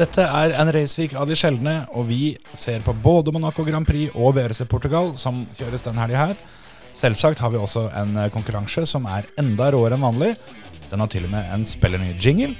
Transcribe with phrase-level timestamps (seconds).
[0.00, 4.14] Dette er en raceweek av de sjeldne, og vi ser på både Monaco Grand Prix
[4.16, 6.40] og VRC Portugal, som kjøres denne helga her.
[6.96, 10.30] Selvsagt har vi også en eh, konkurranse som er enda råere enn vanlig.
[10.88, 12.54] Den har til og med en spillerny jingle.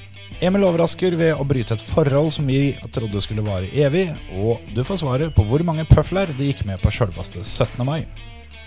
[0.44, 4.84] Emil overrasker ved å bryte et forhold som vi trodde skulle vare evig, og du
[4.84, 7.80] får svaret på hvor mange pøfler de gikk med på sjølveste 17.
[7.88, 8.02] mai.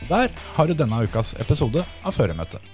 [0.09, 2.73] Der har du denne ukas episode av Føremøtet.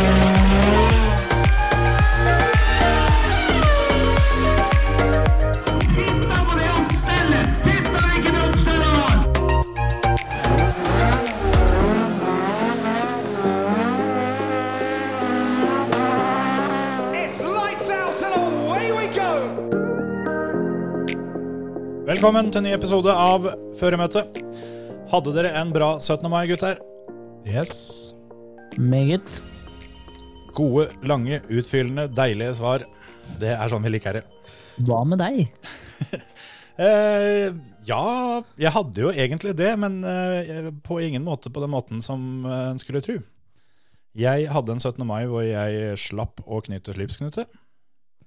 [22.21, 23.47] Velkommen til en ny episode av
[23.79, 24.35] Føremøtet.
[25.09, 26.27] Hadde dere en bra 17.
[26.29, 26.77] mai, gutter?
[27.49, 27.71] Yes.
[28.77, 29.39] Meget.
[30.53, 32.85] Gode, lange, utfyllende, deilige svar.
[33.41, 34.21] Det er sånn vi liker det.
[34.85, 35.41] Hva med deg?
[36.81, 37.49] Eh,
[37.85, 38.03] ja,
[38.57, 42.67] jeg hadde jo egentlig det, men eh, på ingen måte på den måten som eh,
[42.71, 43.17] en skulle tro.
[44.17, 45.01] Jeg hadde en 17.
[45.05, 47.45] mai hvor jeg slapp å knytte slipsknute.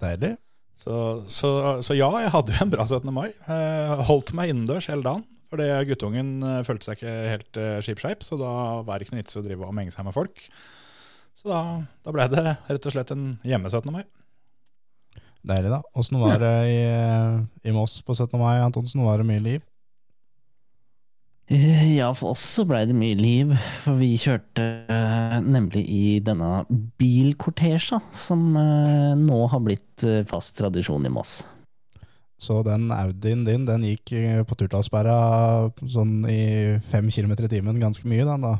[0.03, 0.35] Deilig.
[0.75, 0.97] Så,
[1.31, 1.51] så,
[1.85, 3.13] så ja, jeg hadde jo en bra 17.
[3.15, 3.29] mai.
[3.31, 5.25] Eh, holdt meg innendørs hele dagen.
[5.55, 8.51] Fordi guttungen eh, følte seg ikke helt uh, skipskeip, så da
[8.83, 10.43] var det ikke noe vits å drive og menge seg med folk.
[11.39, 11.61] Så da,
[12.03, 13.93] da ble det rett og slett en hjemme 17.
[13.95, 14.03] mai.
[15.45, 15.83] Deilig, da.
[16.01, 16.81] Åssen var det i,
[17.69, 18.35] i Moss på 17.
[18.41, 19.05] mai, Antonsen?
[19.05, 19.65] Var det mye liv?
[21.47, 23.53] Eh, Ja, for oss så blei det mye liv.
[23.85, 26.65] For vi kjørte uh, nemlig i denne
[27.01, 31.43] bilkortesja, som uh, nå har blitt uh, fast tradisjon i Moss.
[32.41, 34.11] Så den Audien din, den gikk
[34.49, 38.57] på Turtalsberga sånn i fem kilometer i timen ganske mye, den da.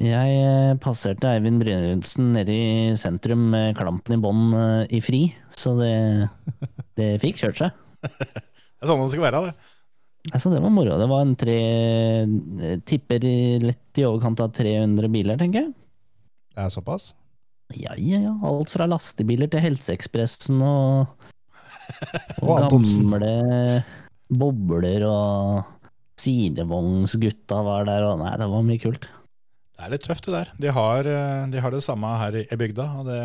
[0.00, 4.56] Jeg passerte Eivind Brynildsen nede i sentrum med klampen i bånn
[4.88, 5.26] i fri,
[5.58, 5.92] så det,
[6.98, 7.76] det fikk kjørt seg.
[8.04, 9.73] Det er sånn det skal være, det.
[10.32, 10.96] Altså, det var moro.
[10.96, 11.58] Det var en tre
[12.88, 13.26] Tipper
[13.60, 15.74] lett i overkant av 300 biler, tenker jeg.
[16.54, 17.12] Det er såpass?
[17.74, 18.32] Ja, ja, ja.
[18.46, 21.28] Alt fra lastebiler til Helseekspressen og,
[22.44, 23.34] Og gamle
[24.32, 25.90] bobler og
[26.20, 29.08] sidevognsgutta var der, og nei, det var mye kult.
[29.74, 30.52] Det er litt tøft, det der.
[30.62, 32.86] De har, eh, de har det samme her i, i bygda.
[33.00, 33.20] og det...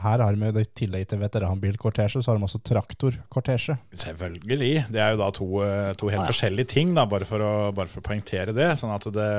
[0.00, 3.76] Her har de i tillegg til veteranbilkortesje, så har de også traktorkortesje.
[3.92, 4.86] Selvfølgelig.
[4.88, 6.30] Det er jo da to, eh, to helt Ja, ja.
[6.30, 8.70] forskjellige ting, da, bare for, å, bare for å poengtere det.
[8.80, 9.30] Sånn at det,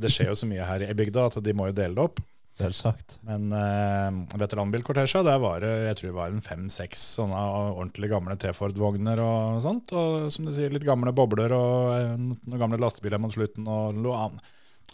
[0.00, 2.22] det skjer jo så mye her i bygda at de må jo dele det opp.
[2.60, 3.18] Selvsagt.
[3.24, 8.36] Men uh, veteranbilkortesja, der var det jeg tror det var en fem-seks sånne ordentlig gamle
[8.40, 9.94] T-Ford-vogner og sånt.
[9.96, 13.68] Og som du sier, litt gamle bobler og eh, noen gamle lastebiler mot slutten.
[13.70, 14.26] Og noe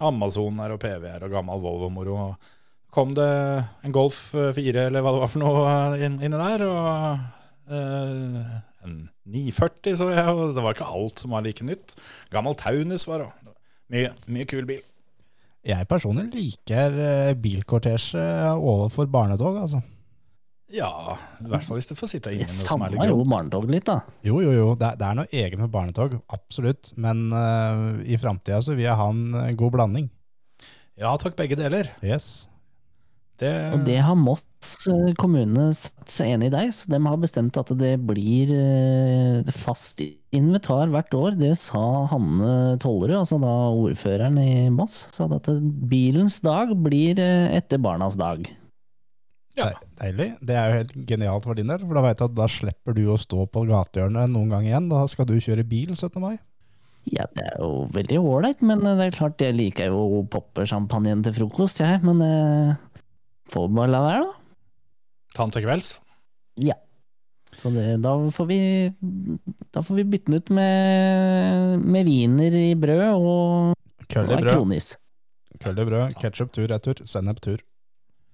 [0.05, 2.19] Amazon her og PV-er og gammel Volvo-moro.
[2.28, 2.53] og
[2.95, 3.27] kom det
[3.85, 5.65] en Golf 4 eller hva det var for noe
[5.97, 8.53] eh, inn, inni der, og eh,
[8.87, 11.97] en 940 så jeg, og det var ikke alt som var like nytt.
[12.33, 13.57] Gammel Taunus var det også.
[13.93, 14.81] Mye, mye kul bil.
[15.67, 18.23] Jeg personlig liker eh, bilkortesje
[18.55, 19.83] overfor barnetog, altså.
[20.75, 20.89] Ja,
[21.39, 22.43] i hvert fall hvis du får sitte inne.
[22.43, 24.01] Er savna jo barnetog litt, da.
[24.27, 24.65] Jo, jo, jo.
[24.79, 26.91] Det, er- det er noe eget med barnetog, absolutt.
[26.99, 30.09] Men uh, i framtida så vil jeg ha en eh, god blanding.
[30.99, 31.91] Ja takk, begge deler.
[32.03, 32.49] Yes.
[33.37, 34.43] Det, Og det har Moss
[34.89, 39.51] eh, kommune satt seg enig i deg, så de har bestemt at det blir eh,
[39.53, 40.01] fast
[40.37, 41.37] invitar hvert år.
[41.37, 45.51] Det sa Hanne Tollerud, altså da ordføreren i Moss, sa at
[45.91, 48.49] bilens dag blir eh, etter barnas dag.
[49.57, 49.71] Ja.
[50.01, 50.33] Deilig.
[50.45, 52.97] Det er jo helt genialt for din del, for da vet jeg at da slipper
[52.97, 54.91] du å stå på gatehjørnet noen gang igjen.
[54.93, 56.21] Da skal du kjøre bil 17.
[56.25, 56.37] mai.
[57.07, 61.37] Ja, det er jo veldig ålreit, men det er klart jeg liker jo poppersjampanjen til
[61.37, 62.01] frokost, jeg.
[62.05, 62.75] Men eh,
[63.53, 64.34] får bare la være, da.
[65.37, 65.91] ta den til kvelds.
[66.61, 66.75] Ja.
[67.57, 68.59] Så det, da får vi
[69.73, 73.77] Da får vi bytte den ut med, med wiener i brød og,
[74.13, 74.91] Køll i brød, kronis.
[75.63, 77.63] køll i brød, ketsjup tur retur, sennep tur.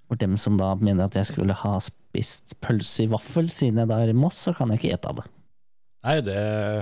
[0.09, 3.89] For dem som da mener at jeg skulle ha spist pølse i vaffel siden jeg
[3.89, 5.29] da er i Moss, så kan jeg ikke ete av det.
[6.03, 6.41] Nei, det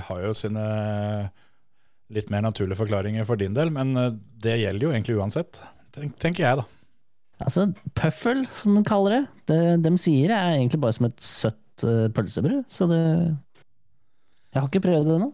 [0.09, 0.65] har jo sine
[2.11, 5.61] litt mer naturlige forklaringer for din del, men eh, det gjelder jo egentlig uansett,
[5.95, 6.65] tenker jeg da.
[7.41, 11.85] Altså, pøffel, som de kaller det, det de sier er egentlig bare som et søtt
[11.87, 15.31] uh, pølsebrød, så det Jeg har ikke prøvd det ennå.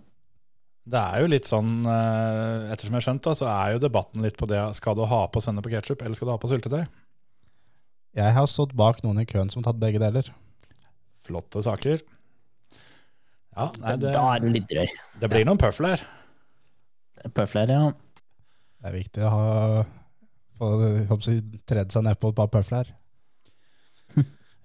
[0.86, 4.22] Det er jo litt sånn, uh, ettersom jeg har skjønt, da, så er jo debatten
[4.22, 6.50] litt på det skal du ha på sennep og ketsjup, eller skal du ha på
[6.52, 6.84] syltetøy?
[8.16, 10.30] Jeg har stått bak noen i køen som har tatt begge deler.
[11.26, 12.04] Flotte saker.
[13.56, 14.86] Ja, nei, det, Da er du litt drøy.
[15.20, 16.04] det blir noen pøffler.
[17.34, 17.90] Pøfler, ja.
[18.78, 19.46] Det er viktig å ha
[20.58, 21.18] få
[21.68, 22.94] tredd seg nedpå et par pøfler.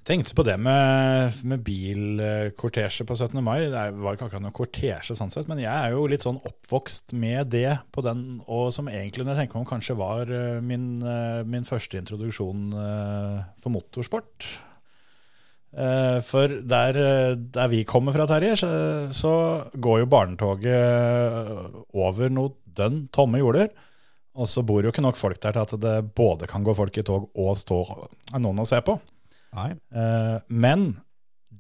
[0.02, 3.36] Jeg tenkte på det med, med bilkortesje på 17.
[3.46, 3.68] mai.
[3.70, 7.14] Det var ikke akkurat noe kortesje sånn sett, men jeg er jo litt sånn oppvokst
[7.22, 10.58] med det på den, og som egentlig når jeg tenker meg om kanskje var eh,
[10.66, 14.50] min, eh, min første introduksjon eh, for motorsport.
[15.72, 16.98] For der,
[17.38, 18.72] der vi kommer fra, Terje, så,
[19.16, 19.36] så
[19.72, 23.70] går jo barnetoget over noe dønn tomme jorder.
[24.40, 26.98] Og så bor jo ikke nok folk der til at det både kan gå folk
[26.98, 27.82] i tog og stå
[28.40, 28.96] noen å se på.
[29.58, 29.72] Nei.
[29.92, 30.94] Eh, men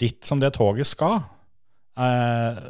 [0.01, 1.19] dit som det toget skal,
[1.99, 2.61] eh,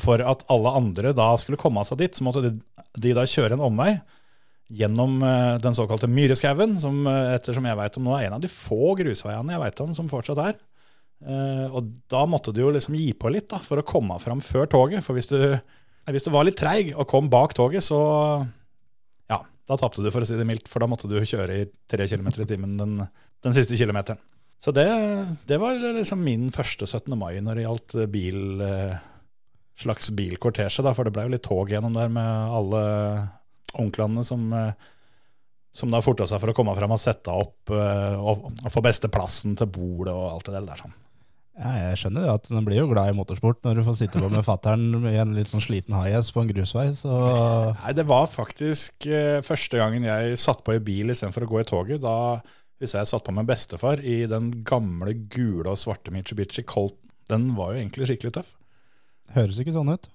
[0.00, 2.56] for at alle andre da skulle komme seg dit, så måtte de,
[2.98, 3.92] de da kjøre en omvei
[4.70, 8.42] gjennom eh, den såkalte Myreskauen, som eh, ettersom jeg vet om nå er en av
[8.42, 10.58] de få grusveiene jeg vet om som fortsatt er.
[11.26, 14.42] Eh, og da måtte du jo liksom gi på litt da, for å komme fram
[14.44, 15.04] før toget.
[15.06, 15.38] For hvis du,
[16.10, 18.00] hvis du var litt treig og kom bak toget, så
[19.70, 20.68] da tapte du, for å si det mildt.
[20.70, 22.98] For da måtte du kjøre i tre kilometer i timen den,
[23.44, 24.18] den siste kilometeren.
[24.60, 24.86] Så det,
[25.48, 27.14] det var liksom min første 17.
[27.16, 28.98] mai når det gjaldt bil, eh,
[29.80, 30.84] slags bilkortesje.
[30.84, 32.82] Da, for det ble jo litt tog gjennom der med alle
[33.80, 34.74] onklene som, eh,
[35.72, 38.82] som da forta seg for å komme fram og sette opp eh, og, og få
[38.84, 40.82] beste plassen til bordet og alt det der.
[40.82, 40.98] sånn.
[41.60, 44.20] Ja, jeg skjønner det at den blir jo glad i motorsport når du får sitte
[44.22, 46.86] på med fattern i en litt sånn sliten high-ass på en grusvei.
[46.96, 47.12] Så
[47.82, 51.58] Nei, det var faktisk eh, første gangen jeg satt på i bil istedenfor å gå
[51.60, 52.00] i toget.
[52.00, 52.14] Da
[52.80, 56.96] husker jeg satt på med bestefar i den gamle gule og svarte Mitsubishi Colt.
[57.28, 58.54] Den var jo egentlig skikkelig tøff.
[59.36, 60.08] høres ikke sånn ut.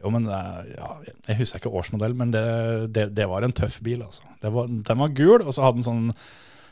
[0.00, 0.90] Jo, men eh, ja,
[1.28, 2.44] Jeg husker ikke årsmodell, men det,
[2.92, 4.04] det, det var en tøff bil.
[4.04, 4.28] altså.
[4.44, 6.12] Det var, den var gul, og så hadde den sånn,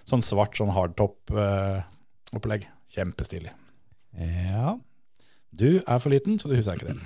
[0.09, 2.69] sånn svart sånn hardtop-opplegg.
[2.93, 3.53] Kjempestilig.
[4.17, 4.77] Ja.
[5.59, 6.99] Du er for liten, så du husker ikke det.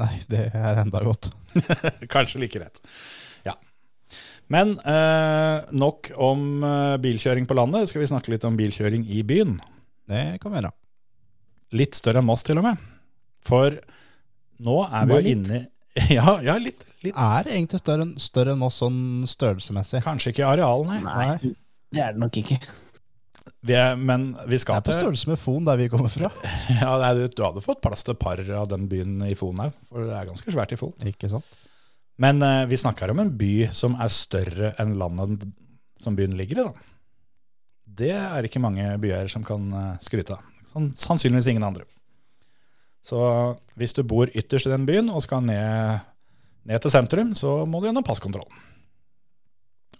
[0.00, 1.28] Nei, det er enda godt.
[2.14, 2.80] Kanskje like rett.
[3.46, 3.54] Ja.
[4.52, 7.90] Men eh, nok om eh, bilkjøring på landet.
[7.90, 9.58] Skal vi snakke litt om bilkjøring i byen?
[10.10, 10.72] Det kan vi gjøre.
[11.78, 12.80] Litt større enn Moss, til og med.
[13.46, 13.76] For
[14.64, 15.60] nå er vi jo inni inne
[16.16, 17.14] Ja, ja litt, litt.
[17.16, 20.00] Er egentlig større, enn- større enn Moss sånn størrelsesmessig.
[20.06, 21.00] Kanskje ikke i areal, nei.
[21.04, 21.52] Nei,
[21.92, 22.58] det er det nok ikke.
[23.60, 26.30] Vi er, men vi Det er på størrelse med Fon, der vi kommer fra.
[26.80, 29.74] ja, nei, Du hadde fått plass til et par av den byen i Fon her,
[29.88, 30.94] for det er ganske svært i Fon.
[31.10, 31.58] Ikke sant?
[32.20, 35.46] Men eh, vi snakker om en by som er større enn landet
[36.00, 36.66] som byen ligger i.
[36.68, 36.90] da.
[38.00, 40.44] Det er ikke mange byer som kan eh, skryte av.
[40.72, 41.86] Sånn, Sannsynligvis ingen andre.
[43.04, 43.18] Så
[43.80, 46.04] hvis du bor ytterst i den byen og skal ned,
[46.68, 48.48] ned til sentrum, så må du gjennom passkontroll.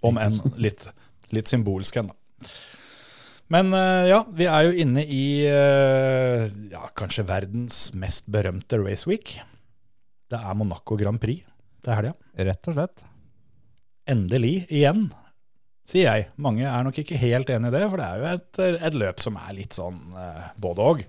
[0.04, 0.86] Om enn litt,
[1.32, 2.14] litt symbolsk ennå.
[3.50, 9.10] Men eh, ja, vi er jo inne i eh, ja, kanskje verdens mest berømte race
[9.10, 9.34] week.
[10.30, 11.42] Det er Monaco Grand Prix
[11.82, 12.14] til helga.
[12.38, 13.02] Rett og slett.
[14.10, 15.08] Endelig igjen,
[15.86, 16.28] sier jeg.
[16.38, 19.22] Mange er nok ikke helt enig i det, for det er jo et, et løp
[19.22, 21.02] som er litt sånn eh, både og.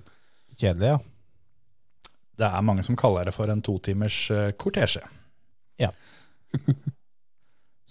[0.57, 0.99] Kjedelig, ja.
[2.41, 4.17] Det er mange som kaller det for en totimers
[4.57, 5.03] kortesje.
[5.77, 5.91] Ja.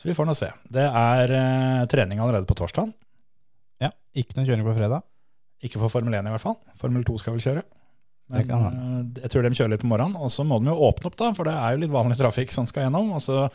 [0.01, 0.49] Så vi får nå se.
[0.73, 2.91] Det er trening allerede på torsdag.
[3.81, 3.91] Ja.
[4.19, 5.05] Ikke noe kjøring på fredag.
[5.65, 6.57] Ikke for Formel 1 i hvert fall.
[6.81, 7.67] Formel 2 skal vel kjøre.
[8.31, 10.19] Det kan eh, jeg tror de kjører litt på morgenen.
[10.21, 12.55] Og så må de jo åpne opp, da, for det er jo litt vanlig trafikk
[12.55, 13.13] som skal gjennom.
[13.17, 13.47] Og så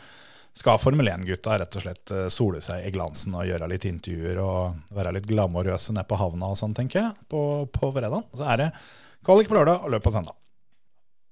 [0.56, 4.40] skal Formel 1-gutta rett og slett eh, sole seg i glansen og gjøre litt intervjuer
[4.40, 7.40] og være litt glamorøse nede på havna og sånn, tenker jeg, på,
[7.72, 8.28] på fredag.
[8.36, 8.72] Så er det
[9.26, 10.36] kvalik på lørdag og løp på søndag.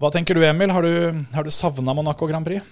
[0.03, 0.73] Hva tenker du, Emil?
[0.75, 2.65] Har du, har du savna Monaco Grand Prix?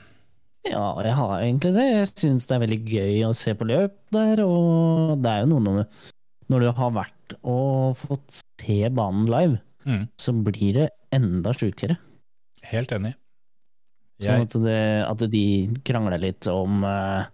[0.66, 1.84] Ja, jeg har egentlig det.
[1.88, 4.42] Jeg syns det er veldig gøy å se på løp der.
[4.44, 5.84] Og det er jo noen
[6.50, 10.04] når du har vært og fått se banen live, Mm.
[10.14, 11.96] så blir det enda sjukere.
[12.70, 13.16] Helt enig.
[14.22, 14.76] Sånn at, det,
[15.08, 15.40] at de
[15.82, 17.24] krangler litt om eh,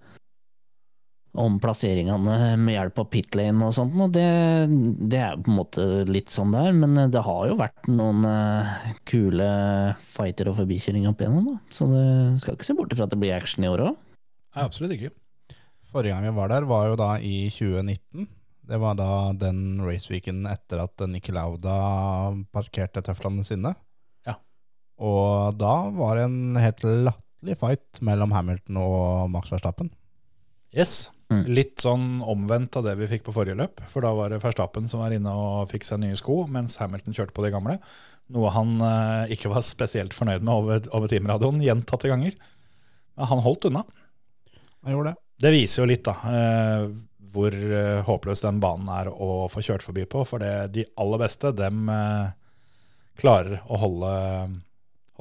[1.39, 3.93] om plasseringene med hjelp av pit lane og sånt.
[4.01, 4.25] Og det,
[5.13, 8.25] det er på en måte litt sånn det er, men det har jo vært noen
[8.27, 8.73] eh,
[9.07, 9.51] kule
[10.17, 11.59] fighter og forbikjøringer opp igjennom, da.
[11.69, 12.07] Så det
[12.43, 14.01] skal ikke se bort fra at det blir action i år òg.
[14.59, 15.13] Absolutt ikke.
[15.93, 18.27] Forrige gang vi var der, var jo da i 2019.
[18.69, 21.77] Det var da den raceweeken etter at Lauda
[22.53, 23.73] parkerte tøflene sine.
[24.29, 24.37] Ja.
[25.01, 29.89] Og da var det en helt latterlig fight mellom Hamilton og Max Verstappen.
[30.77, 31.09] Yes.
[31.33, 31.43] Mm.
[31.49, 33.81] Litt sånn omvendt av det vi fikk på forrige løp.
[33.93, 37.17] For da var det Verstappen som var inne og fikk seg nye sko, mens Hamilton
[37.17, 37.79] kjørte på de gamle.
[38.37, 42.37] Noe han eh, ikke var spesielt fornøyd med over, over teamradioen gjentatte ganger.
[43.17, 43.87] Men han holdt unna.
[44.85, 45.23] Han gjorde det.
[45.39, 46.89] Det viser jo litt da, eh,
[47.39, 50.25] hvor eh, håpløs den banen er å få kjørt forbi på.
[50.27, 52.33] For det, de aller beste, dem eh,
[53.23, 54.13] klarer å holde,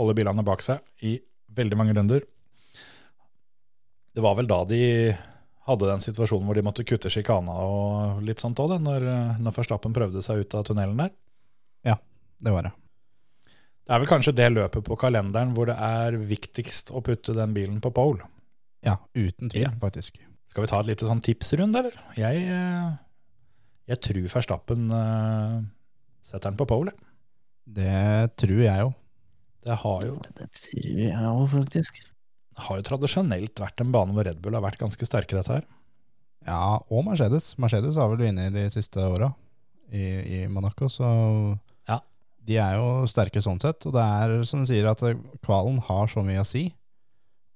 [0.01, 1.15] holde bilene bak seg i
[1.57, 2.25] veldig mange runder.
[4.17, 4.81] Det var vel da de
[5.67, 9.03] hadde den situasjonen hvor de måtte kutte sjikana og litt sånt òg, når,
[9.43, 11.11] når Verstappen prøvde seg ut av tunnelen der.
[11.85, 11.97] Ja,
[12.39, 12.73] Det var det.
[13.87, 17.53] Det er vel kanskje det løpet på kalenderen hvor det er viktigst å putte den
[17.55, 18.25] bilen på pole.
[18.83, 19.71] Ja, uten tvil, Ja.
[19.81, 20.17] faktisk.
[20.57, 21.97] Skal vi ta et lite sånn tipsrunde, eller?
[22.17, 22.93] Jeg, eh,
[23.91, 25.59] jeg tror Verstappen eh,
[26.25, 26.95] setter den på pole.
[27.69, 28.87] Det tror jeg jo.
[29.67, 31.99] Det har jo, Det tror jeg òg, faktisk.
[32.57, 35.59] Det har jo tradisjonelt vært en bane hvor Red Bull har vært ganske sterke dette
[35.59, 35.67] her.
[36.49, 37.51] Ja, og Mercedes.
[37.61, 39.29] Mercedes har vel vunnet de siste åra
[39.93, 40.07] i,
[40.41, 41.05] i Monaco, så
[41.85, 41.99] Ja.
[42.49, 43.85] de er jo sterke sånn sett.
[43.85, 45.05] Og det er som du sier, at
[45.45, 46.71] kvalen har så mye å si.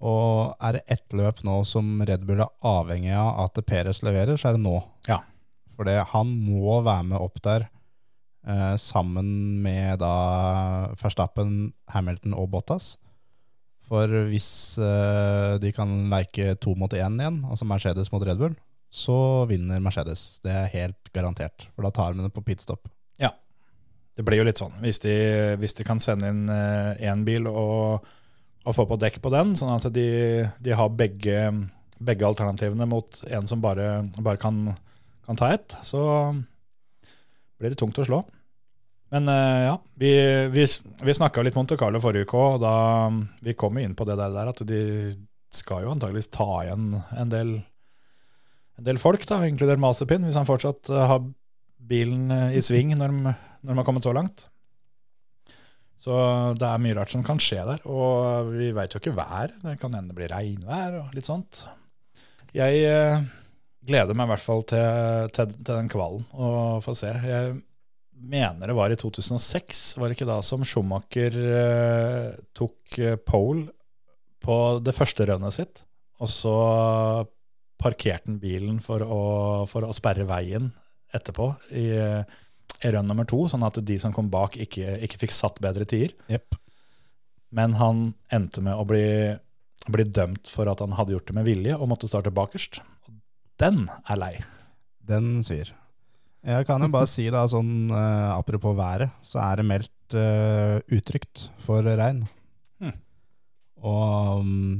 [0.02, 4.40] Og er det ett løp nå som Red Bull er avhengig av at Perez leverer,
[4.40, 4.80] så er det nå.
[5.08, 5.20] Ja.
[5.76, 7.68] For han må være med opp der
[8.48, 10.14] eh, sammen med da
[11.02, 12.96] Verstappen, Hamilton og Bottas.
[13.92, 18.56] For hvis eh, de kan leke to mot én igjen, altså Mercedes mot Red Bull,
[18.92, 20.42] så vinner Mercedes.
[20.44, 21.70] Det er helt garantert.
[21.76, 22.90] For da tar de det på pitstop.
[24.18, 24.74] Det blir jo litt sånn.
[24.84, 25.14] Hvis de,
[25.62, 28.10] hvis de kan sende inn én bil og,
[28.62, 30.08] og få på dekk på den, sånn at de,
[30.62, 31.38] de har begge,
[31.98, 34.68] begge alternativene mot en som bare, bare kan,
[35.26, 36.04] kan ta ett, så
[37.62, 38.22] blir det tungt å slå.
[39.12, 40.14] Men eh, ja, vi,
[40.54, 40.68] vi,
[41.04, 42.76] vi snakka litt Monte Carlo forrige uke og da
[43.44, 44.80] vi kom inn på det der at de
[45.52, 47.58] skal jo antageligvis ta igjen en del,
[48.80, 51.26] en del folk, da, inkludert Masterpin, hvis han fortsatt eh, har
[51.92, 54.48] bilen eh, i sving når de, når de har kommet så langt.
[56.02, 56.16] Så
[56.58, 59.54] det er mye rart som kan skje der, og vi veit jo ikke vær.
[59.62, 61.66] Det kan hende det blir regnvær og litt sånt.
[62.58, 63.22] Jeg eh,
[63.88, 67.12] gleder meg i hvert fall til, til, til den kvalen og få se.
[67.14, 67.54] Jeg
[68.22, 72.28] mener det var i 2006, var det ikke da som Schumacher eh,
[72.58, 73.70] tok eh, pole
[74.42, 75.84] på det første rønnet sitt,
[76.22, 76.56] og så
[77.82, 79.24] parkerte han bilen for å,
[79.70, 80.70] for å sperre veien
[81.14, 82.51] etterpå i, i
[82.82, 86.16] rønn nummer to, sånn at de som kom bak ikke, ikke fikk satt bedre tider.
[86.32, 86.58] Yep.
[87.56, 89.04] Men han endte med å bli,
[89.92, 92.80] bli dømt for at han hadde gjort det med vilje og måtte starte bakerst.
[93.08, 93.18] Og
[93.62, 94.34] Den er lei.
[95.04, 95.74] Den svir.
[96.42, 100.80] Jeg kan jo bare si da, sånn uh, apropos været, så er det meldt uh,
[100.90, 102.24] utrygt for regn.
[102.82, 102.96] Hmm.
[103.86, 104.80] Og um,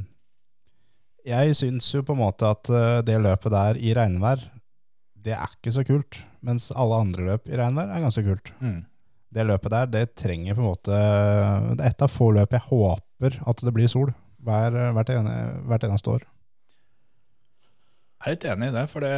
[1.28, 4.42] jeg syns jo på en måte at uh, det løpet der i regnvær,
[5.22, 6.24] det er ikke så kult.
[6.42, 8.52] Mens alle andre løp i regnvær er ganske kult.
[9.32, 10.98] Det løpet der, det trenger på en måte
[11.78, 15.36] Det er et av få løp jeg håper at det blir sol hver, hvert, ene,
[15.70, 16.24] hvert eneste år.
[18.22, 19.14] Jeg er litt enig i det, for det,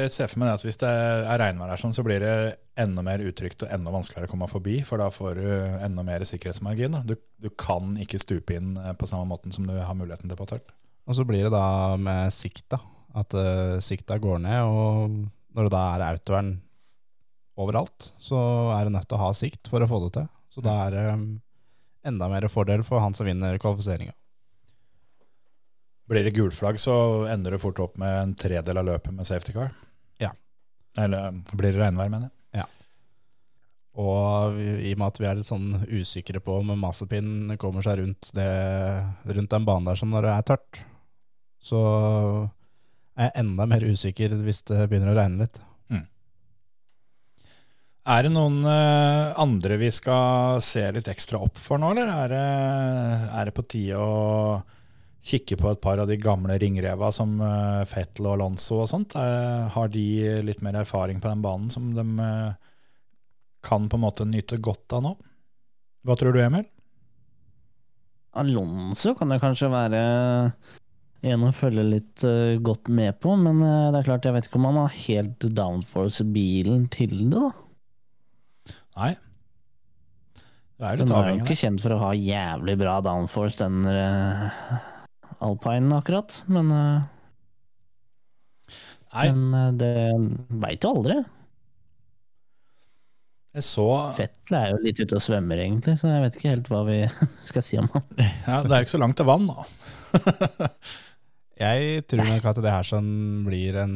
[0.00, 2.36] jeg ser for meg at hvis det er regnvær her, sånn, så blir det
[2.80, 5.48] enda mer utrygt og enda vanskeligere å komme forbi, for da får du
[5.84, 6.96] enda mer sikkerhetsmargin.
[7.04, 10.40] Du, du kan ikke stupe inn eh, på samme måten som du har muligheten til
[10.40, 10.72] på tørt.
[11.04, 12.80] Og så blir det da med sikta,
[13.16, 15.20] at uh, sikta går ned, og
[15.56, 16.50] når det da er autovern
[17.56, 18.38] overalt, så
[18.76, 20.28] er det nødt til å ha sikt for å få det til.
[20.52, 21.26] Så da er det um,
[22.06, 24.14] enda mer fordel for han som vinner kvalifiseringa.
[26.06, 29.56] Blir det gulflagg, så ender du fort opp med en tredel av løpet med safety
[29.56, 29.72] car.
[30.22, 30.30] Ja.
[30.98, 32.36] Eller blir det regnvær, mener jeg.
[33.96, 38.02] Og i og med at vi er litt sånn usikre på om Mazepin kommer seg
[38.02, 38.48] rundt, det,
[39.24, 40.80] rundt den banen der som når det er tørt,
[41.64, 41.80] så
[43.16, 45.62] er jeg enda mer usikker hvis det begynner å regne litt.
[48.06, 52.30] Er det noen eh, andre vi skal se litt ekstra opp for nå, eller er
[52.30, 52.42] det,
[53.34, 54.60] er det på tide å
[55.26, 59.16] kikke på et par av de gamle ringreva som uh, Fettel og Alonso og sånt?
[59.18, 60.06] Eh, har de
[60.46, 62.54] litt mer erfaring på den banen som de eh,
[63.66, 65.16] kan på en måte nyte godt av nå?
[66.06, 66.68] Hva tror du, Emil?
[68.38, 70.00] Alonso kan det kanskje være
[71.26, 74.46] en å følge litt eh, godt med på, men eh, det er klart, jeg vet
[74.48, 77.65] ikke om han har helt downforce-bilen til det, da.
[78.96, 79.12] Nei.
[80.76, 83.56] Det er jo Den litt er jo ikke kjent for å ha jævlig bra downforce,
[83.62, 84.48] den uh,
[85.44, 87.00] alpinen akkurat, men, uh,
[89.16, 89.92] Nei, men eh, det
[90.60, 91.14] veit jo aldri.
[93.56, 93.86] jeg så
[94.18, 96.98] Fettel er jo litt ute og svømmer, egentlig, så jeg vet ikke helt hva vi
[97.48, 98.04] skal si om han.
[98.20, 99.64] ja, Det er jo ikke så langt til vann, da.
[101.56, 103.08] Jeg tror nok at det her sånn
[103.46, 103.94] blir en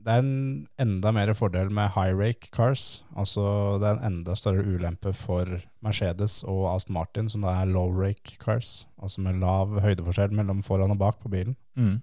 [0.00, 3.02] Det er en enda mer fordel med high rake cars.
[3.12, 3.42] Altså
[3.82, 7.92] det er en enda større ulempe for Mercedes og Aston Martin, som da er low
[7.92, 8.86] rake cars.
[9.02, 11.56] Altså med lav høydeforskjell mellom foran og bak på bilen.
[11.76, 12.00] Mm.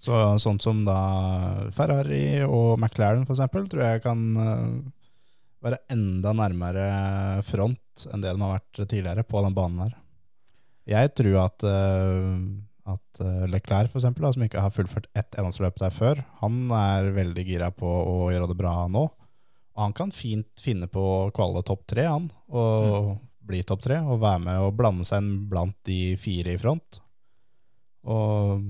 [0.00, 1.00] Så sånt som da
[1.76, 4.68] Ferrari og McLaren eksempel, tror jeg kan eh,
[5.64, 6.86] være enda nærmere
[7.44, 9.98] front enn det de har vært tidligere på den banen her.
[10.88, 12.40] Jeg tror at, eh,
[12.92, 16.60] at eh, Leclerc, for eksempel, da, som ikke har fullført ett NM-løp der før, han
[16.76, 19.06] er veldig gira på å gjøre det bra nå.
[19.76, 22.28] Og han kan fint finne på å kvalle topp tre, han.
[22.52, 23.14] Og
[23.50, 27.00] bli topp tre, og være med og blande seg inn blant de fire i front.
[28.10, 28.66] Og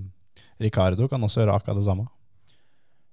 [0.60, 2.06] Ricardo kan også gjøre akkurat det samme.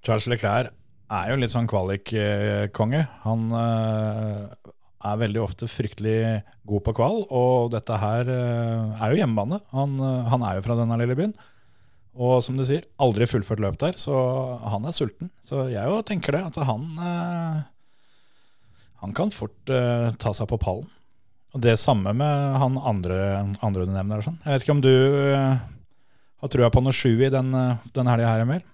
[0.05, 0.73] Charles Leclerc
[1.07, 3.03] er jo litt sånn kvalik-konge.
[3.23, 4.66] Han eh,
[5.05, 9.61] er veldig ofte fryktelig god på kval, og dette her eh, er jo hjemmebane.
[9.75, 11.35] Han, eh, han er jo fra denne lille byen.
[12.17, 14.17] Og som du sier, aldri fullført løp der, så
[14.65, 15.29] han er sulten.
[15.45, 17.65] Så jeg jo tenker det, at han eh,
[18.97, 20.87] Han kan fort ta seg på pallen.
[21.53, 24.23] Og det samme med han andre, andre du nevner.
[24.25, 24.39] Sånn.
[24.41, 24.95] Jeg vet ikke om du
[26.41, 27.53] har trua på noe sju i den,
[27.93, 28.65] den helga her, Emil?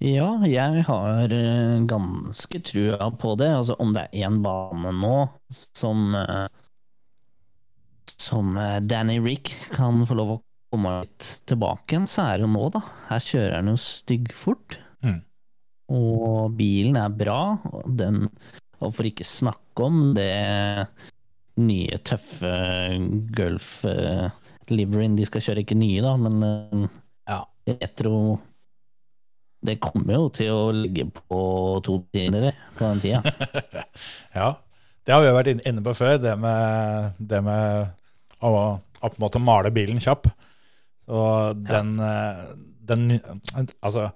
[0.00, 3.50] Ja, jeg har eh, ganske trua på det.
[3.52, 5.16] Altså, om det er én bane nå
[5.76, 6.46] som eh,
[8.16, 10.38] Som eh, Danny Rick kan få lov å
[10.72, 12.80] komme litt tilbake igjen, så er det jo nå, da.
[13.10, 14.78] Her kjører han jo styggfort.
[15.04, 15.20] Mm.
[15.92, 17.40] Og bilen er bra.
[17.68, 18.28] Og, den,
[18.80, 20.30] og for ikke snakke om det
[21.60, 22.52] nye, tøffe
[23.36, 25.66] Gulf-liveryen de skal kjøre.
[25.66, 26.86] Ikke nye, da, men uh,
[27.28, 27.42] Ja.
[27.68, 28.38] retro
[29.60, 31.40] Det kommer jo til å ligge på
[31.84, 33.22] to tiendere på den tida.
[34.38, 34.54] Ja,
[35.04, 37.90] det har vi jo vært inne på før, det med, det med
[38.46, 40.28] å, å måte male bilen kjapp.
[41.10, 42.44] Og den, ja.
[42.86, 43.18] den,
[43.82, 44.10] altså,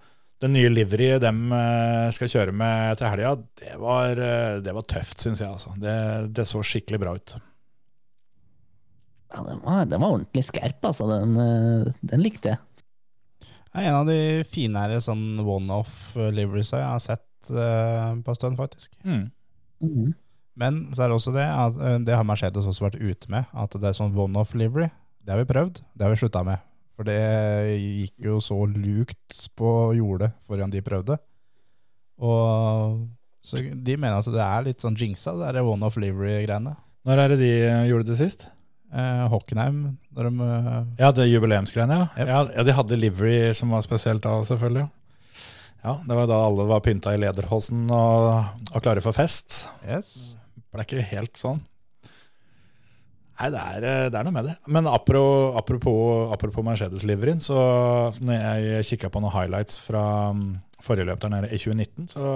[0.44, 4.86] den nye livery de eh, skal kjøre med til helga, det var, eh, det var
[4.90, 5.50] tøft, syns jeg.
[5.50, 5.74] Altså.
[5.80, 5.96] Det,
[6.36, 7.36] det så skikkelig bra ut.
[9.34, 11.08] Ja, den, var, den var ordentlig skerp, altså.
[11.10, 12.62] Den, eh, den likte jeg.
[13.74, 18.58] Er en av de finere sånn one-off liveries jeg har sett uh, på en stund,
[18.60, 18.92] faktisk.
[19.02, 19.24] Mm.
[19.82, 20.12] Mm.
[20.54, 23.48] Men så er det også det at eh, det har Mercedes også vært ute med,
[23.50, 24.86] at det er sånn one-off livery.
[25.24, 26.62] Det har vi prøvd, det har vi slutta med.
[26.94, 27.18] For det
[27.74, 31.18] gikk jo så lukt på jordet foran de prøvde.
[32.22, 33.02] Og
[33.44, 36.76] så de mener at det er litt sånn jinxa, det der one-off livery-greiene.
[37.04, 38.46] Når er det de eh, gjorde det sist?
[38.94, 39.78] Eh, Hockenheim,
[40.14, 42.09] når de eh, Ja, det jubileumsgreiene, ja.
[42.14, 42.28] Yep.
[42.28, 42.42] ja.
[42.54, 44.87] Ja, De hadde livery som var spesielt da, selvfølgelig.
[45.85, 48.28] Ja, Det var da alle var pynta i lederhosen og,
[48.70, 49.64] og klare for fest.
[49.83, 50.37] Yes.
[50.72, 51.59] ble ikke helt sånn.
[53.35, 54.54] Nei, det er, eh, det er noe med det.
[54.70, 57.59] Men apropos, apropos, apropos Mercedes-liveryen, så
[58.22, 60.04] når jeg kikka på noen highlights fra
[60.38, 60.46] mm,
[60.87, 62.28] forrige løp der nede i 2019, så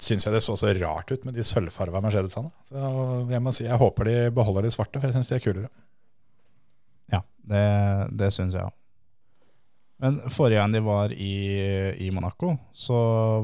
[0.00, 2.50] syns jeg det så så rart ut med de sølvfarga Mercedesene.
[2.68, 2.84] Så
[3.30, 5.70] jeg må si jeg håper de beholder de svarte, for jeg syns de er kulere.
[7.12, 7.66] Ja, det,
[8.18, 8.74] det syns jeg òg.
[10.02, 11.34] Men forrige gang de var i,
[12.02, 12.96] i Monaco, så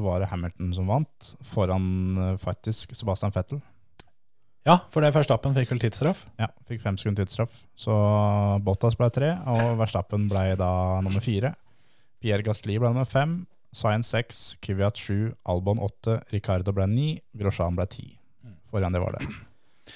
[0.03, 1.85] var det Hamilton som vant, foran
[2.19, 3.61] eh, faktisk Sebastian Vettel.
[4.67, 6.25] Ja, for det Verstappen fikk vel tidsstraff.
[6.37, 7.55] Ja, fikk fem sekunder tidsstraff.
[7.73, 7.95] Så
[8.61, 11.55] Bottas ble tre, og Verstappen ble da nummer fire.
[12.21, 13.39] Pierre Gasli ble nummer fem,
[13.71, 17.07] Science 6, Kvyat 7, Albon 8, Ricardo ble 9,
[17.39, 18.17] Grosjean ble 10.
[18.71, 19.29] Forrige gang det var det.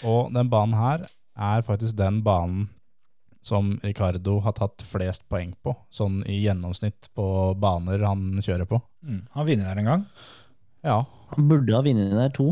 [0.08, 2.70] Og den banen her er faktisk den banen
[3.46, 7.26] som Ricardo har tatt flest poeng på, sånn i gjennomsnitt på
[7.62, 8.80] baner han kjører på.
[9.06, 9.22] Mm.
[9.36, 10.06] Han vinner der en gang.
[10.86, 11.04] Ja,
[11.36, 12.52] Han burde ha vunnet der to.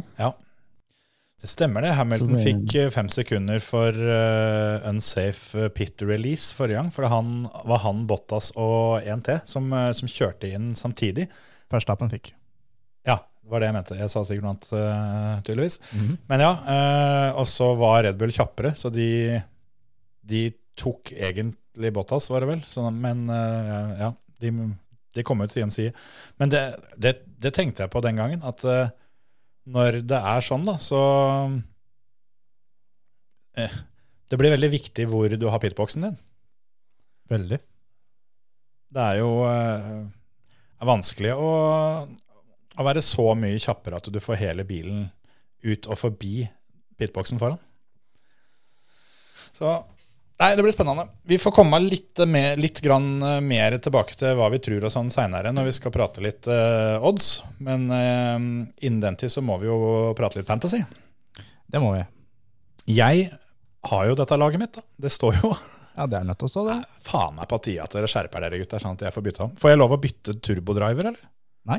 [1.44, 1.92] Det stemmer det.
[1.98, 6.92] Hamilton fikk eh, fem sekunder for uh, unsafe pit release forrige gang.
[6.96, 11.26] For han, var han, Bottas og en til som, eh, som kjørte inn samtidig.
[11.74, 12.32] Verstappen fikk.
[13.04, 14.00] Ja, det var det jeg mente.
[14.00, 15.82] Jeg sa sikkert noe annet, uh, tydeligvis.
[16.32, 19.12] Men ja, Uh, og så var Red Bull kjappere, så de,
[20.24, 20.46] de
[20.80, 22.64] tok egentlig Bottas, var det vel.
[22.72, 24.52] Så, men eh, ja, de,
[25.16, 25.94] de kom ut side om side.
[26.42, 26.64] Men det,
[26.96, 28.94] det, det tenkte jeg på den gangen, at eh,
[29.70, 31.02] når det er sånn, da, så
[33.56, 33.76] eh,
[34.30, 36.18] Det blir veldig viktig hvor du har pitboxen din.
[37.32, 37.60] Veldig.
[38.94, 40.04] Det er jo eh,
[40.84, 41.52] er vanskelig å,
[42.76, 45.08] å være så mye kjappere at du får hele bilen
[45.64, 46.44] ut og forbi
[47.00, 47.62] pitboxen foran.
[49.54, 49.70] Så
[50.42, 51.06] Nei, det blir spennende.
[51.30, 54.92] Vi får komme litt, mer, litt grann eh, mer tilbake til hva vi tror og
[54.92, 57.28] sånn seinere, når vi skal prate litt uh, odds.
[57.64, 58.40] Men uh,
[58.82, 59.78] innen den tid så må vi jo
[60.18, 60.82] prate litt fantasy.
[61.70, 62.02] Det må vi.
[62.98, 63.30] Jeg
[63.90, 64.84] har jo dette laget mitt, da.
[65.06, 65.54] Det står jo
[65.94, 66.80] Ja, det er nødt til å stå, det.
[67.06, 69.52] Faen meg på tide at dere skjerper dere, gutter, sånn at jeg får bytte om.
[69.62, 71.28] Får jeg lov å bytte turbodriver, eller?
[71.70, 71.78] Nei,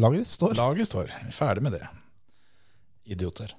[0.00, 0.56] laget ditt står.
[0.56, 1.12] Laget står.
[1.36, 1.84] Ferdig med det.
[3.12, 3.52] Idioter.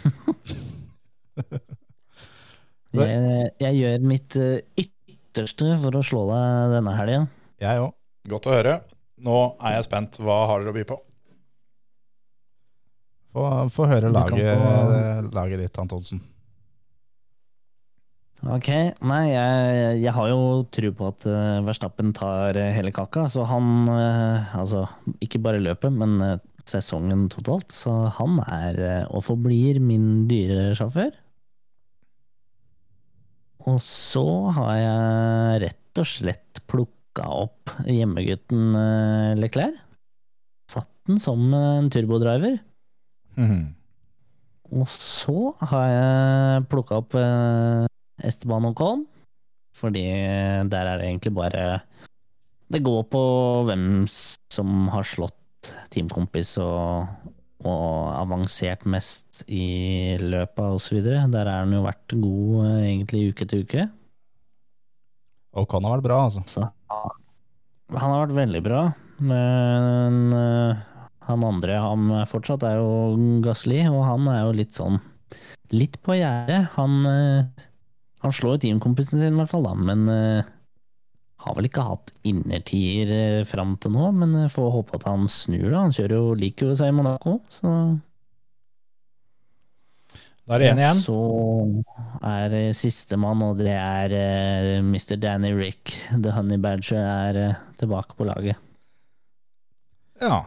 [2.96, 7.20] Jeg, jeg gjør mitt eh, ytterste for å slå deg denne helga.
[7.62, 7.94] Jeg òg.
[8.30, 8.74] Godt å høre.
[9.20, 10.18] Nå er jeg spent.
[10.20, 10.98] Hva har dere å by på?
[13.30, 15.30] Få, få høre laget, på...
[15.36, 16.22] laget ditt, Antonsen.
[18.40, 18.70] Ok,
[19.04, 23.26] nei, jeg, jeg har jo tro på at uh, Verstappen tar eh, hele kaka.
[23.28, 24.86] Så han eh, Altså,
[25.20, 27.68] ikke bare løpet, men eh, sesongen totalt.
[27.76, 31.12] Så han er eh, og forblir min dyre sjåfør.
[33.68, 34.24] Og så
[34.56, 39.76] har jeg rett og slett plukka opp hjemmegutten uh, Leclerc.
[40.70, 42.60] Satt den som en turbodriver.
[43.36, 43.76] Mhm.
[44.70, 47.88] Og så har jeg plukka opp Esteban
[48.22, 49.00] Esteban Ocon,
[49.74, 50.04] fordi
[50.70, 51.80] der er det egentlig bare
[52.70, 53.22] Det går på
[53.66, 57.08] hvem som har slått teamkompis og,
[57.60, 61.00] og avansert mest i løpet osv.
[61.04, 63.86] Der har han jo vært god eh, egentlig uke til uke.
[65.58, 66.44] Og kan har vært bra, altså.
[66.48, 66.68] Så
[67.90, 68.84] han har vært veldig bra,
[69.18, 70.84] men eh,
[71.26, 75.00] han andre han er fortsatt er jo Gasli, og han er jo litt sånn
[75.70, 76.72] Litt på gjerdet.
[76.74, 77.66] Han, eh,
[78.24, 80.08] han slår teamkompisen sin, i hvert fall, da, men
[81.40, 85.26] har vel ikke hatt innertier uh, fram til nå, men uh, får håpe at han
[85.30, 85.82] snur, da.
[85.86, 87.74] Han kjører jo liker jo seg i Monaco, så
[90.44, 91.02] Da er det én igjen.
[91.04, 91.18] Så
[92.26, 95.16] er uh, sistemann, og det er uh, Mr.
[95.22, 95.96] Danny Rick.
[96.12, 98.60] The Honey Badger er uh, tilbake på laget.
[100.20, 100.44] Ja.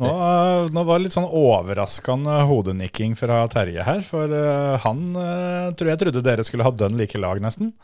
[0.00, 5.02] Nå, eh, nå var det litt sånn overraskende hodenikking fra Terje her, for eh, han
[5.20, 7.74] eh, tror jeg trodde dere skulle ha dønn like lag, nesten.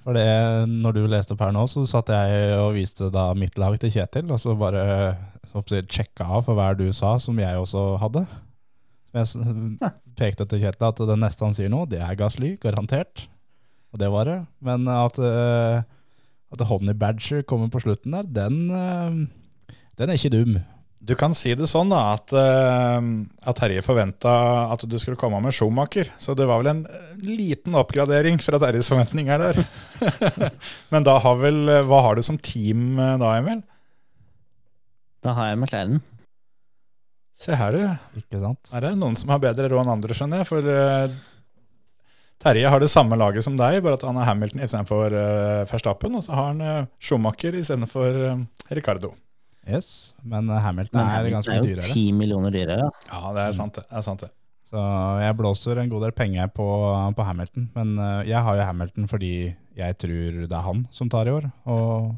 [0.00, 0.28] For det,
[0.70, 3.92] når du leste opp her nå, så satt jeg og viste da mitt lag til
[3.92, 8.24] Kjetil, og så bare jeg, sjekka av for hver du sa, som jeg også hadde.
[9.26, 13.26] Som jeg pekte til Kjetil at det neste han sier nå, det er Gasly, garantert.
[13.90, 14.38] Og det var det.
[14.64, 15.82] Men at, eh,
[16.54, 20.60] at Honey Badger kommer på slutten der, den, eh, den er ikke dum.
[21.00, 23.06] Du kan si det sånn da, at, eh,
[23.48, 24.32] at Terje forventa
[24.74, 26.10] at du skulle komme med Schumacher.
[26.20, 29.62] Så det var vel en eh, liten oppgradering fra Terjes forventninger der.
[30.92, 33.62] Men da har vel, eh, hva har du som team da, Emil?
[35.24, 36.04] Da har jeg McLaren.
[37.40, 38.20] Se her, du.
[38.20, 38.60] Ikke sant?
[38.68, 40.50] Her er det noen som har bedre råd enn andre, skjønner jeg.
[40.50, 40.68] For
[42.44, 46.16] Terje har det samme laget som deg, bare at han har Hamilton istedenfor uh, Verstappen.
[46.16, 49.12] Og så har han uh, Schumacher istedenfor uh, Ricardo.
[49.68, 52.90] Yes, men Hamilton Men er dyrere Det er jo ti millioner dyrere.
[53.10, 53.84] Ja, det er sant, det.
[53.90, 54.30] det, er sant det.
[54.70, 54.82] Så
[55.18, 56.66] jeg blåser en god del penger på,
[57.16, 57.66] på Hamilton.
[57.74, 59.34] Men eh, jeg har jo Hamilton fordi
[59.76, 61.50] jeg tror det er han som tar i år.
[61.70, 62.14] Og,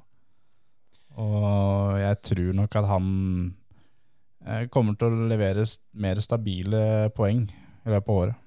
[1.16, 3.08] og jeg tror nok at han
[4.44, 6.84] eh, kommer til å levere mer stabile
[7.16, 8.38] poeng i løpet av året.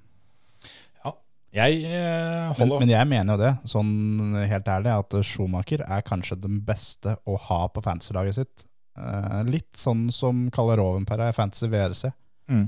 [1.56, 6.36] Jeg eh, Men, men jeg mener jo det, sånn helt ærlig, at Schumacher er kanskje
[6.44, 8.66] den beste å ha på fantasy-laget sitt.
[8.96, 12.12] Eh, litt sånn som Kalle Rovenper er i fantasy VRC.
[12.52, 12.66] mm.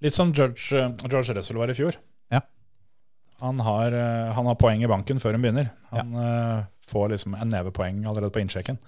[0.00, 1.96] Litt som George, eh, George Russell var i fjor.
[2.32, 2.40] Ja.
[3.40, 5.70] Han har, eh, han har poeng i banken før han begynner.
[5.90, 8.78] Han eh, får liksom en neve poeng allerede på innsjekken.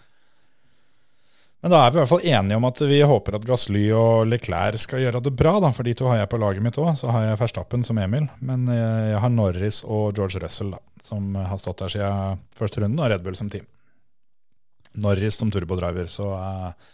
[1.63, 4.25] Men da er vi i hvert fall enige om at vi håper at Gasly og
[4.27, 5.61] Leclerc skal gjøre det bra.
[5.61, 6.97] da, For de to har jeg på laget mitt òg.
[6.99, 8.27] Så har jeg Verstappen som Emil.
[8.41, 12.99] Men jeg har Norris og George Russell, da, som har stått der siden første runden,
[12.99, 13.69] og Red Bull som team.
[15.01, 16.09] Norris som turbodriver.
[16.11, 16.91] Så eh,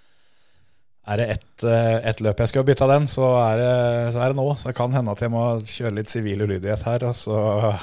[1.09, 3.77] er det ett eh, ett løp jeg skal bytte av den, så er, det,
[4.15, 4.49] så er det nå.
[4.55, 7.39] Så det kan hende at jeg må kjøre litt sivil ulydighet her, og så,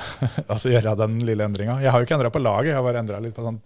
[0.51, 1.79] og så gjøre den lille endringa.
[1.83, 3.61] Jeg har jo ikke endra på laget, jeg har bare endra litt på sånn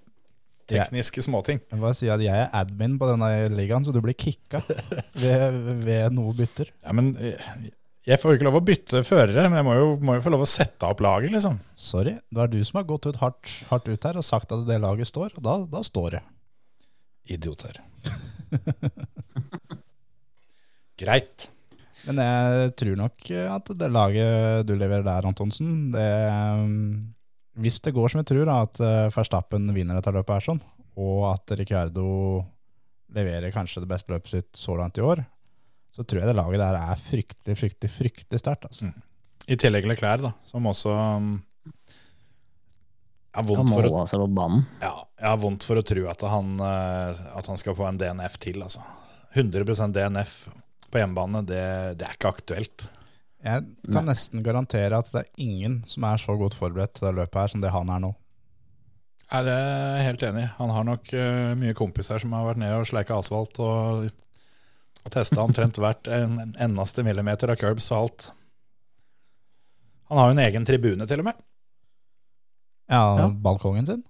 [0.70, 1.60] tekniske småting.
[1.66, 4.62] Jeg bare si at jeg er admin på denne ligaen, så du blir kicka
[5.24, 6.72] ved, ved noe bytter.
[6.86, 7.52] Ja, men eh,
[8.08, 10.32] jeg får jo ikke lov å bytte førere, men jeg må jo, må jo få
[10.34, 11.60] lov å sette opp laget, liksom.
[11.78, 14.64] Sorry, det er du som har gått ut hardt, hardt ut her og sagt at
[14.70, 16.22] det laget står, og da, da står det.
[17.30, 17.80] Idioter.
[21.00, 21.50] Greit.
[22.08, 26.08] Men jeg tror nok at det laget du leverer der, Antonsen, det
[27.60, 30.62] Hvis det går som jeg tror, da, at eh, Verstappen vinner dette løpet her sånn,
[31.00, 32.08] og at Ricciardo
[33.16, 35.24] leverer kanskje det beste løpet sitt så langt i år,
[35.92, 38.70] så tror jeg det laget der er fryktelig, fryktelig, fryktelig sterkt.
[38.70, 38.92] Altså.
[39.50, 40.94] I tillegg Leclerc, da, som også
[43.36, 44.64] um, har vondt for å banen.
[44.82, 48.00] Ja, jeg har vondt for å tro at han, eh, at han skal få en
[48.02, 48.62] DNF til.
[48.66, 48.82] Altså.
[49.38, 50.38] 100% DNF
[50.90, 51.66] på hjemmebane, det,
[52.00, 52.88] det er ikke aktuelt.
[53.46, 57.14] Jeg kan nesten garantere at det er ingen som er så godt forberedt til det
[57.22, 58.10] løpet her som det han er nå.
[59.30, 59.60] Er det
[60.08, 60.48] helt enig.
[60.58, 64.10] Han har nok uh, mye kompiser som har vært nede og sleika asfalt og,
[65.06, 68.28] og testa omtrent hvert en, en eneste millimeter av curbs og alt.
[70.10, 71.46] Han har jo en egen tribune, til og med.
[72.90, 73.28] Ja, Ja.
[73.30, 74.04] balkongen sin.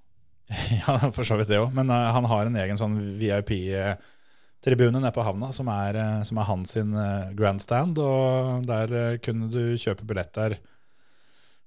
[0.88, 1.74] Ja, for så vidt det òg.
[1.76, 6.40] Men uh, han har en egen sånn VIP-tribune nede på havna, som er, eh, som
[6.42, 8.00] er hans sin eh, grandstand.
[8.02, 10.58] Og der eh, kunne du kjøpe billetter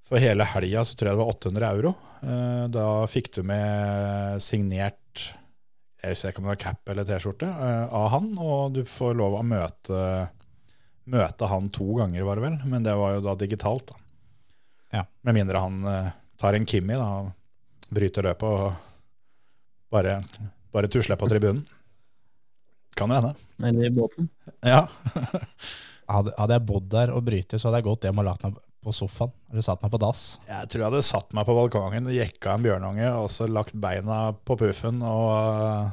[0.08, 1.94] For hele helga så tror jeg det var 800 euro.
[2.22, 4.98] Eh, Da fikk du med signert
[6.02, 9.12] jeg husker ikke om det var cap eller T-skjorte eh, av han, og du får
[9.14, 10.00] lov å møte,
[11.06, 12.56] møte han to ganger, var det vel.
[12.72, 13.92] Men det var jo da digitalt.
[13.92, 14.00] da.
[14.98, 15.04] Ja.
[15.22, 16.08] Med mindre han eh,
[16.42, 18.74] tar en Kimmi da, og bryter løpet og
[19.92, 20.18] bare,
[20.74, 21.62] bare tusler på tribunen.
[22.98, 23.32] Kan jo hende.
[23.62, 24.28] Eller i båten.
[24.66, 24.86] Ja.
[26.12, 28.56] Hadde, hadde jeg bodd der og brytet, så hadde jeg gått hjem og lagt meg
[28.82, 29.30] på sofaen.
[29.48, 30.22] Eller satt meg på dass.
[30.48, 34.18] Jeg tror jeg hadde satt meg på balkongen, jekka en bjørnunge og så lagt beina
[34.44, 35.92] på puffen og uh,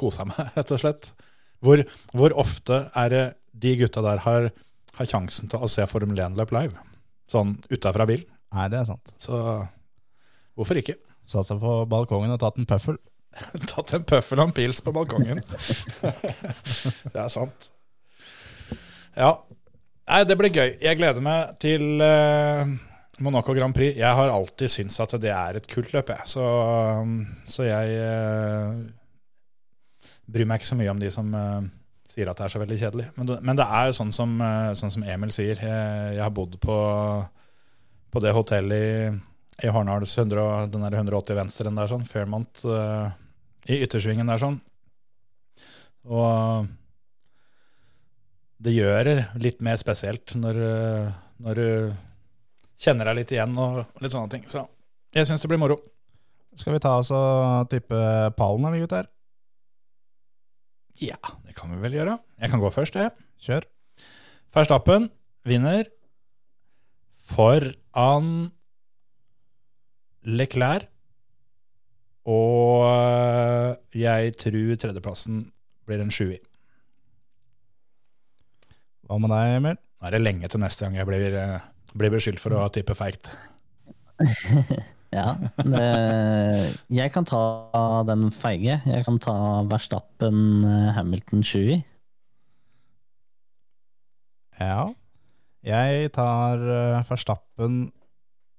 [0.00, 1.10] kosa meg, rett og slett.
[1.62, 1.84] Hvor,
[2.16, 3.24] hvor ofte er det
[3.62, 4.48] de gutta der har,
[4.96, 6.74] har sjansen til å se Formel 1-løp live?
[7.30, 8.24] Sånn utafra bil.
[8.54, 9.14] Nei, det er sant.
[9.20, 9.40] Så
[10.54, 10.96] hvorfor ikke?
[11.26, 13.00] Satt seg på balkongen og tatt en pøffel.
[13.70, 15.40] Tatt en pøffel og en pils på balkongen.
[17.12, 17.70] det er sant.
[19.16, 19.32] Ja.
[20.04, 20.74] Nei, det blir gøy.
[20.84, 22.68] Jeg gleder meg til uh,
[23.24, 23.96] Monaco Grand Prix.
[23.96, 26.28] Jeg har alltid syntes at det er et kult løp, jeg.
[26.30, 26.44] Så,
[27.48, 28.84] så jeg uh,
[30.30, 31.64] bryr meg ikke så mye om de som uh,
[32.10, 33.08] sier at det er så veldig kjedelig.
[33.16, 34.36] Men det, men det er jo sånn som,
[34.76, 35.56] sånn som Emil sier.
[35.56, 36.76] Jeg, jeg har bodd på,
[38.14, 43.10] på det hotellet i, i Hornals 100, den der 180 venstren der, sånn, Fairmont, uh,
[43.66, 44.60] i yttersvingen der, sånn.
[46.04, 46.68] Og
[48.64, 50.60] det gjør det litt mer spesielt når,
[51.42, 51.68] når du
[52.80, 54.44] kjenner deg litt igjen og litt sånne ting.
[54.48, 54.62] Så
[55.14, 55.78] jeg syns det blir moro.
[56.54, 57.98] Skal vi ta oss og tippe
[58.38, 59.08] pallen, eller gutter?
[61.02, 62.18] Ja, det kan vi vel gjøre.
[62.38, 63.10] Jeg kan gå først, jeg.
[63.42, 63.66] Kjør.
[64.54, 65.08] Verstappen
[65.48, 65.88] vinner
[67.24, 68.50] foran
[70.24, 70.88] Leclerc.
[72.24, 75.42] Og jeg tror tredjeplassen
[75.84, 76.40] blir en sjuer.
[79.04, 79.76] Hva med deg, Emil?
[79.76, 82.96] Nå er det lenge til neste gang jeg blir, eh, blir beskyldt for å tippe
[82.96, 83.32] feigt.
[85.14, 85.82] Ja, det,
[86.90, 87.40] jeg kan ta
[88.08, 88.80] den feige.
[88.82, 89.34] Jeg kan ta
[89.70, 91.60] Verstappen eh, Hamilton 7
[94.58, 94.88] Ja.
[95.64, 97.86] Jeg tar uh, Verstappen,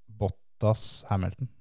[0.10, 1.52] Bottas, Hamilton.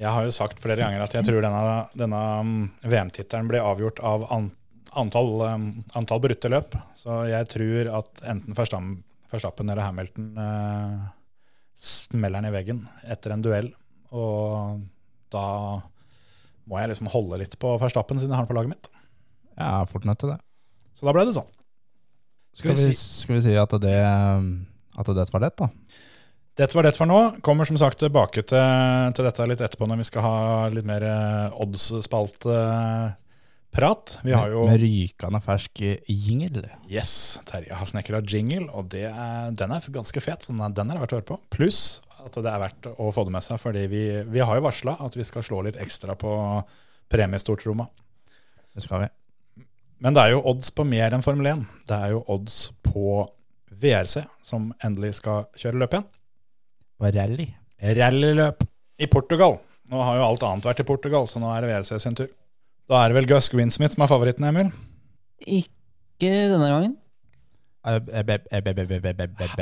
[0.00, 1.64] Jeg har jo sagt flere ganger at jeg tror denne,
[1.96, 6.76] denne mm, VM-tittelen blir avgjort av antall, um, antall brutte løp.
[6.96, 11.06] Så jeg tror at enten Verstappen, eller Hamilton eh,
[11.76, 13.72] smeller den i veggen etter en duell.
[14.16, 14.84] Og
[15.34, 15.46] da
[16.68, 18.90] må jeg liksom holde litt på Verstappen siden jeg har den på laget mitt.
[19.56, 20.40] Jeg er fort nødt til det.
[20.96, 21.55] Så da ble det sånn.
[22.56, 23.98] Skal vi, skal vi si at det,
[24.96, 25.68] at det var lett, da?
[26.56, 27.36] Dette var det for nå.
[27.44, 30.36] Kommer som sagt tilbake til, til dette litt etterpå når vi skal ha
[30.72, 34.16] litt mer eh, odds-spalt-prat.
[34.24, 36.64] Vi har jo Med rykende fersk jingle.
[36.88, 40.40] Yes, Terje har snekra jingle, og det er, den er ganske fet.
[40.46, 41.38] så Den er, den er verdt å høre på.
[41.52, 44.64] Pluss at det er verdt å få det med seg, fordi vi, vi har jo
[44.64, 46.32] varsla at vi skal slå litt ekstra på
[47.12, 47.86] premiestortromma.
[48.74, 49.08] Det skal vi.
[50.02, 51.62] Men det er jo odds på mer enn Formel 1.
[51.88, 53.22] Det er jo odds på
[53.76, 56.08] VRC, som endelig skal kjøre løp igjen.
[57.00, 57.46] Og rally.
[57.96, 58.64] Rallyløp
[59.00, 59.58] i Portugal.
[59.92, 62.28] Nå har jo alt annet vært i Portugal, så nå er det VRC sin tur.
[62.90, 64.70] Da er det vel Gus Greensmith som er favoritten, Emil?
[65.42, 66.94] Ikke denne gangen.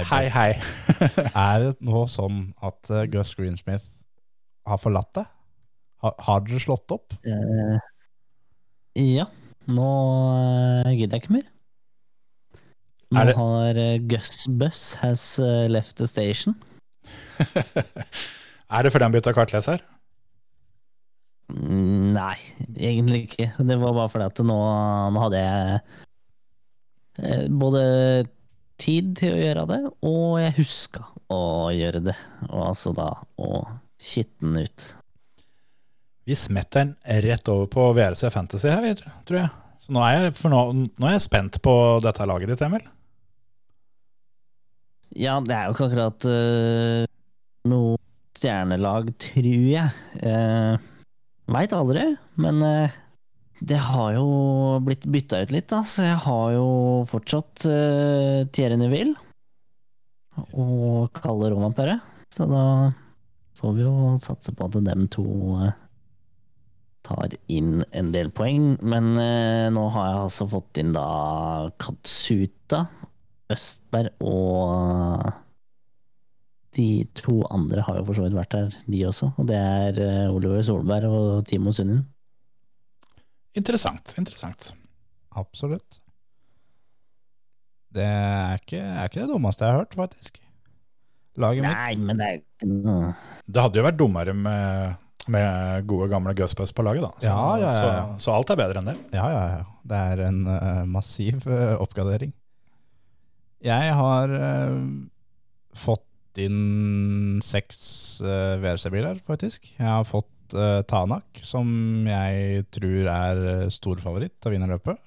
[0.09, 0.51] Hei, hei.
[1.45, 4.01] Er det nå sånn at eh, Gus Greensmith
[4.65, 5.25] har forlatt det?
[6.05, 7.13] Har, har dere slått opp?
[7.29, 7.77] Uh,
[8.97, 9.27] ja,
[9.71, 9.91] nå
[10.85, 11.49] eh, gidder jeg ikke mer.
[13.15, 16.55] Nå det- har eh, Gus Buss has eh, left the station.
[18.75, 19.85] er det fordi han bytta kartleser?
[21.53, 22.37] Mm, Nei,
[22.77, 23.51] egentlig ikke.
[23.69, 24.59] Det var bare fordi at nå,
[25.15, 25.81] nå hadde jeg
[27.55, 27.83] både
[28.81, 31.43] tid til å gjøre det, og jeg huska å
[31.75, 32.17] gjøre det.
[32.49, 33.51] Og altså da å
[34.03, 34.87] kitte ut.
[36.25, 39.51] Vi smetter den rett over på VRC Fantasy her, tror jeg.
[39.85, 42.87] Så nå er jeg, nå, nå er jeg spent på dette laget ditt, Emil.
[45.15, 47.05] Ja, det er jo ikke akkurat uh,
[47.71, 47.99] noe
[48.39, 49.93] stjernelag, tror jeg.
[50.25, 50.91] Uh,
[51.55, 52.07] Veit aldri,
[52.41, 52.95] men uh,
[53.61, 54.25] det har jo
[54.85, 56.67] blitt bytta ut litt, da, så jeg har jo
[57.09, 59.15] fortsatt uh, Thierry Neville
[60.57, 62.01] og Kalle Romampere.
[62.33, 62.65] Så da
[63.61, 65.25] får vi jo satse på at dem to
[65.63, 65.77] eh,
[67.05, 68.75] tar inn en del poeng.
[68.83, 71.07] Men eh, nå har jeg altså fått inn da
[71.81, 72.85] Katsuta,
[73.53, 75.33] Østberg og
[76.75, 79.31] de to andre har jo for så vidt vært her, de også.
[79.39, 82.03] Og det er eh, Oliver Solberg og Timo Sundin.
[83.55, 84.17] Interessant.
[84.19, 84.73] interessant.
[85.39, 86.01] Absolutt.
[87.95, 90.41] Det er ikke, er ikke det dummeste jeg har hørt, faktisk.
[91.39, 93.09] Laget mitt Nei, men det er ikke noe
[93.51, 95.01] Det hadde jo vært dummere med,
[95.33, 97.13] med gode, gamle Gusbus på laget, da.
[97.19, 98.03] Så, Ja, ja, ja.
[98.19, 98.97] Så, så alt er bedre enn det.
[99.17, 99.63] Ja, ja, ja.
[99.85, 102.33] Det er en uh, massiv uh, oppgradering.
[103.65, 104.77] Jeg har uh,
[105.79, 107.79] fått inn seks
[108.25, 109.71] uh, VRC-biler, faktisk.
[109.79, 110.31] Jeg har fått
[110.87, 111.67] Tanak, som
[112.07, 113.39] jeg tror er
[113.73, 115.01] storfavoritt stor favoritt til å vinne løpet.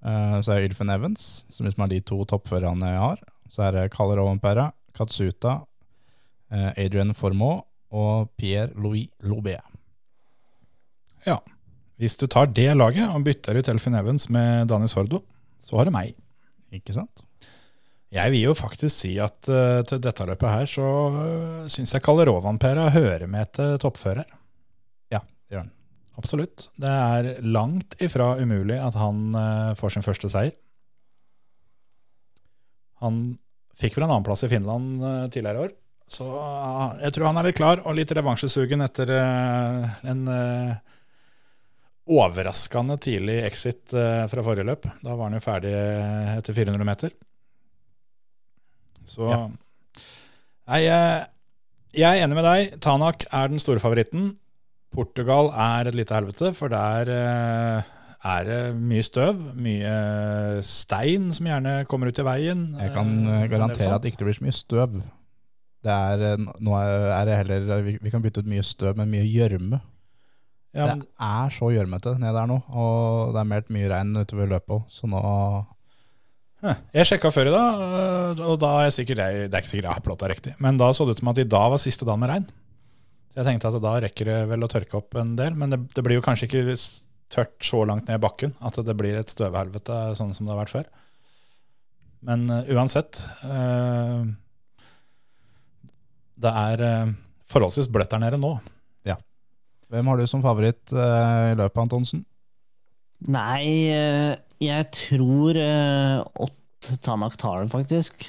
[0.00, 3.20] Så er det Ylfen Evans, som liksom er de to toppførerne jeg har.
[3.52, 5.58] Så er det Kalle Rovenpera, Katsuta,
[6.78, 9.56] Adrian Formaux og Pierre-Louis Lobé.
[11.26, 11.40] Ja.
[11.96, 15.22] Hvis du tar det laget og bytter ut Elfin Evans med Dani Sordo,
[15.62, 16.12] så har du meg.
[16.74, 17.24] Ikke sant?
[18.12, 22.04] Jeg vil jo faktisk si at uh, til dette løpet her så uh, syns jeg
[22.06, 24.28] Kalle Rovanpera hører med til toppfører.
[25.12, 25.72] Ja, det gjør han.
[26.16, 26.68] Absolutt.
[26.80, 30.54] Det er langt ifra umulig at han uh, får sin første seier.
[33.04, 33.34] Han
[33.76, 35.74] fikk vel en annenplass i Finland uh, tidligere i år,
[36.06, 40.76] så eh, jeg tror han er litt klar og litt revansjesugen etter eh, en eh,
[42.06, 44.86] overraskende tidlig exit eh, fra forrige løp.
[45.02, 45.74] Da var han jo ferdig
[46.36, 47.14] etter 400 meter.
[49.06, 49.46] Så Ja.
[50.66, 51.26] Nei, jeg,
[52.02, 52.72] er enig med deg.
[52.82, 54.32] Tanak er den store favoritten.
[54.90, 59.92] Portugal er et lite helvete, for der er det mye støv, mye
[60.66, 62.64] stein som gjerne kommer ut i veien.
[62.80, 63.12] Jeg kan
[63.52, 64.98] garantere at det ikke blir så mye støv.
[65.86, 69.12] Det er, eh, nå er det heller, vi, vi kan bytte ut mye støv med
[69.12, 69.80] mye gjørme.
[70.76, 74.50] ja, det er så gjørmete nede der nå, og det er meldt mye regn utover
[74.50, 75.22] løpet òg, så nå
[76.66, 79.88] Jeg sjekka før i dag, øh, og da er jeg sikkert, det er ikke sikkert
[79.88, 82.08] jeg har plotta riktig, men da så det ut som at i dag var siste
[82.08, 82.46] dagen med regn.
[83.30, 85.80] Så jeg tenkte at da rekker det vel å tørke opp en del, men det,
[85.94, 86.76] det blir jo kanskje ikke
[87.32, 90.62] tørt så langt ned i bakken at det blir et støvhelvete sånn som det har
[90.64, 90.90] vært før.
[92.26, 94.26] Men øh, uansett øh,
[96.36, 97.12] Det er øh,
[97.48, 98.56] forholdsvis bløtt der nede nå.
[99.08, 99.16] Ja.
[99.92, 102.24] Hvem har du som favoritt eh, i løpet, Antonsen?
[103.32, 108.26] Nei, eh, jeg tror eh, Ott Tanak tar det, faktisk.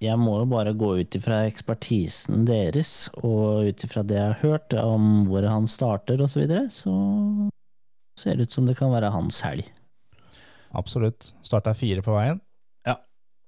[0.00, 4.42] Jeg må jo bare gå ut ifra ekspertisen deres, og ut ifra det jeg har
[4.42, 6.94] hørt om hvor han starter osv., så, videre, så
[8.20, 9.66] ser det ut som det kan være hans helg.
[10.76, 11.32] Absolutt.
[11.44, 12.40] Starta fire på veien.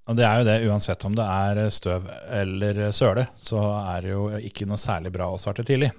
[0.09, 4.15] Og det er jo det, uansett om det er støv eller søle, så er det
[4.15, 5.91] jo ikke noe særlig bra å starte tidlig.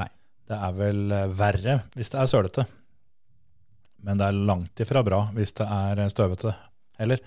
[0.00, 0.08] Nei.
[0.48, 1.02] Det er vel
[1.36, 2.64] verre hvis det er sølete.
[4.02, 6.54] Men det er langt ifra bra hvis det er støvete.
[7.02, 7.20] Eller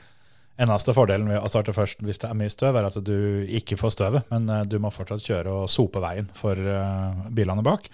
[0.62, 3.18] eneste fordelen ved å starte først hvis det er mye støv, er at du
[3.60, 7.66] ikke får støvet, men eh, du må fortsatt kjøre og sope veien for eh, bilene
[7.66, 7.90] bak.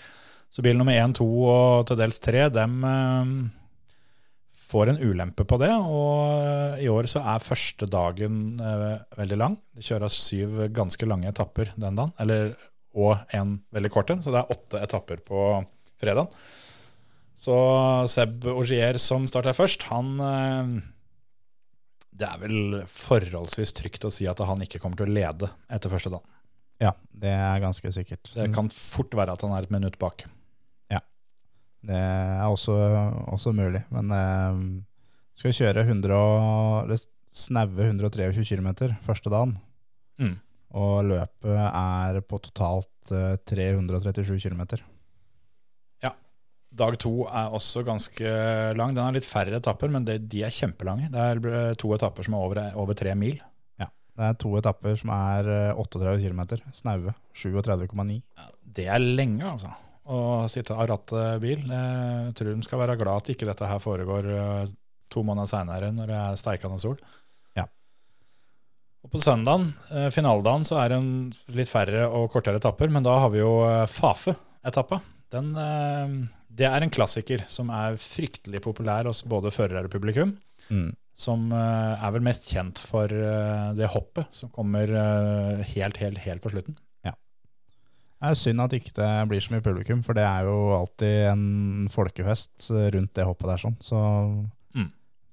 [0.51, 3.33] Så bil nummer én, to og til dels tre, dem eh,
[4.71, 5.71] får en ulempe på det.
[5.73, 9.59] Og i år så er første dagen eh, veldig lang.
[9.75, 12.15] Det kjøres syv ganske lange etapper den dagen.
[12.21, 12.55] Eller,
[12.95, 15.45] og en veldig kort en, så det er åtte etapper på
[16.01, 16.31] fredagen.
[17.41, 17.55] Så
[18.11, 20.75] Seb Augier som starter først, han eh,
[22.21, 25.93] Det er vel forholdsvis trygt å si at han ikke kommer til å lede etter
[25.93, 26.27] første dagen.
[26.81, 28.31] Ja, det er ganske sikkert.
[28.33, 30.25] Det kan fort være at han er et minutt bak.
[31.87, 32.75] Det er også,
[33.33, 34.61] også mulig, men eh,
[35.39, 38.69] skal kjøre 100 og, eller snaue 123 km
[39.05, 39.57] første dagen.
[40.21, 40.37] Mm.
[40.77, 44.65] Og løpet er på totalt eh, 337 km.
[46.71, 48.29] Dag to er også ganske
[48.79, 48.93] lang.
[48.95, 51.09] Den har litt færre etapper, men det, de er kjempelange.
[51.11, 53.41] Det er eh, to etapper som er over, over tre mil.
[54.21, 56.41] Det er to etapper som er eh, 38 km.
[56.75, 58.21] Snaue 37,9.
[58.63, 59.71] Det er lenge, altså.
[60.11, 60.19] Å
[60.51, 61.61] sitte av rattet bil.
[61.63, 64.71] Jeg tror de skal være glad at ikke dette her foregår eh,
[65.11, 66.97] to måneder seinere når det er steikende sol.
[67.57, 67.67] Ja.
[69.05, 71.15] Og på søndagen, eh, finaledagen, så er det en
[71.55, 75.01] litt færre og kortere etapper, men da har vi jo eh, Fafe-etappa.
[75.31, 76.15] Eh,
[76.51, 80.35] det er en klassiker som er fryktelig populær hos både førere og publikum.
[80.67, 80.91] Mm.
[81.17, 86.21] Som eh, er vel mest kjent for eh, det hoppet som kommer eh, helt, helt,
[86.25, 86.79] helt på slutten.
[88.21, 91.15] Det er synd at ikke det blir så mye publikum, for det er jo alltid
[91.31, 93.61] en folkefest rundt det hoppet der.
[93.63, 93.77] sånn.
[93.81, 94.01] Så
[94.77, 94.91] Mm.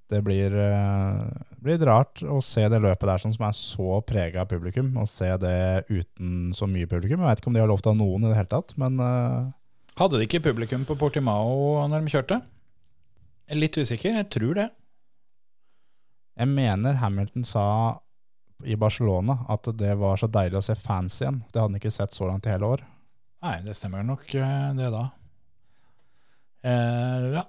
[0.09, 1.29] det blir, uh,
[1.61, 5.07] blir rart å se det løpet der sånn, som er så prega av publikum, og
[5.07, 7.21] se det uten så mye publikum.
[7.21, 8.73] Jeg vet ikke om de har lov til å ha noen i det hele tatt,
[8.81, 9.53] men uh,
[9.99, 12.41] Hadde de ikke publikum på Portimao når de kjørte?
[13.49, 14.71] Jeg er litt usikker, jeg tror det.
[16.39, 17.99] jeg mener Hamilton sa
[18.67, 21.43] i Barcelona at det var så deilig å se fans igjen.
[21.47, 22.85] Det hadde han ikke sett så langt i hele år.
[23.45, 25.05] Nei, det stemmer nok eh, det da.
[26.67, 27.45] Eh, ja.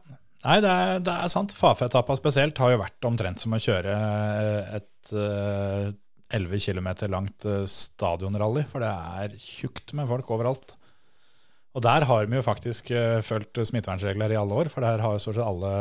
[0.46, 1.56] Nei, det er, det er sant.
[1.58, 5.90] Fafe-etappa spesielt har jo vært omtrent som å kjøre eh, et, eh,
[6.38, 10.78] 11 km langt eh, stadionrally, for det er tjukt med folk overalt.
[11.78, 15.18] Og der har vi jo faktisk eh, fulgt smittevernregler i alle år, for der har
[15.18, 15.74] jo stort sett alle,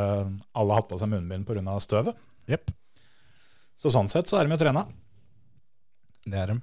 [0.59, 1.77] alle hatt på seg munnbind pga.
[1.85, 2.17] støvet.
[2.49, 2.73] Yep.
[3.79, 4.89] Så sånn sett så er de jo trena.
[6.33, 6.63] Det er dem.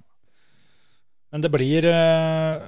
[1.34, 2.68] Men det blir eh,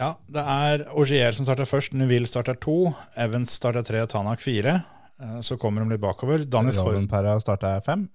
[0.00, 4.80] Ja, det er Augier som starter først, Nuville starter to, Evans starter tre, Tanak fire.
[5.20, 6.44] Eh, Så kommer de litt bakover.
[6.44, 7.04] Dani Sordo,
[7.40, 8.08] starta fem.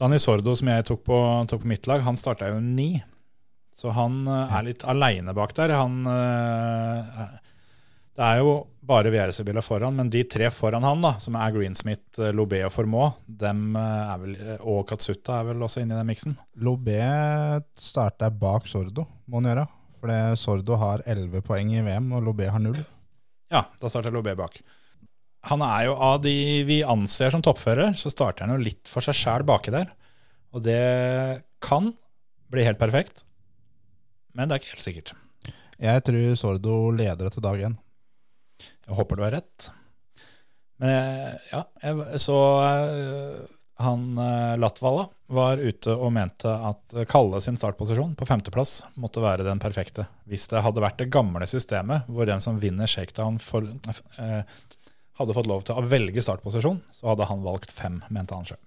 [0.00, 1.18] Dani Sordo som jeg tok på,
[1.48, 2.94] tok på mitt lag, han starta jo ni.
[3.76, 5.74] Så han eh, er litt aleine bak der.
[5.76, 6.00] Han
[8.16, 8.52] Det er jo
[8.86, 12.72] bare VRC-biler foran, men de tre foran han, da, som er Greensmith, eh, Lobé og
[12.72, 16.36] Formaux, eh, vel, og Katsuta er vel også inne i den miksen.
[16.56, 17.02] Lobé
[17.76, 19.66] starter bak Sordo, må han gjøre.
[20.00, 22.80] For Sordo har 11 poeng i VM, og Lobé har null.
[23.52, 24.62] Ja, da starter Lobé bak.
[25.50, 29.04] Han er jo av de vi anser som toppfører, så starter han jo litt for
[29.04, 29.92] seg sjæl baki der.
[30.56, 31.92] Og det kan
[32.50, 33.26] bli helt perfekt,
[34.32, 35.12] men det er ikke helt sikkert.
[35.76, 37.76] Jeg tror Sordo leder etter dag én.
[38.86, 39.68] Jeg håper du har rett.
[40.82, 43.44] Men ja, jeg så eh,
[43.82, 49.44] han eh, Latvala var ute og mente at Kalle sin startposisjon på femteplass måtte være
[49.44, 50.06] den perfekte.
[50.28, 53.68] Hvis det hadde vært det gamle systemet hvor den som vinner shakedown for,
[54.20, 54.40] eh,
[55.20, 58.62] hadde fått lov til å velge startposisjon, så hadde han valgt fem, mente han sjøl.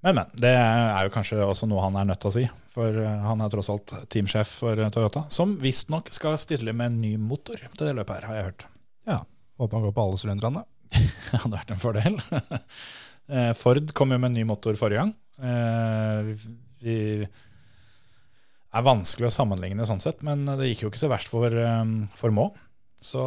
[0.00, 0.32] Men, men.
[0.32, 2.44] Det er jo kanskje også noe han er nødt til å si.
[2.74, 6.92] For eh, han er tross alt teamsjef for eh, Toyota, som visstnok skal stille med
[6.92, 8.66] en ny motor til det løpet her, har jeg hørt.
[9.10, 9.18] Ja.
[9.60, 10.64] Håper han går på alle sylinderne.
[11.30, 12.20] Det hadde vært en fordel.
[13.30, 15.10] Eh, Ford kom jo med en ny motor forrige gang.
[16.82, 21.54] Vi er vanskelig å sammenligne sånn sett, men det gikk jo ikke så verst for,
[22.18, 22.48] for Må.
[22.98, 23.22] Så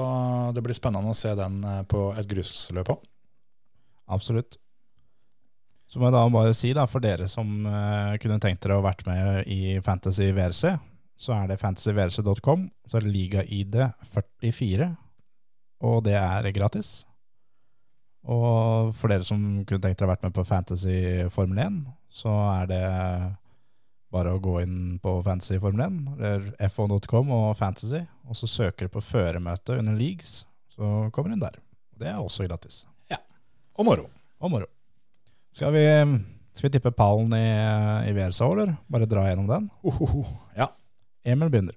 [0.57, 3.07] det blir spennende å se den på et grusløp òg.
[4.11, 4.59] Absolutt.
[5.93, 8.81] Så må jeg da bare si, da, for dere som uh, kunne tenkt dere å
[8.81, 10.71] vært med i Fantasy VRC,
[11.21, 13.77] så er det fantasyvrc.com, så er det liga-ID
[14.09, 14.87] 44,
[15.85, 17.03] og det er gratis.
[18.25, 20.97] Og for dere som kunne tenkt dere å vært med på Fantasy
[21.29, 21.79] Formel 1,
[22.09, 22.83] så er det
[24.17, 28.89] bare å gå inn på Fantasy Formel 1, eller fo.com og Fantasy, og så søker
[28.89, 30.39] du på føremøte under leagues,
[30.73, 31.61] så kommer du inn der.
[32.01, 32.87] Det er også gratis.
[33.13, 33.21] Ja.
[33.77, 34.09] Og moro.
[34.41, 34.73] Og moro.
[35.53, 35.83] Skal vi,
[36.57, 37.45] skal vi tippe pallen i,
[38.09, 38.71] i VRC, eller?
[38.89, 39.67] Bare dra gjennom den?
[39.85, 40.23] Ohoho.
[40.57, 40.71] Ja.
[41.23, 41.75] Emil begynner.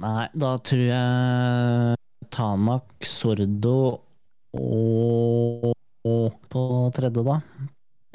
[0.00, 2.00] Nei, da tror jeg
[2.34, 3.76] Tanak, Sordo
[4.56, 5.70] og,
[6.08, 6.64] og på
[6.96, 7.38] tredje, da.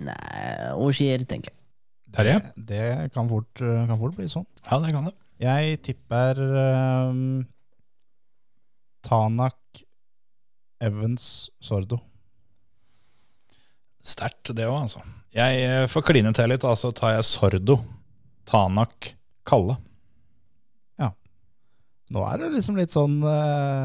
[0.10, 0.18] Nei,
[0.74, 1.58] Augier, tenker jeg.
[2.16, 2.36] Terje?
[2.58, 2.84] Det
[3.14, 4.48] kan fort, kan fort bli sånn.
[4.66, 5.16] Ja, det kan det.
[5.40, 7.46] Jeg tipper um,
[9.08, 9.86] Tanak,
[10.84, 12.02] Evans, Sordo.
[14.10, 15.04] Sterkt, det òg, altså.
[15.36, 17.78] Jeg eh, får kline til litt, og så tar jeg Sordo,
[18.50, 19.12] Tanak,
[19.48, 19.78] Kalle.
[20.98, 21.12] Ja.
[22.16, 23.30] Nå er det liksom litt sånn uh...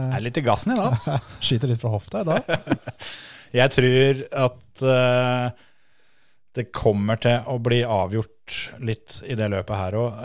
[0.08, 0.96] Jeg er litt i gassen i dag.
[0.96, 1.18] Altså.
[1.44, 2.52] Skyter litt fra hofta i dag.
[3.60, 5.66] Jeg tror at uh,
[6.56, 10.18] det kommer til å bli avgjort litt i det løpet her òg.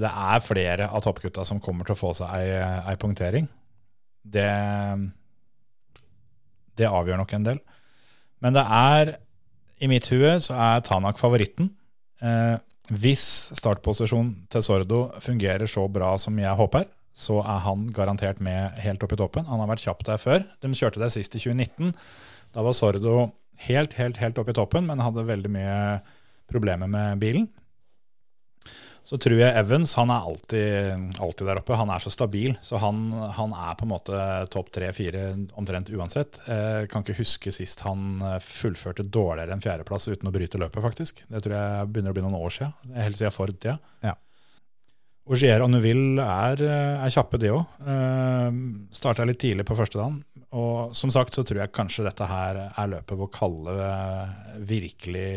[0.00, 3.46] det er flere av toppgutta som kommer til å få seg ei, ei punktering.
[4.22, 4.46] Det,
[6.80, 7.60] det avgjør nok en del.
[8.42, 9.12] Men det er,
[9.80, 11.70] i mitt hue, så er Tanak favoritten.
[12.24, 12.56] Eh,
[12.88, 13.24] hvis
[13.58, 16.86] startposisjonen til Sordo fungerer så bra som jeg håper,
[17.18, 19.46] så er han garantert med helt opp i toppen.
[19.50, 20.44] Han har vært kjapp der før.
[20.62, 21.92] De kjørte der sist i 2019.
[22.54, 23.16] Da var Sordo
[23.66, 25.78] helt, helt, helt opp i toppen, men hadde veldig mye
[26.48, 27.48] problemer med bilen.
[29.08, 31.76] Så tror jeg Evans han er alltid, alltid der oppe.
[31.80, 33.06] Han er så stabil, så han,
[33.38, 34.18] han er på en måte
[34.52, 36.42] topp tre-fire omtrent uansett.
[36.44, 41.24] Jeg kan ikke huske sist han fullførte dårligere enn fjerdeplass uten å bryte løpet, faktisk.
[41.24, 42.76] Det tror jeg begynner å bli noen år siden.
[43.00, 43.78] Helt siden Ford-tida.
[44.04, 44.12] Ja.
[45.28, 46.68] Augier og Neuville er,
[47.04, 47.80] er kjappe, de òg.
[48.96, 50.20] Starta litt tidlig på første dagen.
[50.56, 54.36] Og som sagt så tror jeg kanskje dette her er løpet hvor Kalle eh,
[54.68, 55.30] virkelig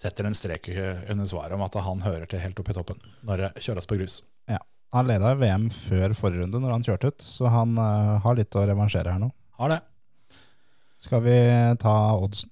[0.00, 3.44] setter en strek under svaret om at han hører til helt opp i toppen når
[3.44, 4.20] det kjøres på grus.
[4.96, 8.56] Han leda VM før forrige runde når han kjørte ut, så han uh, har litt
[8.58, 9.28] å revansjere her nå.
[9.60, 9.78] Har det.
[11.00, 11.36] Skal vi
[11.80, 12.50] ta oddsen?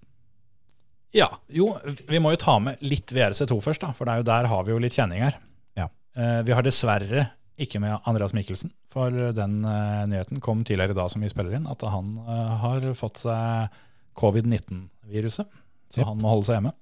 [1.17, 1.73] Ja, jo,
[2.07, 4.65] vi må jo ta med litt VRC2 først, da, for det er jo der har
[4.67, 5.41] vi jo litt kjenning her.
[5.79, 5.89] Ja.
[6.15, 7.27] Uh, vi har dessverre
[7.59, 11.59] ikke med Andreas Mikkelsen, for den uh, nyheten kom tidligere i dag som vi spiller
[11.59, 12.15] inn, at han
[12.63, 13.81] har fått seg
[14.19, 15.49] covid-19-viruset,
[15.91, 16.13] så yep.
[16.13, 16.77] han må holde seg hjemme.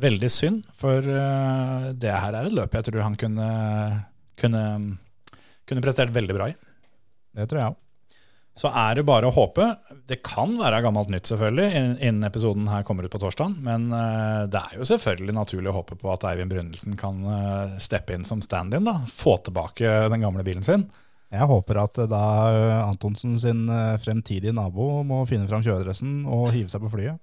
[0.00, 3.48] Veldig synd, for eh, det her er et løp jeg tror han kunne,
[4.40, 4.62] kunne,
[5.68, 6.54] kunne prestert veldig bra i.
[7.36, 7.78] Det tror jeg òg.
[8.56, 9.64] Så er det bare å håpe.
[10.08, 11.68] Det kan være gammelt nytt, selvfølgelig,
[12.04, 13.54] innen episoden her kommer ut på torsdag.
[13.64, 17.78] Men eh, det er jo selvfølgelig naturlig å håpe på at Eivind Brynildsen kan eh,
[17.80, 18.88] steppe inn som stand-in.
[18.88, 20.88] da, Få tilbake den gamle bilen sin.
[21.32, 22.24] Jeg håper at da
[22.82, 23.64] Antonsen sin
[24.04, 27.16] fremtidige nabo må finne fram kjøredressen og hive seg på flyet.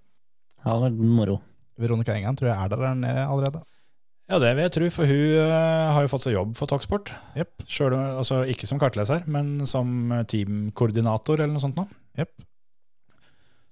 [0.58, 1.38] Det hadde vært moro.
[1.80, 3.64] Veronica Engan tror jeg er der nede allerede.
[4.30, 7.10] Ja, det vil jeg tro, for hun eh, har jo fått seg jobb for Talksport.
[7.34, 7.64] Yep.
[7.66, 11.80] Selv, altså, ikke som kartleser, men som teamkoordinator eller noe sånt.
[11.80, 11.88] Nå.
[12.20, 12.36] Yep.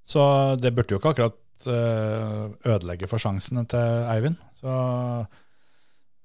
[0.08, 0.24] Så
[0.58, 4.40] det burde jo ikke akkurat eh, ødelegge for sjansene til Eivind.
[4.58, 4.78] Så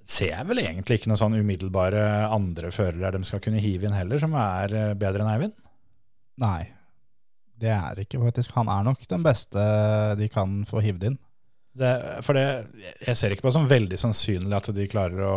[0.02, 3.96] ser jeg vel egentlig ikke noen sånn umiddelbare andre førere de skal kunne hive inn
[3.98, 5.58] heller, som er eh, bedre enn Eivind.
[6.40, 6.62] Nei,
[7.60, 8.56] det er ikke faktisk.
[8.56, 9.60] Han er nok den beste
[10.16, 11.20] de kan få hivd inn.
[11.72, 11.92] Det,
[12.26, 12.46] for det,
[13.00, 15.36] jeg ser ikke på det som veldig sannsynlig at de klarer å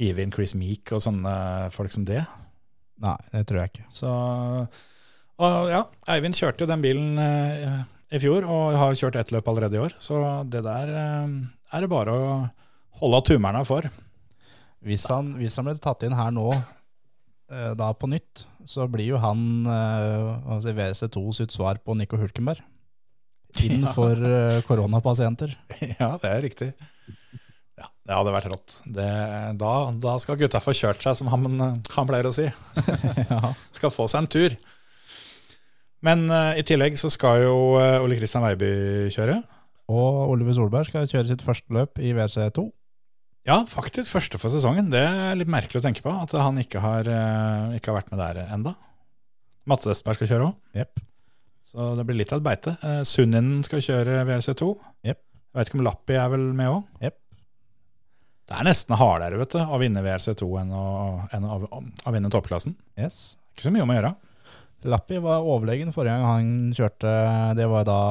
[0.00, 1.32] hive inn Chris Meek og sånne
[1.74, 2.22] folk som det.
[3.00, 3.86] Nei, det tror jeg ikke.
[3.94, 4.10] Så,
[5.40, 5.82] og ja,
[6.14, 7.80] Eivind kjørte jo den bilen eh,
[8.12, 9.96] i fjor og har kjørt ett løp allerede i år.
[10.02, 10.20] Så
[10.52, 11.34] det der eh,
[11.74, 12.30] er det bare å
[13.00, 13.88] holde tumerne for.
[14.84, 16.48] Hvis han, hvis han ble tatt inn her nå,
[17.52, 21.96] eh, da på nytt, så blir jo han eh, jeg si, WC2 sitt svar på
[21.96, 22.62] Nico Hulkenberg.
[23.66, 25.54] Inn for eh, koronapasienter.
[26.00, 26.72] Ja, det er riktig.
[27.80, 28.76] Ja, det hadde vært rått.
[28.84, 29.06] Det,
[29.60, 32.48] da, da skal gutta få kjørt seg, som han, han pleier å si.
[33.30, 33.54] ja.
[33.76, 34.56] Skal få seg en tur.
[36.04, 39.40] Men uh, i tillegg så skal jo uh, Ole Kristian Weiby kjøre.
[39.90, 42.68] Og Oliver Solberg skal kjøre sitt første løp i WC2.
[43.48, 44.92] Ja, faktisk første for sesongen.
[44.92, 48.12] Det er litt merkelig å tenke på, at han ikke har, uh, ikke har vært
[48.14, 48.76] med der enda.
[49.68, 50.58] Mats Westberg skal kjøre òg.
[50.76, 51.00] Jepp.
[51.70, 52.74] Så det blir litt av et beite.
[52.82, 54.70] Eh, Sunninen skal kjøre VRC2.
[55.06, 55.20] Jep.
[55.22, 56.80] Jeg vet ikke om Lappi er vel med òg?
[57.04, 57.18] Jep.
[58.50, 60.86] Det er nesten hardere vet du, å vinne VRC2 enn å,
[61.36, 62.74] enn å, å vinne toppklassen.
[62.98, 63.38] Yes.
[63.54, 64.12] Ikke så mye om å gjøre.
[64.90, 67.14] Lappi var overlegen forrige gang han kjørte.
[67.58, 68.02] Det var da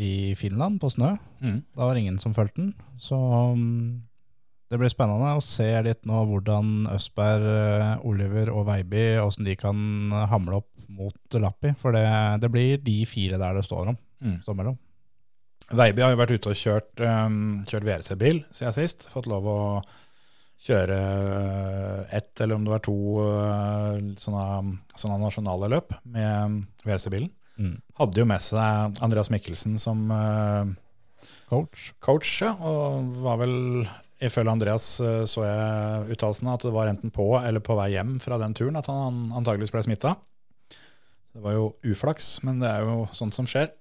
[0.00, 1.16] i Finland, på snø.
[1.42, 1.60] Mm.
[1.74, 2.72] Da var det ingen som fulgte den.
[3.02, 4.04] Så um,
[4.72, 9.58] det blir spennende å se litt nå hvordan Østberg, eh, Oliver og Veiby hvordan de
[9.60, 11.74] kan hamle opp mot Lappi.
[11.80, 12.06] For det,
[12.42, 14.00] det blir de fire der det står om.
[14.24, 14.40] Mm.
[14.46, 14.78] Står mellom.
[15.72, 17.36] Veiby har jo vært ute og kjørt, um,
[17.68, 19.06] kjørt VRC-bil siden sist.
[19.12, 19.60] Fått lov å
[20.64, 27.28] kjøre eh, ett, eller om det var to eh, sånne, sånne nasjonale løp med VRC-bilen.
[27.60, 27.74] Mm.
[28.00, 30.64] Hadde jo med seg Andreas Mikkelsen som uh,
[31.50, 31.92] Coach.
[32.02, 33.84] coach, ja, og var vel
[34.24, 34.84] Ifølge Andreas
[35.28, 38.78] så jeg uttalelsene at det var enten på eller på vei hjem fra den turen
[38.78, 40.14] at han antageligvis ble smitta.
[41.34, 43.72] Det var jo uflaks, men det er jo sånt som skjer.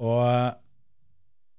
[0.00, 0.50] Og eh,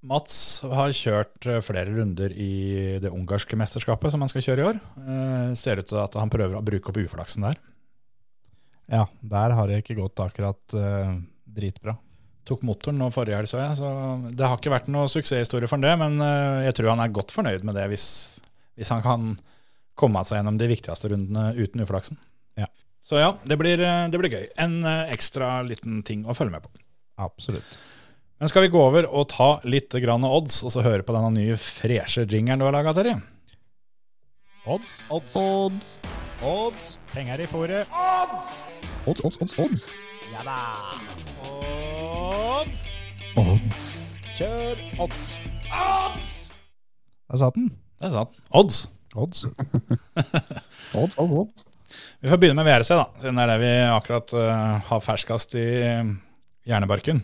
[0.05, 0.35] Mats
[0.65, 2.53] har kjørt eh, flere runder i
[3.01, 4.79] det ungarske mesterskapet som han skal kjøre i år.
[5.01, 7.59] Eh, ser ut til at han prøver å bruke opp uflaksen der.
[8.91, 11.13] Ja, der har det ikke gått akkurat eh,
[11.45, 11.95] dritbra.
[12.49, 13.77] Tok motoren nå forrige helg, så jeg.
[13.77, 13.89] Så
[14.33, 17.33] det har ikke vært noe suksesshistorie for det, men eh, jeg tror han er godt
[17.33, 18.05] fornøyd med det hvis,
[18.77, 19.33] hvis han kan
[19.97, 22.17] komme seg gjennom de viktigste rundene uten uflaksen.
[22.59, 22.67] Ja.
[23.01, 24.45] Så ja, det blir, eh, det blir gøy.
[24.61, 26.71] En eh, ekstra liten ting å følge med på.
[27.21, 27.77] Absolutt.
[28.41, 31.29] Men skal vi gå over og ta litt grann odds, og så høre på denne
[31.35, 33.19] nye freshe jingeren du har laga, Terje?
[34.65, 35.91] Odds, odds, Odds,
[36.45, 36.95] odds.
[37.13, 37.89] Penger i fòret.
[37.89, 38.59] Odds!
[39.05, 39.57] odds, odds, odds.
[39.59, 39.85] odds.
[40.31, 40.57] Ja da.
[41.49, 42.85] Odds.
[43.37, 43.89] odds.
[44.37, 45.25] Kjør odds!
[45.69, 46.29] Odds!
[47.31, 47.71] Der satt den.
[48.01, 48.45] Det satt den.
[48.61, 48.83] Odds.
[49.15, 49.45] Odds.
[50.97, 51.65] Odds, odds, odds.
[52.21, 55.55] Vi får begynne med VRC, da, siden det er det vi akkurat uh, har ferskast
[55.57, 56.11] i eh,
[56.69, 57.21] hjernebarken.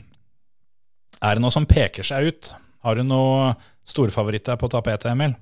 [1.21, 2.51] Er det noe som peker seg ut?
[2.85, 3.51] Har du noe
[3.87, 5.35] storfavoritter på tapetet, Emil?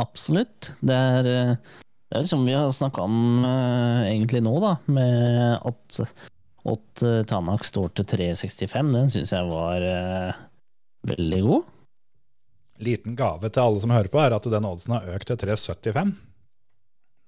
[0.00, 0.72] Absolutt.
[0.80, 1.80] Det er, eh,
[2.10, 6.00] det er som vi har snakka om uh, egentlig nå, da, med at,
[6.74, 8.96] at Tanak står til 3,65.
[8.96, 10.40] Den syns jeg var uh,
[11.10, 11.76] veldig god.
[12.80, 16.14] Liten gave til alle som hører på, er at den oddsen har økt til 3,75.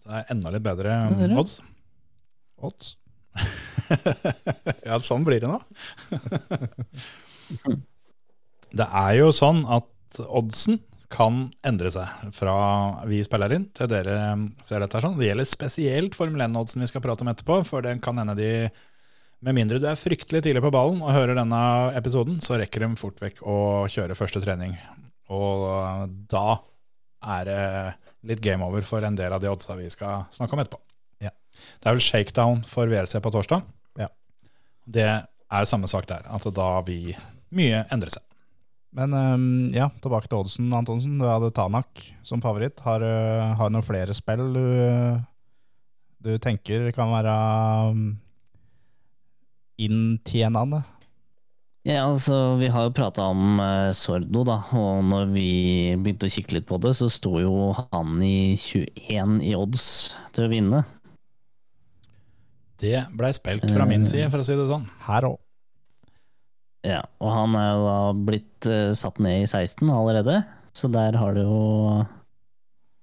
[0.03, 1.31] Så det er enda litt bedre det.
[1.39, 1.61] odds.
[2.59, 2.97] Odds.
[4.89, 5.61] ja, sånn blir det nå.
[8.83, 10.81] det er jo sånn at oddsen
[11.13, 12.57] kan endre seg fra
[13.07, 14.17] vi spiller inn til dere
[14.67, 15.19] ser dette her sånn.
[15.21, 18.51] Det gjelder spesielt Formel 1-oddsen vi skal prate om etterpå, for den kan hende de
[19.43, 21.63] med mindre du er fryktelig tidlig på ballen og hører denne
[21.99, 23.57] episoden, så rekker de fort vekk å
[23.91, 24.77] kjøre første trening.
[25.35, 26.47] Og da
[27.39, 27.63] er det
[28.27, 30.81] litt game over for en del av de oddsa vi skal snakke om etterpå.
[31.25, 31.33] Ja.
[31.81, 33.65] Det er vel shakedown for VRC på torsdag.
[34.01, 34.09] Ja.
[34.87, 37.13] Det er samme sak der, at da vil
[37.53, 38.25] mye endre seg.
[38.93, 41.17] Men um, ja, tilbake til oddsen, Antonsen.
[41.21, 42.81] Du hadde Tanak som favoritt.
[42.85, 44.67] Har du har du noen flere spill du,
[46.21, 47.37] du tenker kan være
[47.93, 48.03] um,
[49.81, 50.83] inntjenende?
[51.83, 55.47] Ja, altså, Vi har jo prata om uh, Sordo, da, og når vi
[55.99, 59.87] begynte å kikke litt på det, så sto jo han i 21 i odds
[60.37, 60.85] til å vinne.
[62.79, 64.87] Det blei spilt fra min side, for å si det sånn.
[65.09, 65.41] Her òg.
[66.87, 67.99] Ja, og han er jo da
[68.31, 70.39] blitt uh, satt ned i 16 allerede,
[70.79, 72.05] så der har det jo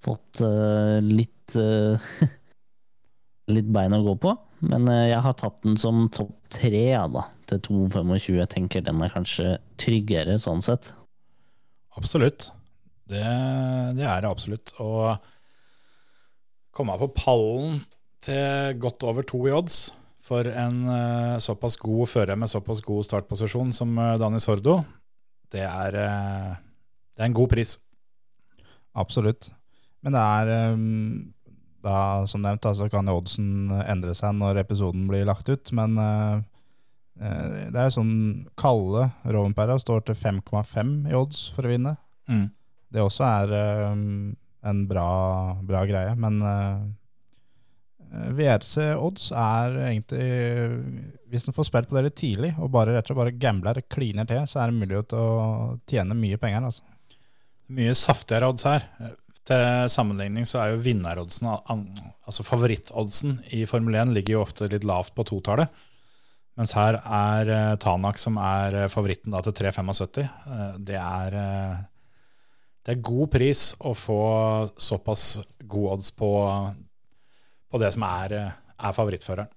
[0.03, 1.99] fått uh, litt uh,
[3.55, 4.37] litt bein å gå på.
[4.71, 8.37] Men jeg har tatt den som topp tre, ja, da, til 2,25.
[8.37, 10.91] Jeg tenker den er kanskje tryggere sånn sett.
[11.99, 12.49] Absolutt.
[13.09, 13.23] Det,
[13.97, 14.73] det er det absolutt.
[14.79, 15.17] Å
[16.75, 17.81] komme på pallen
[18.23, 19.89] til godt over to i odds
[20.29, 24.77] for en uh, såpass god fører med såpass god startposisjon som uh, Dani Sordo,
[25.49, 26.51] det er, uh,
[27.15, 27.79] det er en god pris.
[28.99, 29.49] Absolutt.
[30.05, 31.33] Men det er um,
[31.83, 35.71] da, som nevnt, så så kan oddsen endre seg når episoden blir lagt ut.
[35.75, 36.41] Men eh,
[37.19, 38.13] det er jo sånn
[38.59, 41.97] kalde Rovenpera står til 5,5 i odds for å vinne.
[42.89, 43.53] Det også er
[43.91, 44.31] um,
[44.65, 45.09] en bra,
[45.65, 46.15] bra greie.
[46.19, 46.79] Men uh,
[48.09, 50.29] VRC-odds er egentlig
[51.29, 53.81] Hvis en får spilt på det litt tidlig, og bare rett og slett bare gambler
[53.85, 56.69] kliner til, så er det mulig til å tjene mye penger.
[56.71, 57.17] altså.
[57.77, 58.87] Mye saftigere odds her.
[59.49, 64.87] Til sammenligning så er jo vinneroddsen, altså favorittoddsen i Formel 1, ligger jo ofte litt
[64.89, 65.69] lavt på totallet.
[66.59, 70.25] Mens her er uh, Tanak som er eh, favoritten da til 3,75.
[70.43, 71.77] Uh, det er eh,
[72.89, 74.21] det er god pris å få
[74.81, 75.23] såpass
[75.69, 76.29] god odds på,
[77.69, 79.51] på det som er, eh, er favorittføreren.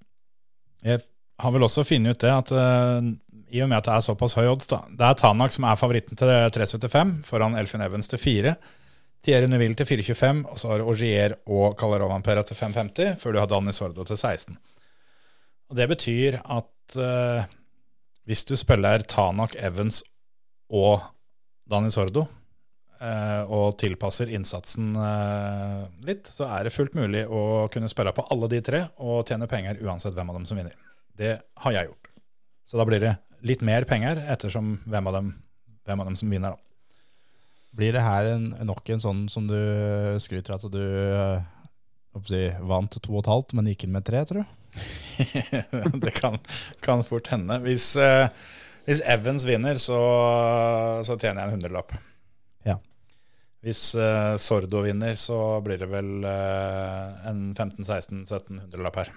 [0.83, 1.01] Jeg
[1.41, 3.09] har vel også funnet ut det at eh,
[3.57, 5.81] i og med at det er såpass høy odds, da, det er Tanak som er
[5.81, 8.55] favoritten til 3,75, foran Elfin Evans til 4.
[9.23, 13.41] Thierry Neuville til 4,25, og så har du Augier og Calderón-Ampera til 5,50, før du
[13.41, 14.59] har Danny Sordo til 16.
[15.71, 17.49] Og Det betyr at eh,
[18.29, 20.03] hvis du spiller Tanak, Evans
[20.73, 21.03] og
[21.69, 22.27] Dani Sordo,
[23.03, 28.27] eh, og tilpasser innsatsen eh, litt, så er det fullt mulig å kunne spille på
[28.35, 30.77] alle de tre og tjene penger uansett hvem av dem som vinner.
[31.19, 32.13] Det har jeg gjort.
[32.69, 33.17] Så da blir det
[33.47, 35.33] litt mer penger ettersom hvem av dem,
[35.87, 36.55] hvem av dem som vinner.
[36.55, 36.99] Da.
[37.73, 39.59] Blir det her en, nok en sånn som du
[40.23, 43.87] skryter at du eh, hva skal jeg si, vant to og et halvt, men gikk
[43.87, 44.59] inn med tre, tror du?
[46.05, 46.39] det kan,
[46.85, 47.59] kan fort hende.
[47.65, 48.29] Hvis, eh,
[48.89, 49.99] hvis Evans vinner, så,
[51.07, 51.97] så tjener jeg en hundrelapp.
[52.69, 52.79] Ja.
[53.65, 59.13] Hvis eh, Sordo vinner, så blir det vel eh, en 15-16-17 hundrelapp her.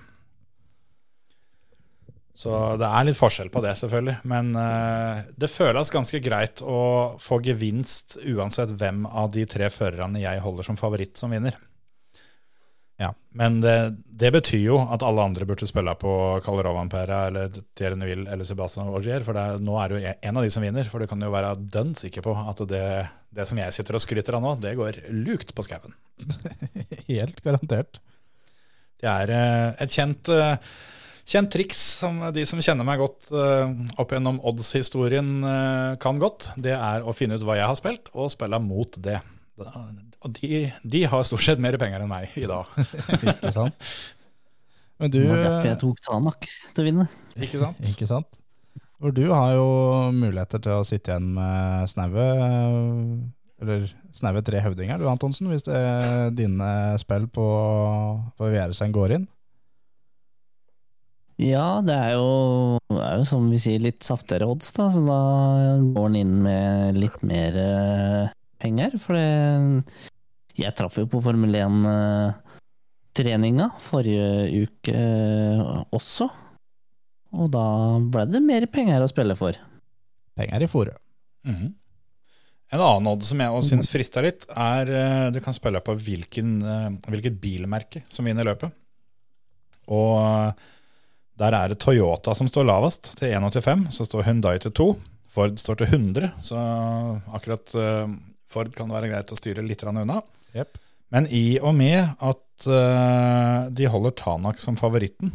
[2.35, 4.17] Så det er litt forskjell på det, selvfølgelig.
[4.27, 10.19] Men eh, det føles ganske greit å få gevinst uansett hvem av de tre førerne
[10.19, 11.55] jeg holder som favoritt, som vinner.
[13.01, 13.09] Ja.
[13.35, 13.75] Men det,
[14.07, 16.13] det betyr jo at alle andre burde spille på
[16.45, 20.47] Calderón-Ampera eller Thierry Neville eller Sebastian Augier, for det, nå er det jo en av
[20.47, 20.87] de som vinner.
[20.87, 22.87] For du kan jo være dønn sikker på at det,
[23.35, 25.95] det som jeg sitter og skryter av nå, det går lukt på skauen.
[27.11, 27.99] Helt garantert.
[29.01, 30.55] Det er eh, et kjent, eh,
[31.27, 35.35] kjent triks som de som kjenner meg godt eh, opp gjennom odds-historien
[36.01, 36.53] kan godt.
[36.55, 39.19] Det er å finne ut hva jeg har spilt, og spille mot det.
[40.25, 42.71] Og de, de har stort sett mer penger enn meg i dag.
[43.35, 43.91] Ikke sant?
[44.97, 47.05] Men du, Det var derfor jeg tok Tanak til å vinne.
[47.35, 47.81] Ikke sant?
[47.91, 48.41] ikke sant?
[48.95, 49.67] For du har jo
[50.15, 52.25] muligheter til å sitte igjen med snaue
[53.61, 56.69] Eller snaue tre høvdinger, du Antonsen, hvis det er dine
[57.01, 57.45] spill på,
[58.39, 59.27] på VR-en går inn.
[61.35, 64.87] Ja, det er jo, det er jo som vi sier, litt saftigere odds, da.
[64.93, 65.19] Så da
[65.83, 68.95] går den inn med litt mer eh, penger.
[69.03, 70.07] For det,
[70.59, 75.61] jeg traff jo på Formel 1-treninga forrige uke eh,
[75.95, 76.25] også.
[77.35, 77.65] Og da
[77.99, 79.53] ble det mer penger å spille for.
[80.37, 80.97] Penger i fòret.
[81.47, 81.67] Mhm.
[82.73, 85.93] En annen odd som jeg også syns frister litt, er eh, du kan spille på
[86.01, 88.71] hvilken, eh, hvilket bilmerke som vinner løpet.
[89.93, 90.51] Og eh,
[91.39, 93.91] der er det Toyota som står lavest, til 1,85.
[93.93, 94.87] Så står Hyundai til 2.
[95.35, 96.55] Ford står til 100, så
[97.35, 98.07] akkurat eh,
[98.47, 100.21] Ford kan være greit å styre litt unna.
[100.55, 100.79] Jepp.
[101.13, 105.33] Men i og med at uh, de holder Tanak som favoritten,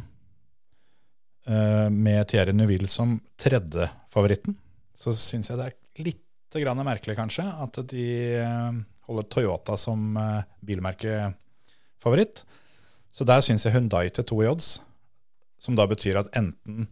[1.49, 4.57] uh, med Thierry Neuville som tredje favoritten,
[4.97, 8.07] så syns jeg det er litt grann merkelig, kanskje, at de
[8.43, 12.45] uh, holder Toyota som uh, bilmerkefavoritt.
[13.15, 14.79] Så der syns jeg Hundai til to i odds,
[15.61, 16.89] som da betyr at enten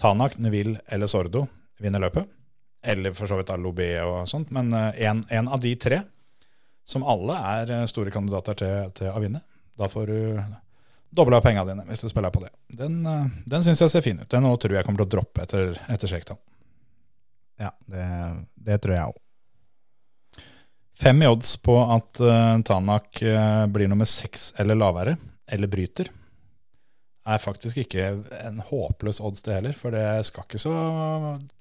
[0.00, 1.46] Tanak, Neville eller Sordo
[1.80, 2.28] vinner løpet.
[2.80, 5.98] Eller for så vidt Alobé og sånt, men én av de tre,
[6.88, 9.42] som alle er eh, store kandidater til, til å vinne.
[9.78, 10.42] Da får du
[11.10, 12.52] dobla pengene dine hvis du spiller på det.
[12.82, 14.30] Den, eh, den syns jeg ser fin ut.
[14.30, 16.40] Den nå tror jeg kommer til å droppe etter, etter Shakedown.
[17.60, 18.06] Ja, det,
[18.56, 19.18] det tror jeg òg.
[21.00, 25.14] Fem i odds på at uh, Tanak uh, blir nummer seks eller lavere,
[25.48, 26.10] eller bryter,
[27.24, 28.08] er faktisk ikke
[28.42, 29.76] en håpløs odds det heller.
[29.76, 30.74] For det skal ikke så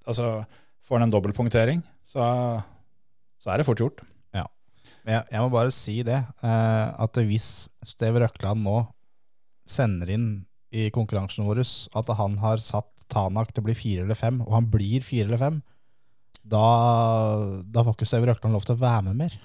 [0.04, 0.44] Altså,
[0.84, 2.26] får han en dobbeltpunktering, så,
[3.40, 4.04] så er det fort gjort.
[5.10, 7.50] Jeg, jeg må bare si det, eh, at hvis
[7.88, 8.84] Steve Røkland nå
[9.70, 10.30] sender inn
[10.70, 14.54] i konkurransen vår at han har satt Tanak til å bli fire eller fem, og
[14.54, 15.56] han blir fire eller fem,
[16.46, 16.66] da,
[17.66, 19.40] da får ikke Steve Røkland lov til å være med mer.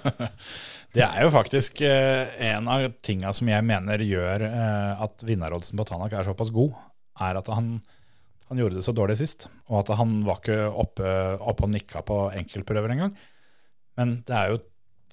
[0.94, 5.80] Det er jo faktisk eh, en av tinga som jeg mener gjør eh, at vinneroddsen
[5.80, 6.76] på Tanak er såpass god,
[7.26, 7.72] er at han,
[8.46, 11.08] han gjorde det så dårlig sist, og at han var ikke oppe,
[11.42, 13.16] oppe og nikka på enkeltprøver engang.
[13.98, 14.62] Men det er jo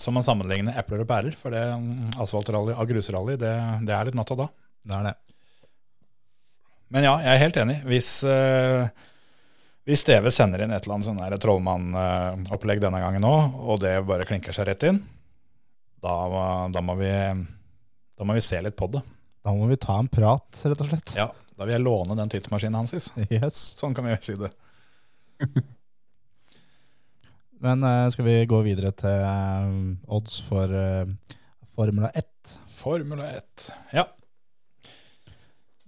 [0.02, 3.54] som man sammenligner epler og pærer, for det mm, asfaltrally av grusrally, det,
[3.88, 4.50] det er litt natt og da.
[4.82, 5.16] Det er det.
[6.92, 7.78] Men ja, jeg er helt enig.
[7.88, 8.90] Hvis, uh,
[9.88, 14.28] hvis Steve sender inn et eller annet sånn trollmann-opplegg denne gangen òg, og det bare
[14.28, 15.00] klinker seg rett inn,
[16.02, 16.16] da,
[16.74, 17.12] da, må vi,
[18.18, 19.04] da må vi se litt på det.
[19.46, 21.14] Da må vi ta en prat, rett og slett.
[21.18, 23.14] Ja, Da vil jeg låne den tidsmaskinen hans.
[23.30, 23.62] Yes.
[23.78, 24.52] Sånn kan vi si det.
[27.62, 29.76] Men eh, skal vi gå videre til eh,
[30.10, 31.06] odds for eh,
[31.78, 32.56] Formula 1?
[32.82, 33.68] Formula 1.
[33.94, 34.08] Ja.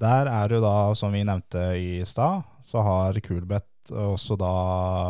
[0.04, 4.52] Der er jo da, som vi nevnte i stad, så har Kulbeth også da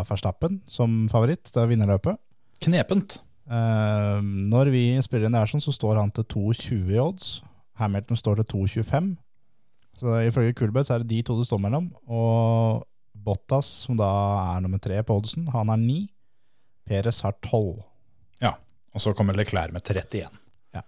[0.07, 2.17] Verstappen som favoritt til vinnerløpet.
[2.63, 3.19] Knepent.
[3.43, 7.35] Eh, når vi spiller inn det her sånn, så står han til 2,20 i odds.
[7.81, 9.13] Hamilton står til 2,25.
[9.99, 11.91] Så ifølge Kulbeth så er det de to det står mellom.
[12.07, 14.09] Og Bottas, som da
[14.55, 15.99] er nummer tre på oddsen, han er 9.
[16.87, 17.83] Peres har 12.
[18.43, 18.55] Ja.
[18.93, 20.39] Og så kommer Leclerc med 31.
[20.75, 20.83] Ja.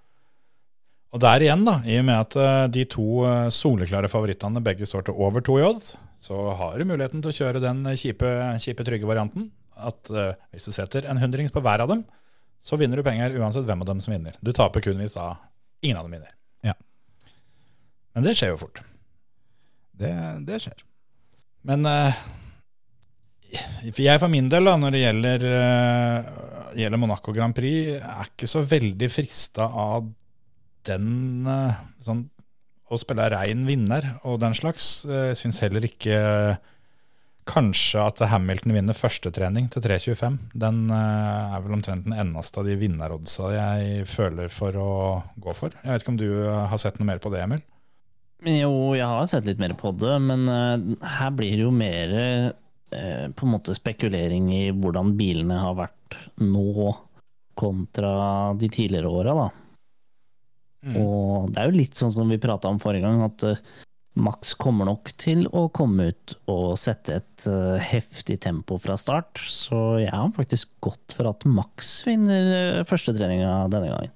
[1.15, 4.87] Og der igjen, da, i og med at eh, de to eh, soleklare favorittene begge
[4.89, 8.31] står til over to i odds, så har du muligheten til å kjøre den kjipe,
[8.63, 9.49] kjipe trygge varianten.
[9.75, 12.05] At uh, hvis du setter en hundrings på hver av dem,
[12.63, 14.37] så vinner du penger uansett hvem av dem som vinner.
[14.39, 15.33] Du taper kun hvis da
[15.83, 16.31] ingen av dem vinner.
[16.63, 16.77] Ja.
[18.15, 18.79] Men det skjer jo fort.
[19.99, 20.11] Det,
[20.47, 20.79] det skjer.
[21.67, 22.44] Men eh, for
[23.95, 28.49] jeg for min del, da, når det gjelder, uh, gjelder Monaco Grand Prix, er ikke
[28.49, 30.07] så veldig frista av
[30.85, 32.25] den uh, sånn,
[32.85, 35.07] Å spille rein vinner og den slags.
[35.09, 36.19] Jeg syns heller ikke
[37.45, 40.37] kanskje at Hamilton vinner første trening til 3.25.
[40.57, 44.91] Den eh, er vel omtrent den eneste av de vinneroddsa jeg føler for å
[45.41, 45.75] gå for.
[45.83, 47.63] Jeg vet ikke om du har sett noe mer på det, Emil?
[48.45, 52.15] Jo, jeg har sett litt mer på det, men eh, her blir det jo mer
[52.19, 52.49] eh,
[53.35, 56.93] på en måte spekulering i hvordan bilene har vært nå
[57.55, 59.47] kontra de tidligere åra, da.
[60.93, 63.61] Og det er jo litt sånn som vi prata om forrige gang, at eh,
[64.21, 69.41] Max kommer nok til å komme ut og sette et eh, heftig tempo fra start.
[69.41, 74.13] Så jeg har faktisk gått for at Max vinner uh, førstetreninga denne gangen.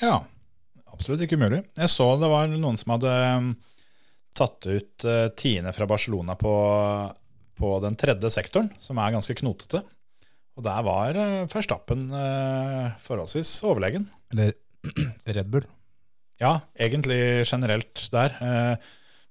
[0.00, 0.16] Ja,
[0.90, 1.62] absolutt ikke umulig.
[1.76, 3.14] Jeg så det var noen som hadde
[4.36, 5.04] tatt ut
[5.40, 6.50] tiende fra Barcelona på,
[7.56, 9.82] på den tredje sektoren, som er ganske knotete.
[10.56, 11.16] Og der var
[11.52, 14.06] førstappen Verstappen uh, forholdsvis overlegen.
[14.32, 14.54] Eller
[15.36, 15.66] Red Bull.
[16.40, 18.36] Ja, egentlig generelt der.
[18.40, 18.76] Eh,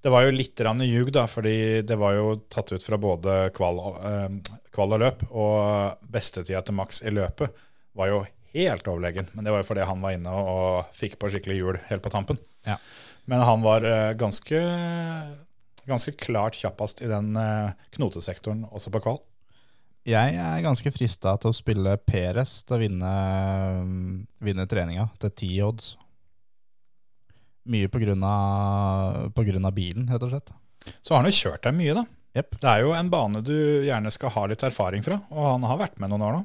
[0.06, 3.80] Det var jo litt ljug, da, fordi det var jo tatt ut fra både kval,
[4.06, 4.30] eh,
[4.70, 5.24] kval og løp.
[5.32, 7.50] Og bestetida til Max i løpet
[7.98, 8.20] var jo
[8.54, 9.26] helt overlegen.
[9.34, 12.14] Men det var jo fordi han var inne og, fikk på skikkelig hjul helt på
[12.14, 12.38] tampen.
[12.68, 12.78] Ja.
[13.26, 14.62] Men han var eh, ganske,
[15.90, 19.22] ganske klart kjappest i den eh, knotesektoren også på kval.
[20.06, 23.14] Jeg er ganske frista til å spille Peres til å vinne,
[24.38, 25.96] vinne treninga til ti odds.
[27.74, 30.54] Mye på grunn, av, på grunn av bilen, rett og slett.
[31.02, 32.06] Så har han jo kjørt deg mye, da.
[32.36, 32.60] Yep.
[32.62, 33.56] Det er jo en bane du
[33.88, 36.44] gjerne skal ha litt erfaring fra, og han har vært med noen år nå.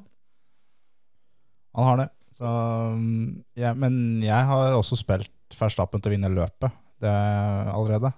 [1.76, 2.08] Han har det.
[2.38, 2.48] Så,
[2.96, 3.26] mm,
[3.60, 6.72] ja, men jeg har også spilt Verstappen til å vinne løpet
[7.02, 7.12] det
[7.74, 8.12] allerede.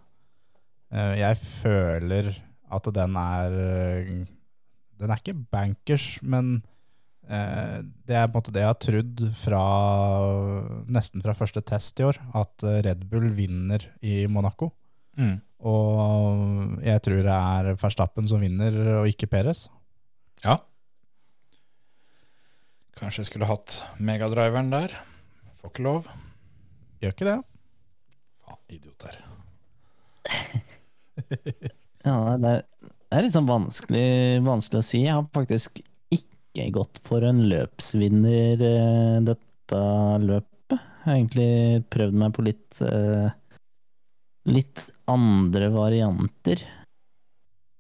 [0.93, 2.33] Eh, Jeg føler
[2.73, 3.51] at den er
[5.01, 6.63] Den er ikke bankers, men
[7.29, 9.63] eh, det er på en måte det jeg har trodd fra
[10.87, 14.71] nesten fra første test i år, at eh, Red Bull vinner i Monaco.
[15.63, 19.67] Og jeg tror det er Verstappen som vinner, og ikke Peres.
[20.45, 20.57] Ja.
[22.99, 24.95] Kanskje jeg skulle hatt megadriveren der.
[25.61, 26.09] Får ikke lov.
[27.03, 27.37] Gjør ikke det?
[28.47, 29.19] Faen, idioter.
[32.03, 34.07] Ja, det er, det er litt sånn vanskelig,
[34.43, 35.05] vanskelig å si.
[35.05, 39.83] Jeg har faktisk ikke gått for en løpsvinner eh, dette
[40.25, 40.49] løpet.
[40.73, 41.53] Jeg har egentlig
[41.95, 43.31] prøvd meg på litt eh,
[44.49, 46.63] litt andre varianter.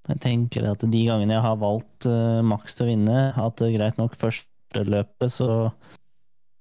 [0.08, 3.74] Jeg tenker at de gangene jeg har valgt uh, Max til å vinne, at er
[3.76, 5.70] greit nok første løpet, så,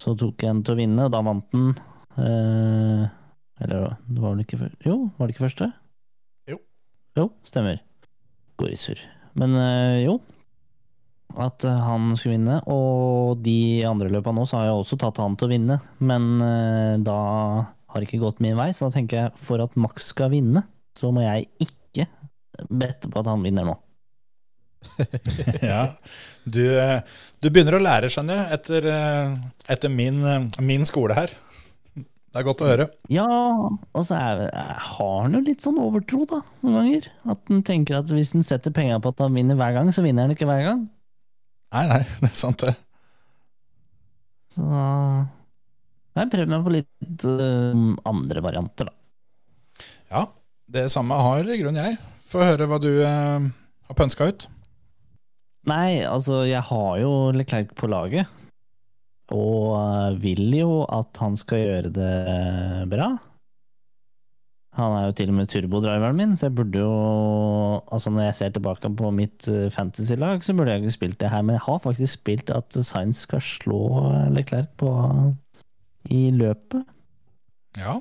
[0.02, 1.72] så tok jeg den til å vinne, og da vant den.
[2.18, 3.08] Uh,
[3.62, 5.72] eller det var vel ikke Jo, var det ikke første?
[7.18, 7.28] Jo.
[7.44, 7.82] Stemmer.
[8.60, 9.02] Går i surr.
[9.40, 10.18] Men eh, jo.
[11.40, 12.60] At eh, han skulle vinne.
[12.72, 15.80] Og de andre løpa nå, så har jeg også tatt han til å vinne.
[16.00, 17.20] Men eh, da
[17.92, 20.64] har det ikke gått min vei, så da tenker jeg for at Max skal vinne,
[20.96, 22.08] så må jeg ikke
[22.70, 23.80] bette på at han vinner nå.
[25.62, 25.82] Ja.
[26.42, 28.88] Du, du begynner å lære, skjønner jeg, etter,
[29.70, 30.24] etter min,
[30.64, 31.36] min skole her.
[32.32, 32.86] Det er godt å høre.
[33.12, 37.10] Ja, og så er, har han jo litt sånn overtro, da, noen ganger.
[37.34, 40.04] At han tenker at hvis han setter penger på at han vinner hver gang, så
[40.06, 40.86] vinner han ikke hver gang.
[41.76, 42.72] Nei, nei, det er sant det.
[44.56, 49.86] Så jeg har prøvd meg på litt eh, andre varianter, da.
[50.12, 50.26] Ja,
[50.72, 52.00] det samme har i grunnen jeg.
[52.32, 53.48] Få høre hva du eh,
[53.88, 54.48] har pønska ut.
[55.68, 58.40] Nei, altså, jeg har jo Leclerc på laget.
[59.32, 62.16] Og eh, vil jo at han skal gjøre det
[62.92, 63.12] bra.
[64.80, 66.92] Han er jo til og med turbodriveren min, så jeg burde jo
[67.92, 71.32] Altså Når jeg ser tilbake på mitt eh, fantasy-lag, så burde jeg ikke spilt det
[71.32, 73.82] her, men jeg har faktisk spilt at Sainz skal slå
[74.32, 74.92] Leclerc på
[76.12, 76.88] i løpet.
[77.78, 78.00] Ja.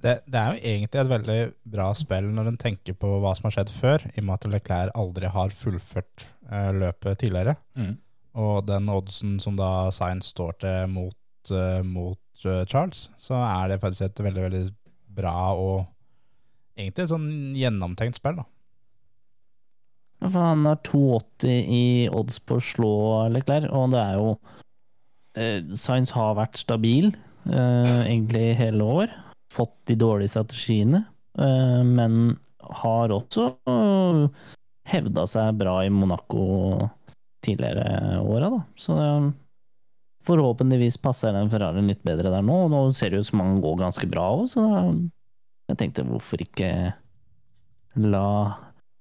[0.00, 1.40] Det, det er jo egentlig et veldig
[1.74, 4.46] bra spill når en tenker på hva som har skjedd før, i og med at
[4.54, 7.56] Leclerc aldri har fullført eh, løpet tidligere.
[7.76, 7.98] Mm.
[8.38, 11.16] Og den oddsen som da Science står til mot,
[11.50, 14.62] uh, mot uh, Charles, så er det faktisk et veldig, veldig
[15.20, 15.88] bra og
[16.78, 18.40] egentlig et sånn gjennomtenkt spill.
[18.40, 18.46] da.
[20.20, 22.94] Ja, For han har 2,80 i odds på å slå
[23.32, 27.10] Leclerc, og det er jo uh, Sainz har vært stabil
[27.48, 29.12] eh, egentlig hele år.
[29.52, 31.04] Fått de dårlige strategiene,
[31.38, 33.48] eh, men har også
[34.90, 36.44] hevda seg bra i Monaco
[37.44, 38.60] tidligere åra, da.
[38.78, 39.28] Så eh,
[40.26, 42.64] forhåpentligvis passer den Ferrarien litt bedre der nå.
[42.66, 44.82] og Nå ser det ut som han går ganske bra òg, så da,
[45.70, 46.70] jeg tenkte hvorfor ikke
[48.00, 48.26] la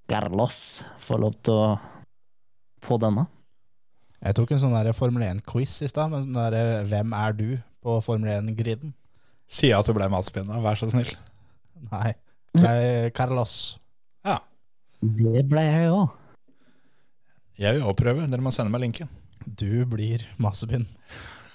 [0.09, 1.73] Carlos få lov til å
[2.85, 3.27] få denne.
[4.19, 7.59] Jeg tok en sånn der Formel 1-quiz i stad, med sånn der 'Hvem er du?'
[7.79, 8.93] på Formel 1-griden.
[9.47, 11.09] Si at du ble matspinna, vær så snill.
[11.89, 12.11] Nei,
[12.53, 13.79] det er Carlos.
[14.27, 14.41] Ja.
[14.99, 16.09] Det ble jeg òg.
[17.59, 18.27] Jeg vil også prøve.
[18.31, 19.09] Dere må sende meg linken.
[19.43, 20.85] Du blir Masebyen.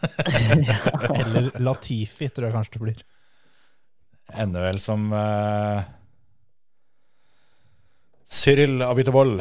[1.20, 3.04] Eller Latifi, tror jeg kanskje det blir.
[4.44, 5.80] Ender vel som uh,
[8.28, 9.38] Cyril Abiteboll.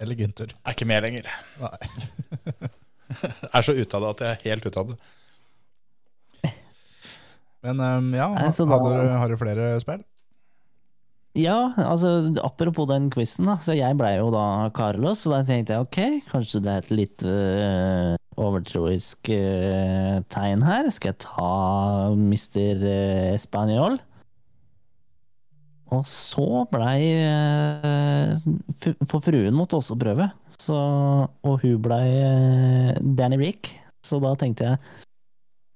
[0.00, 0.52] Eller Gunther.
[0.64, 1.32] Er ikke med lenger.
[1.62, 1.74] Nei.
[3.10, 5.00] Er så ute av det at jeg er helt ute av det.
[7.66, 10.04] Men um, ja, har, har, du, har du flere spill?
[11.38, 13.54] Ja, altså apropos den quizen, da.
[13.62, 16.90] Så jeg blei jo da Carlos, så da tenkte jeg ok, kanskje det er et
[16.90, 20.90] litt øh, overtroisk øh, tegn her.
[20.90, 22.82] Skal jeg ta Mr.
[23.36, 24.00] Español?
[25.94, 28.34] Og så blei øh,
[29.10, 30.78] For fruen måtte også prøve, så,
[31.30, 32.10] og hun blei
[33.18, 33.76] Danny Rick.
[34.02, 34.82] Så da tenkte jeg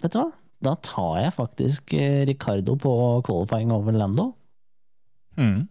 [0.03, 0.31] Vet du hva,
[0.67, 1.95] da tar jeg faktisk
[2.27, 4.33] Ricardo på qualifying over Lando.
[5.37, 5.65] Mm.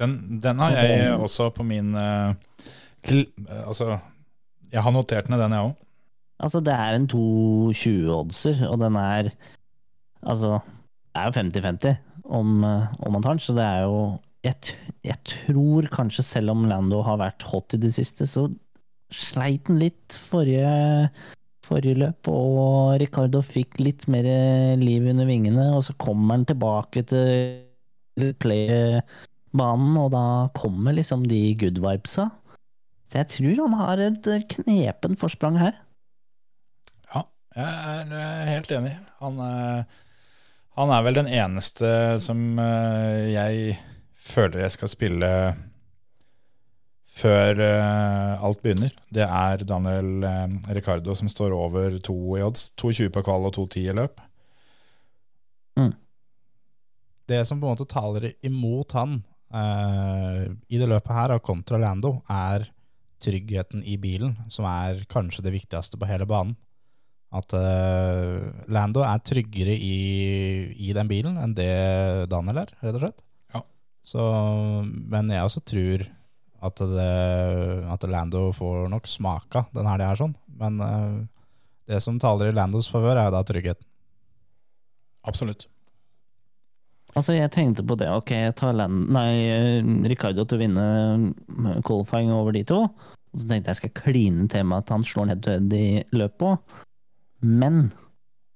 [0.00, 2.34] Den, den har jeg også på min eh,
[3.10, 3.24] eh,
[3.66, 3.98] Altså,
[4.72, 5.74] jeg har notert ned den, jeg òg.
[6.42, 9.32] Altså, det er en 2,20-oddser, og den er
[10.22, 10.58] Altså,
[11.12, 13.96] det er jo 50-50 om, eh, om man tar den, så det er jo
[14.42, 14.74] jeg,
[15.06, 18.48] jeg tror kanskje, selv om Lando har vært hot i det siste, så
[19.14, 21.10] sleit han litt forrige,
[21.62, 24.26] forrige løp, og Ricardo fikk litt mer
[24.80, 27.60] liv under vingene, og så kommer han tilbake til
[28.16, 30.24] play-banen, og da
[30.58, 32.28] kommer liksom de good vibesa.
[33.12, 35.76] Så jeg tror han har et knepen forsprang her.
[37.12, 38.94] Ja, jeg er helt enig.
[39.20, 40.00] Han, eh,
[40.80, 41.90] han er vel den eneste
[42.24, 43.76] som eh, jeg
[44.22, 45.30] føler jeg skal spille
[47.12, 48.94] før eh, alt begynner.
[49.12, 52.70] Det er Daniel eh, Ricardo som står over to i odds.
[52.80, 54.22] 2,20 på kval og 2,10 i løp.
[57.32, 59.20] Det som på en måte taler imot han
[59.54, 62.68] eh, i det løpet her, av kontra Lando, er
[63.22, 66.56] tryggheten i bilen, som er kanskje det viktigste på hele banen.
[67.32, 71.72] At eh, Lando er tryggere i, i den bilen enn det
[72.28, 73.22] Daniel er, rett og slett.
[73.54, 73.62] Ja.
[74.04, 74.26] Så,
[74.84, 76.04] men jeg også tror
[76.62, 77.12] at, det,
[77.94, 80.36] at Lando får nok smaka den her, sånn.
[80.60, 81.16] Men eh,
[81.88, 83.88] det som taler i Landos favør, er jo da tryggheten.
[85.26, 85.68] Absolutt.
[87.12, 88.08] Altså, jeg tenkte på det.
[88.08, 92.86] Ok, jeg tar Land nei, eh, Ricardo til å vinne eh, qualifying over de to.
[93.32, 96.78] Og så tenkte jeg skal kline til med at han slår ned head i løpet.
[97.44, 97.90] Men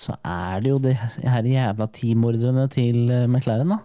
[0.01, 3.81] så er det jo de her jævla teammorderne til eh, McLaren, da.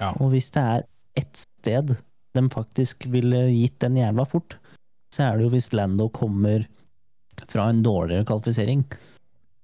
[0.00, 0.10] Ja.
[0.20, 0.88] Og hvis det er
[1.20, 1.94] ett sted
[2.32, 4.56] de faktisk ville gitt den jævla fort,
[5.12, 6.64] så er det jo hvis Lando kommer
[7.50, 8.86] fra en dårligere kvalifisering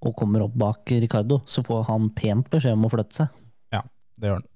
[0.05, 3.39] og kommer opp bak Ricardo, så får han pent beskjed om å flytte seg.
[4.19, 4.49] Det gjør han.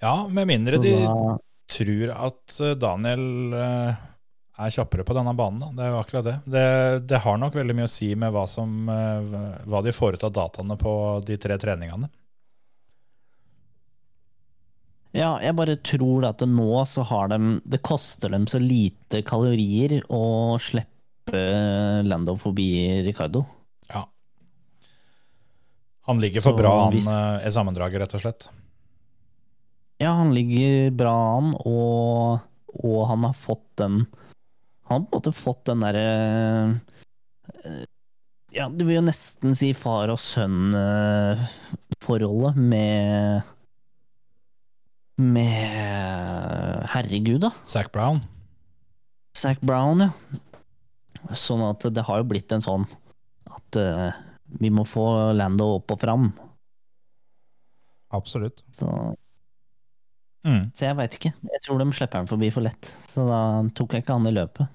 [0.00, 1.40] Ja, med mindre da, de
[1.70, 4.06] tror at eh, Daniel eh,
[4.60, 5.60] er kjappere på denne banen.
[5.60, 5.70] Da.
[5.76, 6.36] Det er jo akkurat det.
[6.48, 6.64] det.
[7.12, 9.36] Det har nok veldig mye å si med hva, som, eh,
[9.68, 10.94] hva de får ut av dataene på
[11.26, 12.10] de tre treningene.
[15.10, 19.96] ja, jeg bare tror at nå så har de Det koster dem så lite kalorier
[20.06, 21.40] å slippe
[22.06, 23.42] Lando forbi Ricardo.
[26.10, 28.42] Han ligger for Så bra an hvis- eh, i sammendraget, rett og slett.
[30.00, 32.40] Ja, han ligger bra an, og,
[32.82, 33.94] og han har fått den
[34.88, 36.06] Han har på en måte fått den derre
[37.62, 37.84] eh,
[38.56, 43.42] Ja, du vil jo nesten si far og sønn-forholdet med
[45.20, 47.50] Med Herregud, da.
[47.68, 48.22] Zac Brown.
[49.36, 50.10] Zac Brown, ja.
[51.36, 52.88] Sånn at det har jo blitt en sånn
[53.52, 54.12] at eh,
[54.58, 56.30] vi må få Lando opp og fram.
[58.10, 58.64] Absolutt.
[58.74, 58.88] Så
[60.46, 60.70] Mm.
[60.72, 61.32] Så jeg veit ikke.
[61.52, 62.90] Jeg tror de slipper han forbi for lett.
[63.12, 63.40] Så da
[63.76, 64.70] tok jeg ikke han i løpet.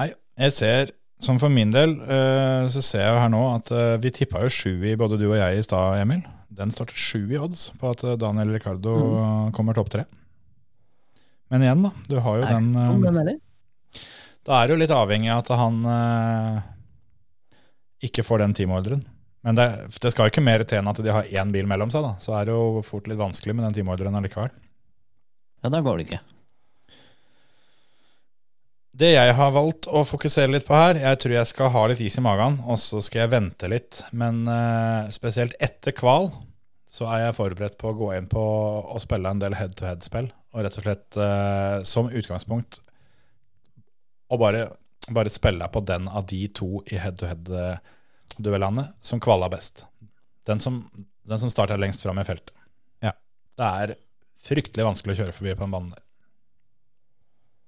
[0.00, 3.92] Nei, jeg ser Som for min del, eh, så ser jeg her nå at eh,
[4.02, 6.24] vi tippa jo sju i både du og jeg i stad, Emil.
[6.52, 8.96] Den starter sju i odds på at eh, Daniel Ricardo
[9.54, 10.04] kommer topp tre.
[11.54, 11.92] Men igjen, da.
[12.10, 13.30] Du har jo Nei, den eh,
[14.44, 15.78] den er det jo litt avhengig av at han
[18.06, 19.02] ikke får den teamordren.
[19.44, 19.66] Men det,
[20.00, 22.14] det skal jo ikke mer til enn at de har én bil mellom seg, da.
[22.22, 24.54] Så er det jo fort litt vanskelig med den teamordren allikevel.
[25.64, 26.22] Ja, da går det ikke.
[28.94, 32.02] Det jeg har valgt å fokusere litt på her, jeg tror jeg skal ha litt
[32.04, 34.04] is i magen, og så skal jeg vente litt.
[34.14, 36.30] Men eh, spesielt etter kval
[36.94, 40.30] så er jeg forberedt på å gå inn på å spille en del head-to-head-spill.
[40.54, 42.78] Og rett og slett eh, som utgangspunkt
[44.30, 44.68] å bare,
[45.10, 47.00] bare spille på den av de to i
[48.34, 49.86] head-to-head-duellene som kvala best.
[50.46, 50.90] Den som,
[51.22, 52.54] den som starter lengst fram i feltet.
[53.00, 53.12] Ja.
[53.56, 53.94] Det er
[54.44, 56.02] fryktelig vanskelig å kjøre forbi på en bane der.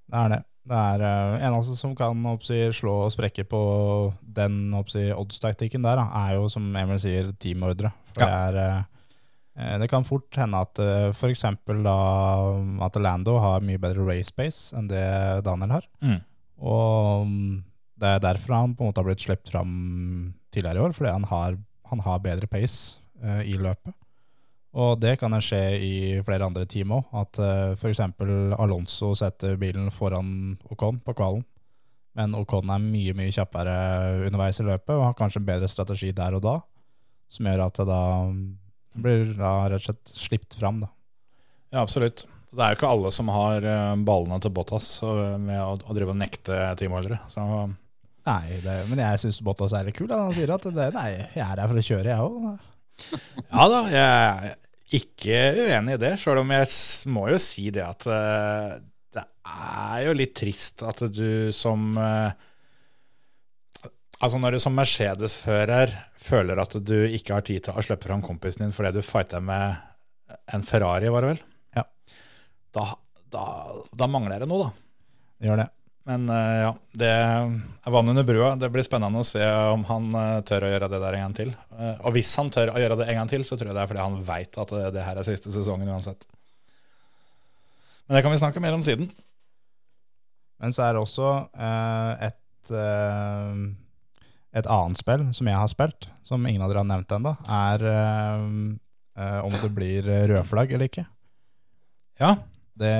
[0.07, 0.43] Det er det.
[0.67, 3.61] Det er uh, eneste som kan oppsi, slå og sprekke på
[4.21, 7.93] den odds-taktikken der, da, er jo, som Emil sier, teamordre.
[8.13, 11.45] For det er eh, Det kan fort hende at uh, f.eks.
[11.47, 15.07] at Lando har mye bedre race pace enn det
[15.47, 15.87] Daniel har.
[16.03, 16.19] Mm.
[16.67, 17.63] Og um,
[17.97, 19.71] det er derfor han på en måte har blitt sluppet fram
[20.57, 23.95] tidligere i år, fordi han har, han har bedre pace uh, i løpet.
[24.77, 25.95] Og det kan skje i
[26.25, 28.03] flere andre team òg, at uh, f.eks.
[28.59, 31.45] Alonso setter bilen foran Ocon på kvalen.
[32.17, 33.77] Men Ocon er mye mye kjappere
[34.27, 36.55] underveis i løpet og har kanskje en bedre strategi der og da,
[37.29, 38.03] som gjør at det da
[38.97, 40.81] blir da rett og slett slipt fram.
[40.85, 40.89] da.
[41.75, 42.25] Ja, absolutt.
[42.57, 45.97] Det er jo ikke alle som har eh, ballene til Bottas eh, med å, å
[45.97, 47.19] drive og nekte teamholdere.
[47.29, 47.45] Så
[48.27, 50.09] Nei, det, men jeg syns Bottas er litt kul.
[50.11, 50.25] da.
[50.27, 52.47] Han sier at det, nei, jeg er her for å kjøre, jeg òg.
[53.53, 54.57] ja da, jeg er
[54.97, 56.69] ikke uenig i det, sjøl om jeg
[57.13, 58.77] må jo si det at eh,
[59.17, 62.45] det er jo litt trist at du som eh,
[64.17, 68.23] Altså når du som Mercedes-fører føler at du ikke har tid til å slippe fram
[68.25, 69.77] kompisen din fordi du fighter med
[70.57, 71.43] en Ferrari, var det vel?
[71.77, 71.83] Ja.
[72.73, 72.87] Da,
[73.35, 73.45] da,
[73.93, 74.87] da mangler det noe, da.
[75.45, 75.67] Gjør det.
[76.07, 78.53] Men eh, ja, det er vann under brua.
[78.61, 79.43] Det blir spennende å se
[79.73, 81.51] om han eh, tør å gjøre det der en gang til.
[81.75, 83.83] Eh, og hvis han tør å gjøre det en gang til, så tror jeg det
[83.83, 86.29] er fordi han veit at det, det her er siste sesongen uansett.
[88.07, 89.11] Men det kan vi snakke mer om siden.
[90.63, 93.67] Men så er det også uh, et, uh,
[94.57, 97.83] et annet spill som jeg har spilt, som ingen av dere har nevnt ennå, er
[97.87, 101.05] eh, om det blir rødflagg eller ikke.
[102.19, 102.33] Ja,
[102.77, 102.93] Det,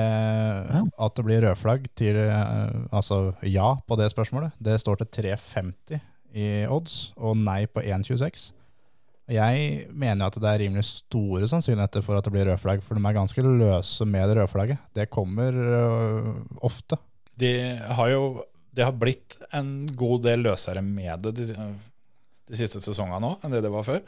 [0.97, 5.99] At det blir rødflagg til eh, altså ja på det spørsmålet, det står til 3,50
[6.37, 8.51] i odds, og nei på 1,26.
[9.27, 12.95] Jeg mener jo at det er rimelig store sannsynligheter for at det blir rødflagg, for
[12.95, 14.83] de er ganske løse med det rødflagget.
[14.95, 16.99] Det kommer uh, ofte.
[17.37, 18.43] de har jo
[18.77, 21.53] Det har blitt en god del løsere med det de,
[22.47, 24.03] de siste sesongene nå enn det det var før.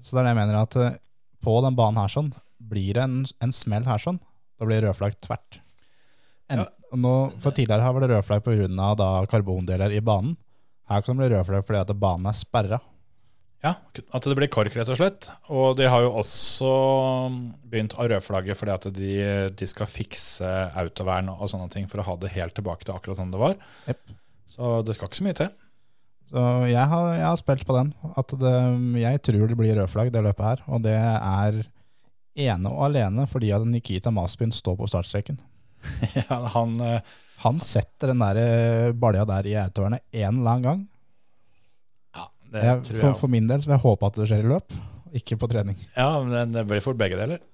[0.00, 0.96] Så det er det jeg mener at øh,
[1.44, 4.18] på den banen her sånn, blir det en, en smell her sånn,
[4.58, 5.60] da blir rødflagg tvert.
[6.48, 6.66] En, Ja.
[6.94, 8.46] nå, for tidligere har det rødflagg
[8.78, 10.36] av karbondeler i banen.
[10.88, 12.80] Her kan det bli rødflagg fordi at banen er sperra.
[13.64, 13.72] Ja,
[14.14, 15.30] at det blir kork, rett og slett.
[15.50, 16.70] Og de har jo også
[17.66, 20.46] begynt å rødflagge fordi at de, de skal fikse
[20.76, 23.56] autovern og sånne ting for å ha det helt tilbake til akkurat sånn det var.
[23.88, 24.12] Yep.
[24.56, 25.50] Så det skal ikke så mye til.
[26.30, 27.90] Så jeg har, jeg har spilt på den.
[28.18, 28.54] At det,
[29.02, 30.62] jeg tror det blir rødflagg, det løpet her.
[30.70, 31.60] Og det er
[32.36, 35.38] ene og alene fordi at Nikita Maspin står på startstreken.
[36.18, 37.00] ja, han, eh,
[37.44, 40.86] Han setter den der eh, balja der i autovernet en eller annen gang.
[42.16, 44.30] ja, det Jeg, tror for, jeg for min del så vil jeg håpe at det
[44.30, 44.78] skjer i løp,
[45.20, 45.76] ikke på trening.
[45.96, 47.44] Ja, men det, blir fort begge deler.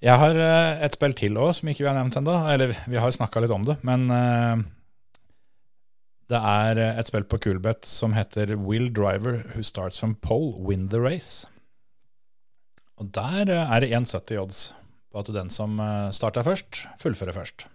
[0.00, 2.34] Jeg har eh, et spill til òg, som ikke vi har nevnt ennå.
[2.50, 4.08] Eller vi har snakka litt om det, men
[6.30, 10.88] det er et spill på Kulbeth som heter Will Driver Who Starts From Pole Win
[10.88, 11.48] The Race.
[13.00, 14.60] Og der eh, er det 1,70 odds
[15.10, 17.66] på at den som eh, starter først, fullfører først.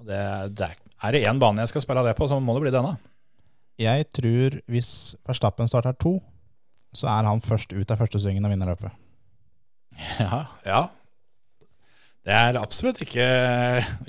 [0.00, 0.20] Og det,
[0.56, 2.74] det er, er det én bane jeg skal spille det på, så må det bli
[2.74, 2.96] denne.
[3.80, 4.90] Jeg tror hvis
[5.28, 6.18] Verstappen starter to,
[6.96, 9.02] så er han først ut av første svingen og vinner løpet.
[10.20, 10.80] Ja, ja.
[12.26, 13.24] Det er absolutt ikke,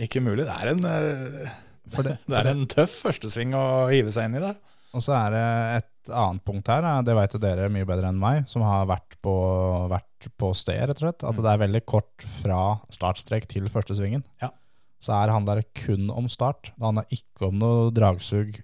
[0.01, 0.47] ikke mulig.
[0.47, 1.51] Det er en, eh,
[1.93, 4.57] For det, det er en tøff førstesving å hive seg inn i der.
[4.95, 5.45] Og så er det
[5.81, 9.17] et annet punkt her, det vet jo dere mye bedre enn meg, som har vært
[9.21, 9.33] på,
[9.91, 11.25] vært på sted, rett og slett.
[11.27, 12.61] At det er veldig kort fra
[12.93, 14.23] startstrek til første svingen.
[14.41, 14.49] Ja.
[15.03, 16.71] Så er han der kun om start.
[16.73, 18.61] Det handler ikke om noe dragsug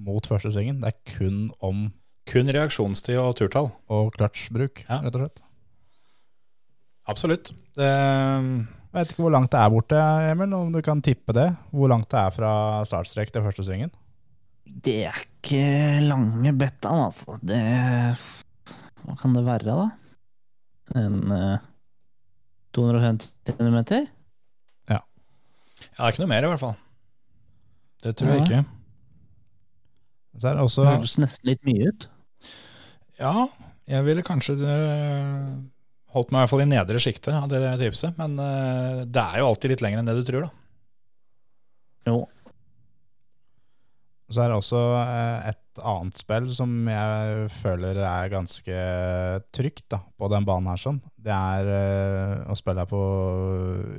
[0.00, 0.82] mot første svingen.
[0.82, 1.86] Det er kun om
[2.30, 3.70] Kun reaksjonstid og turtall.
[3.88, 5.00] og clutchbruk, Ja.
[5.02, 5.40] rett og slett.
[7.08, 7.50] Absolutt.
[7.74, 9.98] Det, Jeg vet ikke hvor langt det er borte,
[10.30, 11.48] Emil, om du kan tippe det.
[11.72, 12.52] Hvor langt det er fra
[12.86, 13.90] startstrek til første svingen.
[14.70, 15.64] Det er ikke
[16.06, 17.36] lange betta, altså.
[17.42, 17.60] Det
[19.02, 19.88] Hva kan det være, da?
[21.00, 21.58] En uh,
[22.76, 24.06] 250 meter?
[24.90, 25.00] ja,
[25.96, 26.76] det er ikke noe mer, i hvert fall.
[28.00, 28.62] Det tror jeg ikke.
[30.40, 32.06] Det det også Det høres nesten litt mye ut.
[33.20, 33.34] Ja,
[33.90, 35.48] jeg ville kanskje eh,
[36.14, 38.16] holdt meg i hvert fall i nedre sjiktet av det tipset.
[38.20, 40.54] Men eh, det er jo alltid litt lenger enn det du tror, da.
[42.08, 42.20] Jo.
[44.30, 48.82] Så er det også eh, et annet spill som jeg føler er ganske
[49.54, 50.78] trygt da, på den banen her.
[50.78, 51.00] sånn.
[51.18, 53.00] Det er eh, å spille på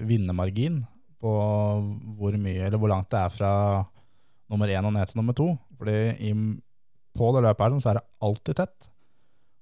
[0.07, 0.81] vinnermargin.
[1.21, 1.33] På
[2.17, 3.51] hvor mye, eller hvor langt det er fra
[4.51, 5.51] nummer én og ned til nummer to.
[5.77, 6.31] Fordi
[7.17, 8.87] på det løpet her så er det alltid tett.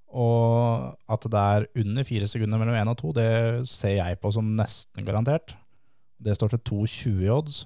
[0.09, 3.29] Og at det er under fire sekunder mellom én og to, det
[3.69, 5.55] ser jeg på som nesten garantert.
[6.21, 7.59] Det står til 2,20 odds.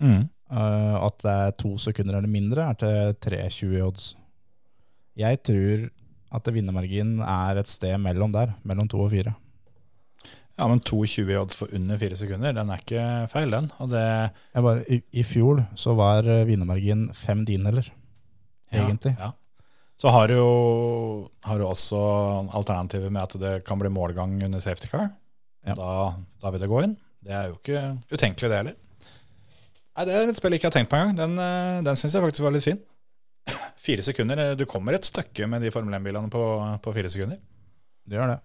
[0.00, 0.26] odds.
[0.46, 4.04] Uh, at det er to sekunder eller mindre, er til 3,20 odds.
[5.18, 5.88] Jeg tror
[6.36, 9.34] at vinnermarginen er et sted mellom der, mellom to og fire.
[10.56, 13.68] Ja, men 2,20 i odds for under fire sekunder, den er ikke feil, den.
[13.82, 17.90] Og det Jeg bare, i, I fjor så var eh, vinnermarginen fem tiendedeler,
[18.72, 19.16] egentlig.
[19.18, 19.34] Ja.
[20.00, 20.48] Så har du jo
[21.44, 21.98] har du også
[22.56, 25.10] alternativet med at det kan bli målgang under safety car.
[25.66, 25.74] Ja.
[25.76, 25.92] Da,
[26.40, 26.96] da vil det gå inn.
[27.24, 28.76] Det er jo ikke utenkelig, det heller.
[29.96, 31.16] Nei, Det er et spill jeg ikke har tenkt på engang.
[31.16, 32.80] Den, eh, den syns jeg faktisk var litt fin.
[33.86, 34.42] Fire sekunder.
[34.42, 36.42] eh, Du kommer et stykke med de Formel 1-bilene på,
[36.84, 37.38] på fire sekunder.
[38.06, 38.40] Det gjør det.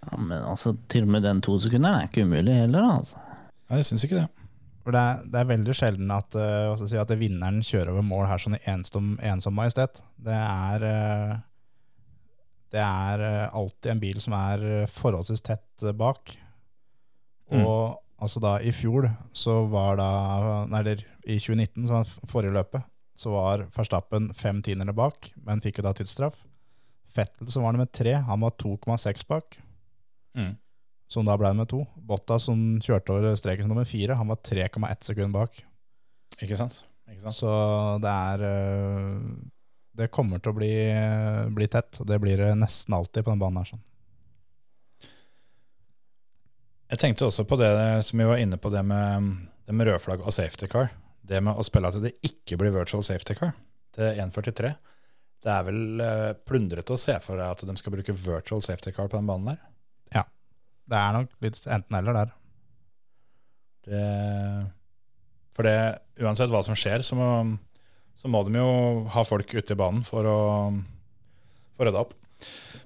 [0.00, 2.86] Ja, men altså, til og med den to sekunderen er ikke umulig heller.
[3.00, 3.18] Altså.
[3.68, 4.28] Nei, jeg syns ikke det.
[4.80, 8.24] For det er, det er veldig sjelden at, jeg si, at vinneren kjører over mål
[8.30, 10.00] her sånn i ensom, ensom majestet.
[10.24, 11.34] Det er, uh,
[12.72, 14.64] det er alltid en bil som er
[14.94, 16.32] forholdsvis tett bak.
[17.52, 17.66] Mm.
[18.20, 20.08] Altså da i fjor, så var da,
[20.78, 22.84] eller i 2019, som var forrige løpet,
[23.16, 26.36] så var Verstappen fem tiendere bak, men fikk jo da tidsstraff.
[27.16, 29.58] Fettel som var nummer tre, han var 2,6 bak
[30.36, 30.52] Mm.
[31.10, 31.80] som da ble nummer to.
[31.96, 35.56] Botta, som kjørte over streken som nummer fire, han var 3,1 sekund bak.
[36.38, 36.84] Ikke sant?
[37.10, 37.34] Ikke sant?
[37.34, 37.50] Så
[38.04, 39.16] det er øh,
[39.96, 40.70] Det kommer til å bli,
[41.56, 41.98] bli tett.
[42.06, 43.72] Det blir det nesten alltid på den banen her.
[43.72, 43.82] sånn.
[46.90, 47.70] Jeg tenkte også på det
[48.06, 49.34] som vi var inne på, det med,
[49.66, 50.90] det med rødflagg og safety car.
[51.22, 53.54] Det med å spille at det ikke blir virtual safety car
[53.94, 54.72] til 1.43.
[55.40, 58.92] Det er vel eh, plundrete å se for deg at de skal bruke virtual safety
[58.96, 59.62] car på den banen der.
[60.18, 60.24] Ja.
[60.90, 62.34] Det er nok litt enten-eller der.
[63.86, 64.04] Det,
[65.56, 65.76] for det,
[66.20, 67.30] uansett hva som skjer, så må,
[68.18, 68.72] så må de jo
[69.14, 70.40] ha folk ute i banen for å
[71.80, 72.10] for å rydde opp.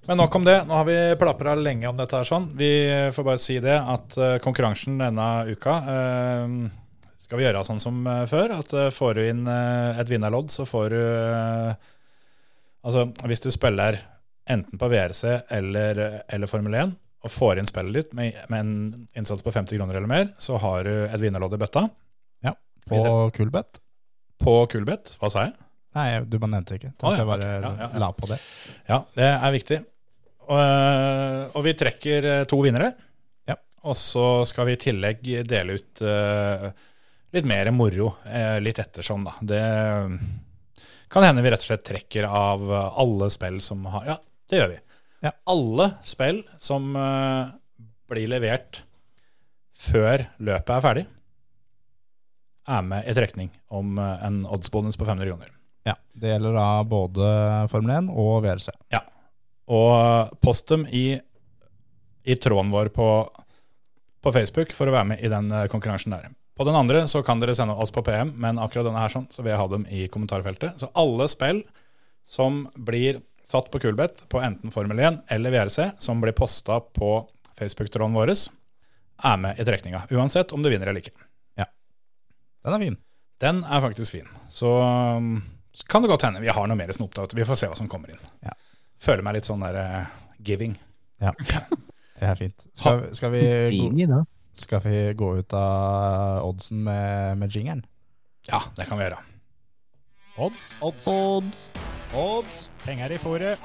[0.07, 0.57] Men nok om det.
[0.69, 2.17] Nå har vi plapra lenge om dette.
[2.17, 2.51] her sånn.
[2.59, 2.71] Vi
[3.17, 6.57] får bare si det at eh, konkurransen denne uka eh,
[7.25, 8.59] skal vi gjøre sånn som eh, før.
[8.59, 11.03] At får du inn et vinnerlodd, så får du
[12.85, 13.97] Altså hvis du spiller
[14.45, 15.23] enten på VRC
[15.57, 16.91] eller, eller Formel 1
[17.25, 20.59] og får inn spillet ditt med, med en innsats på 50 kroner eller mer, så
[20.61, 21.87] har du et vinnerlodd i bøtta.
[22.45, 22.53] Ja,
[22.85, 23.81] På Kulbeth.
[24.45, 25.17] på Kulbeth.
[25.17, 25.55] Hva sa jeg?
[25.95, 26.93] Nei, du bare nevnte ikke.
[27.05, 27.67] Oh, ja, jeg bare okay.
[27.67, 28.39] Ja, ja, la på det.
[28.91, 29.79] Ja, det er viktig.
[30.45, 32.91] Og, øh, og vi trekker øh, to vinnere.
[33.49, 33.57] Ja.
[33.89, 36.69] Og så skal vi i tillegg dele ut uh,
[37.35, 39.37] litt mer moro uh, litt ettersom, da.
[39.41, 39.63] Det
[41.13, 44.19] kan hende vi rett og slett trekker av alle spill som har Ja,
[44.51, 44.81] det gjør vi.
[45.25, 45.35] Ja.
[45.55, 47.55] Alle spill som uh,
[48.11, 48.83] blir levert
[49.75, 51.05] før løpet er ferdig,
[52.75, 55.54] er med i trekning om en oddsbonus på 500 kroner.
[55.85, 57.27] Ja, Det gjelder da både
[57.73, 58.71] Formel 1 og VRC.
[58.95, 59.03] Ja.
[59.69, 61.19] Og post dem i,
[62.25, 63.09] i tråden vår på,
[64.25, 66.33] på Facebook for å være med i den eh, konkurransen der.
[66.55, 69.27] På den andre så kan dere sende oss på PM, men akkurat denne her sånn,
[69.33, 70.79] så vil jeg ha dem i kommentarfeltet.
[70.81, 71.65] Så alle spill
[72.25, 77.17] som blir satt på Kulbeth på enten Formel 1 eller VRC, som blir posta på
[77.59, 78.33] Facebook-tråden vår,
[79.25, 80.05] er med i trekninga.
[80.15, 81.15] Uansett om du vinner eller ikke.
[81.59, 81.67] Ja.
[82.65, 82.97] Den er fin.
[83.43, 84.31] Den er faktisk fin.
[84.49, 85.37] Så um,
[85.75, 87.37] så kan det godt hende vi har noe mer snopete.
[87.37, 88.21] Vi får se hva som kommer inn.
[88.47, 88.55] Ja.
[89.03, 90.77] Føler meg litt sånn der uh, giving.
[91.23, 91.35] Ja,
[92.21, 92.67] det er fint.
[92.79, 93.43] Skal, skal, vi,
[93.75, 94.21] gå,
[94.61, 97.83] skal vi gå ut av oddsen med, med jingeren?
[98.47, 99.23] Ja, det kan vi gjøre.
[100.37, 100.75] Odds?
[100.83, 101.07] Odds.
[101.07, 101.69] Odds,
[102.15, 102.71] Odds.
[102.85, 103.59] Penger i fòret.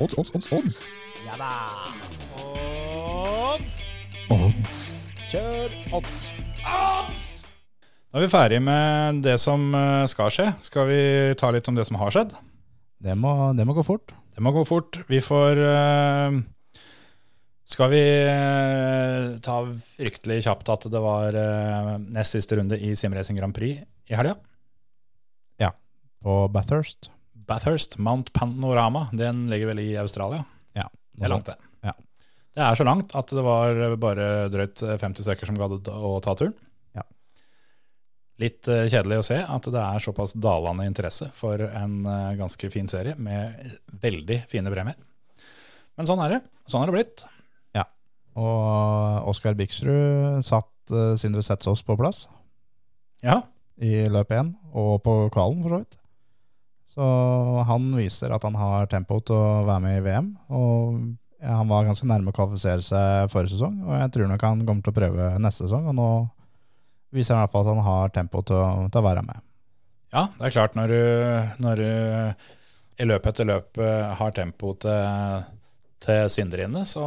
[0.00, 0.52] odds, odds, odds.
[0.52, 0.82] odds.
[1.26, 1.52] Ja da.
[2.40, 3.78] Odds.
[4.30, 4.82] odds.
[5.30, 6.28] Kjør odds.
[6.64, 7.25] odds.
[8.16, 10.44] Nå er vi ferdig med det som eh, skal skje.
[10.64, 11.00] Skal vi
[11.36, 12.30] ta litt om det som har skjedd?
[13.04, 14.14] Det må, det må gå fort.
[14.32, 14.96] Det må gå fort.
[15.12, 16.38] Vi får uh,
[17.68, 23.36] Skal vi uh, ta fryktelig kjapt at det var uh, nest siste runde i Simracing
[23.36, 24.38] Grand Prix i helga?
[25.60, 25.74] Ja.
[26.24, 27.10] På Bathurst.
[27.36, 30.40] Bathurst, Mount Panorama, den ligger vel i Australia?
[30.72, 30.88] Ja.
[31.12, 31.60] Det er langt, det.
[31.84, 31.92] Ja.
[32.56, 36.32] Det er så langt at det var bare drøyt 50 stykker som gadd å ta
[36.32, 36.56] turen.
[38.42, 42.68] Litt eh, kjedelig å se at det er såpass dalende interesse for en eh, ganske
[42.72, 44.98] fin serie med veldig fine premier.
[45.96, 46.40] Men sånn er det.
[46.68, 47.24] Sånn har det blitt.
[47.76, 47.86] Ja.
[48.36, 52.26] Og Oskar Biksrud satt uh, Sindre Setsaas på plass
[53.24, 53.40] Ja,
[53.80, 55.96] i løp én, og på kvalen for så vidt.
[56.96, 57.06] Så
[57.68, 60.30] han viser at han har tempo til å være med i VM.
[60.52, 61.00] Og
[61.44, 64.84] han var ganske nærme å kvalifisere seg forrige sesong, og jeg tror nok han kommer
[64.84, 65.90] til å prøve neste sesong.
[65.92, 66.08] Og nå
[67.16, 69.44] viser han i hvert fall at han har tempo til å, til å være med.
[70.14, 71.00] ja det er klart når du,
[71.64, 71.90] når du
[72.96, 75.48] i løp etter løp eh, har tempo til,
[76.04, 77.06] til Sindre inne, så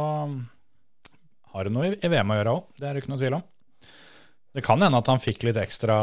[1.54, 2.68] har det noe i, VM å gjøre òg.
[2.78, 3.46] Det er det ikke noe tvil om.
[4.50, 5.96] Det kan hende at han fikk litt ekstra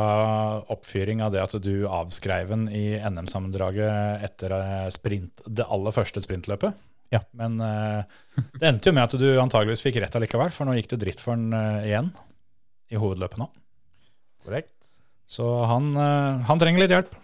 [0.71, 6.23] oppfyring av det at du avskrev den i NM-sammendraget etter eh, sprint, det aller første
[6.23, 6.83] sprintløpet.
[7.11, 7.21] Ja.
[7.39, 8.03] Men eh,
[8.59, 11.23] det endte jo med at du antageligvis fikk rett allikevel, for nå gikk det dritt
[11.23, 12.11] for eh, igjen
[12.91, 13.49] i hovedløpet nå.
[14.47, 14.73] Korrekt.
[15.27, 17.15] Så han, eh, han trenger litt hjelp.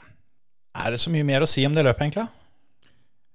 [0.76, 2.28] Er det så mye mer å si om det løpet, egentlig?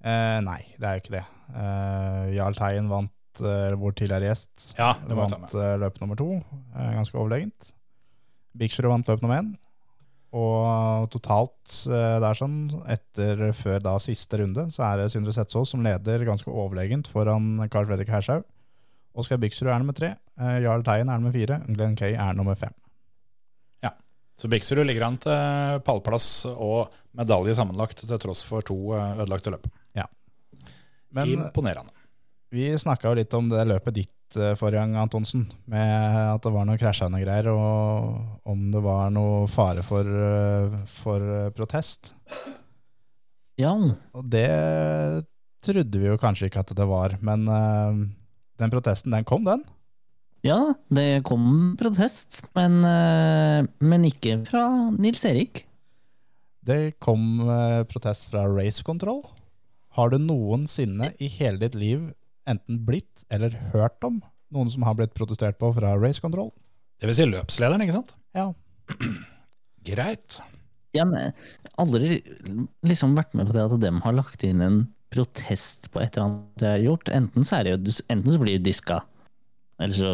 [0.04, 1.24] Eh, nei, det er jo ikke det.
[1.56, 4.74] Eh, Jarl Teien vant eh, vår tidligere gjest.
[4.78, 6.28] Ja, det ta vant eh, løp nummer to,
[6.74, 7.72] eh, ganske overlegent.
[8.58, 9.54] Biksrud vant løp nummer én.
[10.36, 12.58] Og totalt eh, det er sånn,
[12.92, 17.54] etter før da siste runde, så er det Sindre Setsaas som leder ganske overlegent foran
[17.72, 18.44] Carl Fredrik Hershaug.
[19.18, 20.12] Oskar Biksrud er nummer tre.
[20.38, 21.62] Eh, Jarl Teien er nummer fire.
[21.72, 22.74] Glenn Kay er nummer fem.
[24.38, 29.50] Så Biksrud ligger an til pallplass og medalje sammenlagt, til tross for to eh, ødelagte
[29.54, 29.66] løp.
[31.08, 31.88] Men Imponerende.
[32.52, 35.46] vi snakka jo litt om det løpet ditt eh, forrige gang, Antonsen.
[35.64, 40.04] Med at det var noe krasja og greier, og om det var noe fare for,
[40.04, 42.12] eh, for protest.
[43.58, 44.44] Ja, Og det
[45.64, 49.64] trodde vi jo kanskje ikke at det var, men den protesten, den kom, den.
[50.46, 50.58] Ja,
[50.94, 54.62] det kom protest, men, eh, men ikke fra
[54.94, 55.64] Nils Erik.
[56.68, 59.24] Det kom eh, protest fra Race Control.
[59.98, 62.10] Har du noensinne i hele ditt liv
[62.48, 64.20] enten blitt eller hørt om
[64.54, 66.52] noen som har blitt protestert på fra Race Control?
[66.98, 68.14] Det vil si løpslederen, ikke sant?
[68.36, 68.52] Ja.
[69.88, 70.38] Greit.
[70.96, 71.34] Jeg har
[71.78, 72.20] aldri
[72.86, 74.80] liksom vært med på det at de har lagt inn en
[75.12, 77.12] protest på et eller annet jeg har gjort.
[77.14, 79.02] Enten så, er det jo, enten så blir det diska,
[79.82, 80.12] eller så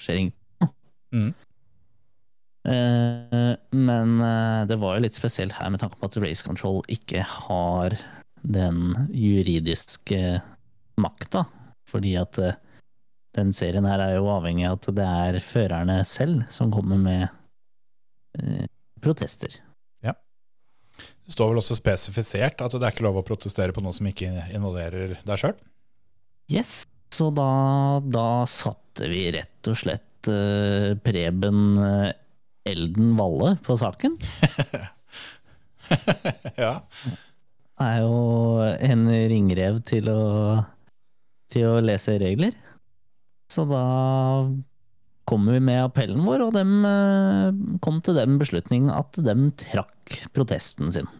[0.00, 0.38] skjer ingenting.
[1.12, 1.32] Mm.
[2.72, 6.80] Eh, men eh, det var jo litt spesielt her med tanke på at Race Control
[6.92, 7.96] ikke har
[8.42, 10.40] den juridiske
[11.00, 11.44] makta.
[11.90, 12.56] Fordi at eh,
[13.36, 17.28] den serien her er jo avhengig av at det er førerne selv som kommer med
[18.40, 18.64] eh,
[19.04, 19.60] protester.
[21.22, 24.08] Det står vel også spesifisert at det er ikke lov å protestere på noe som
[24.10, 25.54] ikke involverer deg sjøl.
[26.52, 26.82] Yes,
[27.12, 32.10] så da, da satte vi rett og slett uh, Preben eh,
[32.68, 34.16] Elden Valle på saken.
[36.62, 36.74] ja.
[37.82, 38.18] Er jo
[38.62, 40.22] en ringrev til å,
[41.52, 42.54] til å lese regler.
[43.52, 43.82] Så da
[45.28, 47.50] kommer vi med appellen vår, og dem eh,
[47.84, 51.10] kom til den beslutning at dem trakk protesten sin.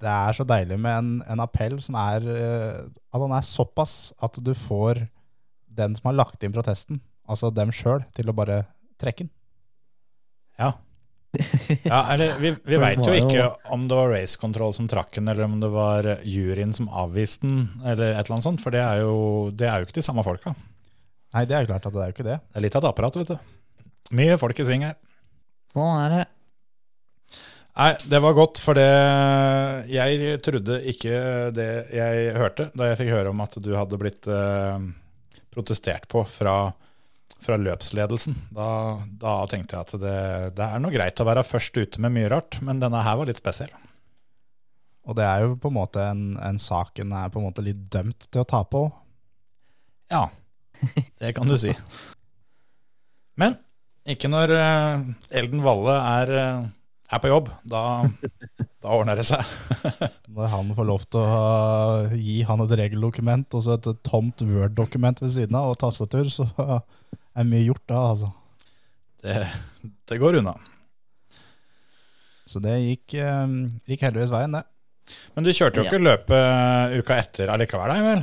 [0.00, 4.12] Det er så deilig med en, en appell som er eh, At han er såpass
[4.22, 5.04] at du får
[5.80, 6.98] den som har lagt inn protesten,
[7.30, 8.64] altså dem sjøl, til å bare
[9.00, 9.30] trekke den.
[10.60, 10.72] Ja.
[11.86, 15.30] ja eller vi, vi veit jo ikke om det var Race Control som trakk den,
[15.30, 18.64] eller om det var juryen som avviste den, eller et eller annet sånt.
[18.64, 19.14] For det er jo,
[19.54, 20.56] det er jo ikke de samme folka.
[21.36, 22.40] Nei, det er klart at det er jo ikke det.
[22.42, 23.56] Det er litt av et apparat, vet du.
[24.18, 24.98] Mye folk i sving her.
[25.70, 26.22] Sånn er det.
[27.78, 28.88] Nei, det var godt, for det
[29.92, 31.12] Jeg trodde ikke
[31.54, 34.88] det jeg hørte da jeg fikk høre om at du hadde blitt eh,
[35.54, 36.72] protestert på fra,
[37.40, 38.36] fra løpsledelsen.
[38.54, 38.70] Da,
[39.22, 40.16] da tenkte jeg at det,
[40.58, 43.30] det er noe greit å være først ute med mye rart, men denne her var
[43.30, 43.72] litt spesiell.
[45.08, 47.64] Og det er jo på en måte en, en sak en er på en måte
[47.64, 48.90] litt dømt til å tape òg.
[50.10, 50.26] Ja,
[51.22, 51.72] det kan du si.
[53.40, 53.56] Men
[54.10, 55.08] ikke når eh,
[55.40, 56.68] Elden Valle er, eh,
[57.10, 57.48] er på jobb.
[57.66, 57.80] Da,
[58.82, 59.42] da ordner det seg.
[60.36, 65.22] Når han får lov til å gi han et regeldokument og så et tomt Word-dokument
[65.24, 68.30] ved siden av og tastatur, så er mye gjort da, altså.
[69.20, 69.36] Det,
[70.08, 70.54] det går unna.
[72.50, 73.56] Så det gikk, eh,
[73.90, 74.64] gikk heldigvis veien, det.
[75.34, 75.90] Men du kjørte jo Ja.
[75.90, 78.22] ikke løpet uka etter allikevel, da, Emil?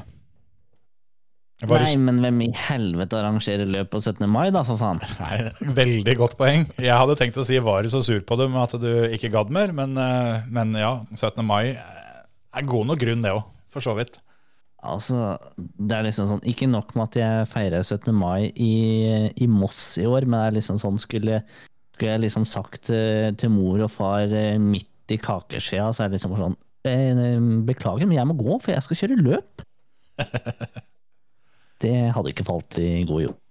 [1.58, 4.28] Var Nei, men hvem i helvete arrangerer løp på 17.
[4.30, 5.00] mai, da, for faen?
[5.18, 6.68] nei, veldig godt poeng.
[6.78, 9.32] Jeg hadde tenkt å si var du så sur på det med at du ikke
[9.34, 11.42] gadd mer, men, eh, men ja, 17.
[11.48, 13.42] mai er god nok grunn, det òg,
[13.74, 14.20] for så vidt.
[14.86, 18.12] Altså, det er liksom sånn Ikke nok med at jeg feirer 17.
[18.14, 18.74] mai i,
[19.34, 21.40] i Moss i år, men det er liksom sånn Skulle,
[21.96, 26.12] skulle jeg liksom sagt til, til mor og far eh, midt i kakeskjea, så er
[26.12, 29.66] det liksom sånn eh, Beklager, men jeg må gå, for jeg skal kjøre løp.
[31.84, 33.42] Det hadde ikke falt i god jord.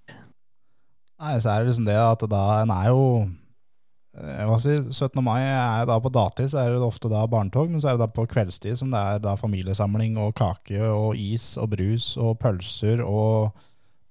[1.17, 5.23] Nei, så er det liksom det at da en er jo eh, hva si, 17.
[5.25, 8.05] mai er da på datid, så er det ofte da barnetog, men så er det
[8.05, 12.37] da på kveldstid som det er da familiesamling og kake og is og brus og
[12.43, 13.57] pølser og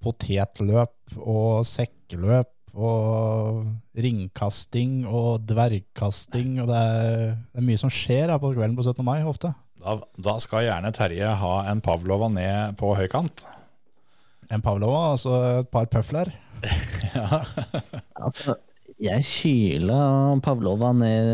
[0.06, 3.66] potetløp og sekkeløp og
[3.96, 8.84] ringkasting og dvergkasting, og det er, det er mye som skjer da på kvelden på
[8.84, 9.06] 17.
[9.06, 9.54] mai ofte.
[9.80, 13.46] Da, da skal gjerne Terje ha en Pavlova ned på høykant.
[14.56, 16.32] En Pavlova, altså et par pøfler.
[18.26, 18.56] Altså,
[19.04, 20.00] jeg kyla
[20.44, 21.28] Pavlova ned,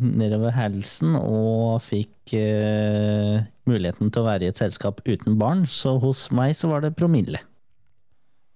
[0.00, 5.98] nedover halsen og fikk uh, muligheten til å være i et selskap uten barn, så
[6.02, 7.42] hos meg så var det promille.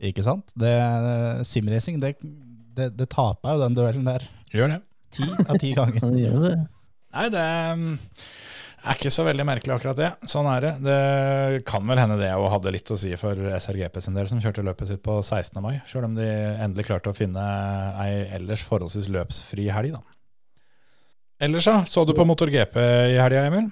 [0.00, 0.50] Ikke sant?
[0.58, 0.72] Det,
[1.48, 2.16] simracing, det,
[2.78, 4.24] det, det taper jo den duellen der.
[4.54, 4.82] Gjør det.
[5.14, 6.02] Ti av ti ganger.
[6.08, 6.56] Ja, det gjør det.
[7.16, 7.44] Nei, det
[8.78, 10.10] mm, er ikke så veldig merkelig akkurat det.
[10.30, 10.72] Sånn er det.
[10.86, 14.40] Det kan vel hende det og hadde litt å si for SRGP sin del, som
[14.42, 15.58] kjørte løpet sitt på 16.
[15.64, 15.80] mai.
[15.88, 17.44] Sjøl om de endelig klarte å finne
[18.02, 20.04] ei ellers forholdsvis løpsfri helg, da.
[21.38, 21.84] Ellers, da?
[21.86, 22.78] Så du på MotorGP
[23.14, 23.68] i helga, Emil?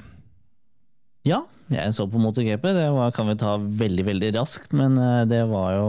[1.27, 1.41] Ja,
[1.73, 2.67] jeg så på MotorGP.
[2.77, 5.89] Det var, kan vi ta veldig, veldig raskt, men eh, det var jo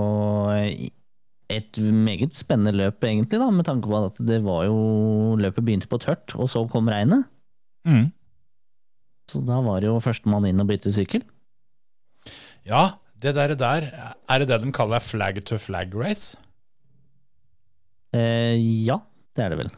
[1.53, 4.80] et meget spennende løp, egentlig, da, med tanke på at det var jo
[5.39, 7.27] Løpet begynte på tørt, og så kom regnet.
[7.88, 8.10] Mm.
[9.28, 11.26] Så da var det jo førstemann inn og bytte sykkel.
[12.68, 13.88] Ja, det der, der
[14.30, 16.38] Er det det de kaller flag to flag race?
[18.16, 18.56] Eh,
[18.88, 18.99] ja,
[19.36, 19.72] det er det vel.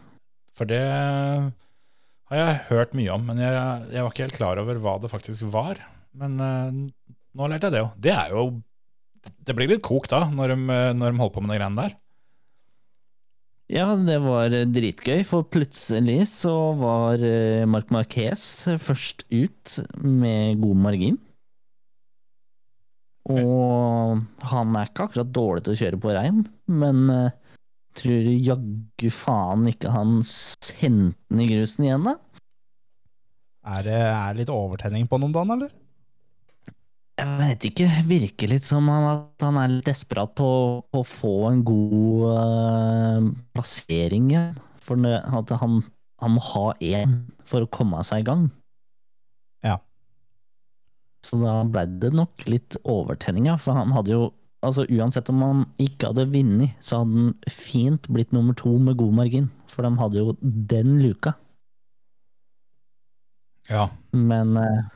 [0.58, 0.82] For det
[2.30, 3.54] har jeg hørt mye om, men jeg,
[3.94, 5.80] jeg var ikke helt klar over hva det faktisk var.
[6.20, 6.82] Men eh,
[7.38, 7.90] nå lærte jeg det jo.
[7.98, 8.44] Det er jo
[9.46, 10.60] Det blir litt kok da, når de,
[10.96, 11.98] når de holder på med de greiene der.
[13.70, 18.42] Ja, det var eh, dritgøy, for plutselig så var eh, Marc Marquez
[18.82, 21.20] først ut med god margin.
[23.30, 26.42] Og han er ikke akkurat dårlig til å kjøre på regn,
[26.82, 27.36] men eh,
[28.00, 32.18] tror jaggu faen ikke han sendte den i grusen igjen, da?
[33.70, 35.79] Er det er litt overtenning på noen dagen, eller?
[37.20, 40.50] Jeg vet ikke, virker litt som han, at han er litt desperat på,
[40.88, 44.54] på å få en god uh, plassering igjen.
[44.86, 45.82] For at han,
[46.24, 47.20] han må ha én
[47.50, 48.48] for å komme seg i gang.
[49.66, 49.76] Ja.
[51.26, 53.58] Så da ble det nok litt overtenning, ja.
[53.60, 54.28] For han hadde jo
[54.60, 58.98] Altså Uansett om han ikke hadde vunnet, så hadde han fint blitt nummer to med
[59.00, 59.46] god margin.
[59.72, 61.32] For de hadde jo den luka.
[63.70, 63.86] Ja.
[64.12, 64.90] Men eh,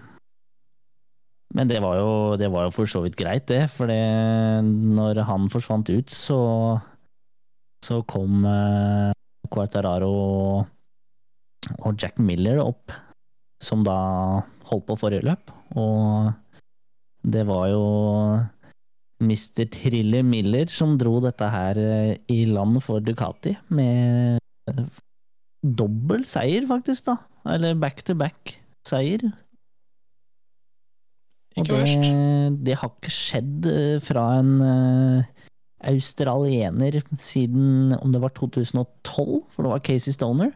[1.54, 2.12] Men det var jo,
[2.42, 3.68] det var jo for så vidt greit, det.
[3.70, 6.40] For når han forsvant ut, så
[7.84, 9.12] så kom, eh,
[9.52, 10.14] Quartararo
[11.84, 12.94] og Jack Miller opp,
[13.64, 13.98] som da
[14.70, 15.52] holdt på forrige løp.
[15.80, 16.32] Og
[17.24, 17.84] det var jo
[19.24, 19.68] Mr.
[19.72, 24.40] Triller Miller som dro dette her eh, i land for Ducati, med
[25.64, 27.18] dobbel seier, faktisk, da.
[27.54, 29.28] Eller back-to-back-seier.
[29.28, 29.43] Og
[31.54, 32.10] Ikke det, verst.
[32.66, 35.46] det har ikke skjedd eh, fra en uh,
[35.86, 38.88] australiener siden om det var 2012,
[39.54, 40.54] for det var Casey Stoner.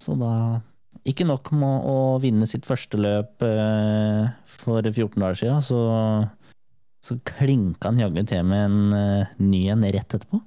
[0.00, 0.32] Så da
[1.08, 5.80] Ikke nok med å vinne sitt første løp uh, for 14 dager siden, så,
[7.04, 10.40] så klinka han jaggu til med en uh, ny en rett etterpå.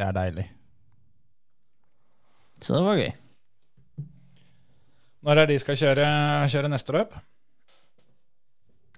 [0.00, 0.46] Det er deilig.
[2.60, 3.12] Så det var gøy.
[5.26, 6.06] Når er de skal kjøre,
[6.52, 7.14] kjøre neste løp?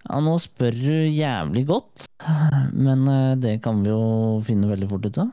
[0.02, 2.04] Ja, nå spør du jævlig godt,
[2.74, 5.30] men eh, det kan vi jo finne veldig fort ut av.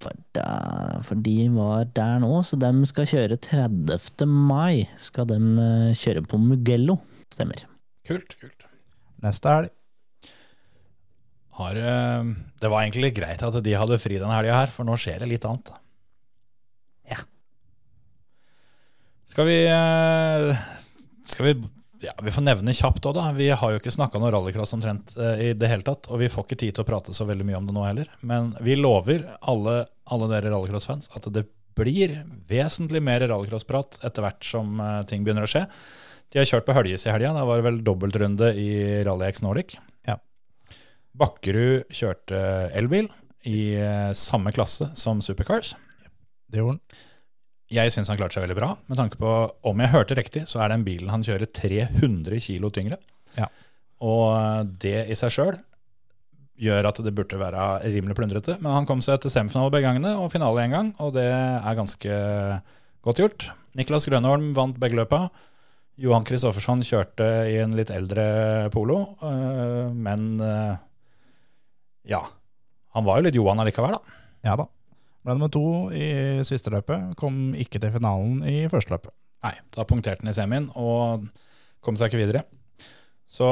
[0.00, 4.24] For de var der nå, så de skal kjøre 30.
[4.26, 4.86] mai.
[5.02, 6.98] Skal de eh, kjøre på Mugello,
[7.32, 7.66] stemmer.
[8.08, 8.66] Kult, kult.
[9.22, 9.76] Neste helg.
[11.60, 12.32] Har, eh,
[12.62, 15.28] det var egentlig greit at de hadde fri denne helga her, for nå skjer det
[15.34, 15.74] litt annet.
[17.12, 17.20] Ja.
[19.30, 20.56] Skal vi eh,
[21.24, 21.52] Skal vi
[22.00, 23.28] ja, Vi får nevne kjapt òg, da.
[23.36, 26.08] Vi har jo ikke snakka noe rallycross omtrent eh, i det hele tatt.
[26.10, 28.10] Og vi får ikke tid til å prate så veldig mye om det nå heller.
[28.26, 31.44] Men vi lover alle, alle dere rallycross-fans at det
[31.78, 32.16] blir
[32.50, 35.66] vesentlig mer rallycrossprat etter hvert som eh, ting begynner å skje.
[36.30, 37.34] De har kjørt på Høljes i helga.
[37.36, 38.70] Det var vel dobbeltrunde i
[39.06, 39.76] Rally X Nordic.
[40.08, 40.16] Ja.
[41.20, 42.40] Bakkerud kjørte
[42.78, 43.10] elbil
[43.46, 43.62] i
[44.14, 45.72] samme klasse som Supercars.
[46.50, 47.06] Det gjorde han.
[47.70, 48.72] Jeg syns han klarte seg veldig bra.
[48.90, 49.32] Med tanke på,
[49.70, 52.98] om jeg hørte riktig, så er den bilen han kjører 300 kilo tyngre.
[53.36, 53.46] Ja.
[54.02, 55.58] Og det i seg sjøl
[56.60, 58.56] gjør at det burde være rimelig plundrete.
[58.60, 61.78] Men han kom seg til semifinale begge gangene og finale én gang, og det er
[61.78, 62.18] ganske
[63.06, 63.46] godt gjort.
[63.78, 65.28] Niklas Grønholm vant begge løpa.
[66.00, 70.74] Johan Kristoffersson kjørte i en litt eldre polo, øh, men øh,
[72.08, 72.22] ja.
[72.96, 74.20] Han var jo litt Johan allikevel, da.
[74.48, 74.66] Ja da.
[75.20, 77.12] Ble nummer to i siste løpet.
[77.20, 79.12] Kom ikke til finalen i første løpet.
[79.44, 81.26] Nei, da punkterte han i semien og
[81.84, 82.44] kom seg ikke videre.
[83.30, 83.46] Så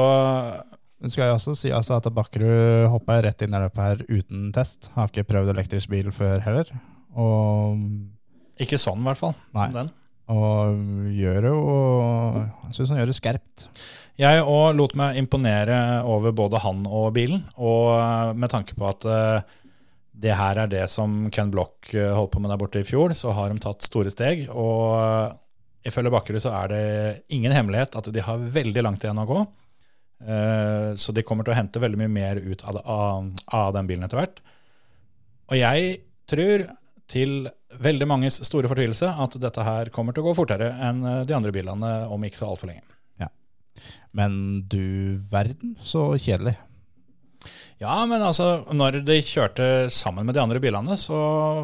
[1.07, 4.89] skal jeg også si altså at Bakkerud hoppa rett inn i løpet her uten test.
[4.97, 6.73] Har ikke prøvd elektrisk bil før heller.
[7.17, 7.79] Og,
[8.61, 9.37] ikke sånn, i hvert fall.
[9.55, 9.69] Nei.
[9.77, 9.93] Den.
[10.29, 10.81] og
[11.15, 11.63] gjør det jo
[12.67, 13.69] Jeg syns han gjør det skerpt.
[14.19, 19.07] Jeg òg lot meg imponere over både han og bilen, og med tanke på at
[19.07, 19.55] eh,
[20.19, 23.13] det her er det som Ken Block eh, holdt på med der borte i fjor,
[23.15, 24.47] så har de tatt store steg.
[24.51, 25.37] Og eh,
[25.89, 26.83] ifølge Bakkerud så er det
[27.35, 29.39] ingen hemmelighet at de har veldig langt igjen å gå.
[30.27, 33.31] Eh, Så de kommer til å hente veldig mye mer ut av, av,
[33.61, 34.43] av den bilen etter hvert.
[35.49, 35.95] Og jeg
[36.29, 36.67] tror,
[37.09, 41.33] til veldig manges store fortvilelse, at dette her kommer til å gå fortere enn de
[41.37, 42.83] andre bilene om ikke så altfor lenge.
[43.21, 43.31] Ja.
[44.13, 44.35] Men
[44.69, 46.57] du verden, så kjedelig.
[47.79, 49.65] Ja, men altså, når de kjørte
[49.95, 51.17] sammen med de andre bilene, så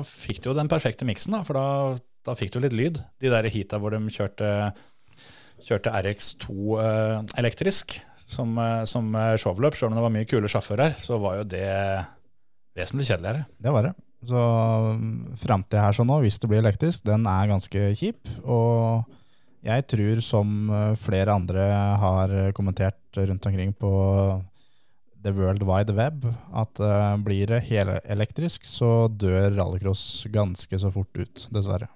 [0.08, 1.66] fikk de jo den perfekte miksen, da, for da,
[2.24, 3.02] da fikk du litt lyd.
[3.20, 4.52] De der heata hvor de kjørte,
[5.68, 10.52] kjørte RX2 eh, elektrisk som, eh, som eh, showløp, selv om det var mye kule
[10.52, 11.68] sjåfører, så var jo det
[12.80, 13.46] vesentlig kjedeligere.
[13.60, 13.94] Det var det.
[14.26, 14.42] Så
[15.44, 18.24] framtida her sånn nå, hvis det blir elektrisk, den er ganske kjip.
[18.48, 19.04] Og
[19.68, 21.70] jeg tror, som eh, flere andre
[22.02, 23.94] har kommentert rundt omkring på
[25.26, 31.18] the world wide web, at uh, blir det helelektrisk, så dør rallycross ganske så fort
[31.18, 31.90] ut, dessverre.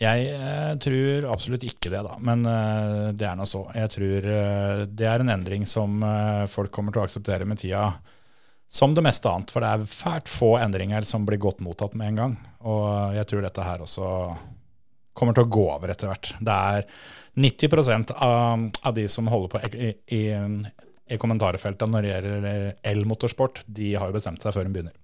[0.00, 2.14] Jeg eh, tror absolutt ikke det, da.
[2.24, 3.66] Men eh, det er nå så.
[3.76, 7.60] Jeg tror eh, det er en endring som eh, folk kommer til å akseptere med
[7.60, 7.90] tida.
[8.70, 9.52] Som det meste annet.
[9.52, 12.38] For det er fælt få endringer som blir godt mottatt med en gang.
[12.64, 14.08] Og jeg tror dette her også
[15.20, 16.32] kommer til å gå over etter hvert.
[16.40, 16.86] Det er
[17.44, 20.22] 90 av, av de som holder på i, i,
[21.10, 22.58] i kommentarfeltet når det gjelder
[22.92, 24.96] elmotorsport, de har jo bestemt seg før de begynner.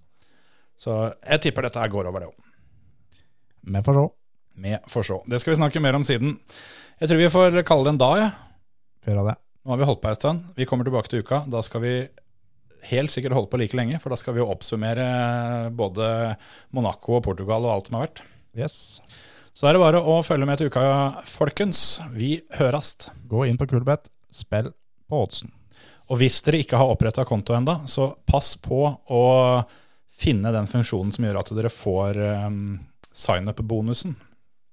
[0.79, 4.07] Så jeg tipper dette her går over, det òg Vi får se.
[4.63, 5.23] med forså.
[5.27, 6.37] Det skal vi snakke mer om siden.
[7.01, 8.21] Jeg tror vi får kalle det en dag.
[8.23, 8.31] Ja.
[9.07, 9.37] Gjøre det.
[9.67, 10.45] Nå har vi holdt på ei stund.
[10.57, 11.43] Vi kommer tilbake til uka.
[11.51, 11.95] Da skal vi
[12.87, 16.37] helt sikkert holde på like lenge, for da skal vi jo oppsummere både
[16.77, 18.23] Monaco og Portugal og alt som har vært.
[18.57, 18.77] Yes.
[19.57, 20.85] Så er det bare å følge med til uka,
[21.27, 21.99] folkens.
[22.15, 23.11] Vi hørast.
[23.27, 24.71] Gå inn på Kulbeth, spill
[25.09, 25.51] på oddsen.
[26.07, 29.25] Og hvis dere ikke har oppretta konto enda, så pass på å
[30.17, 32.61] finne den funksjonen som gjør at dere får um,
[33.11, 34.15] sign-up-bonusen.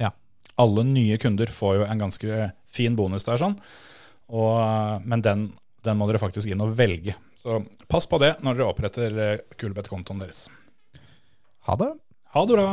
[0.01, 0.13] Ja.
[0.61, 3.57] Alle nye kunder får jo en ganske fin bonus der, sånn.
[4.33, 5.51] Og, men den
[5.83, 7.17] Den må dere faktisk inn og velge.
[7.35, 7.57] Så
[7.91, 9.17] pass på det når dere oppretter
[9.59, 10.45] Kulbeth-kontoen deres.
[11.67, 11.89] Ha det.
[12.31, 12.69] Ha det bra!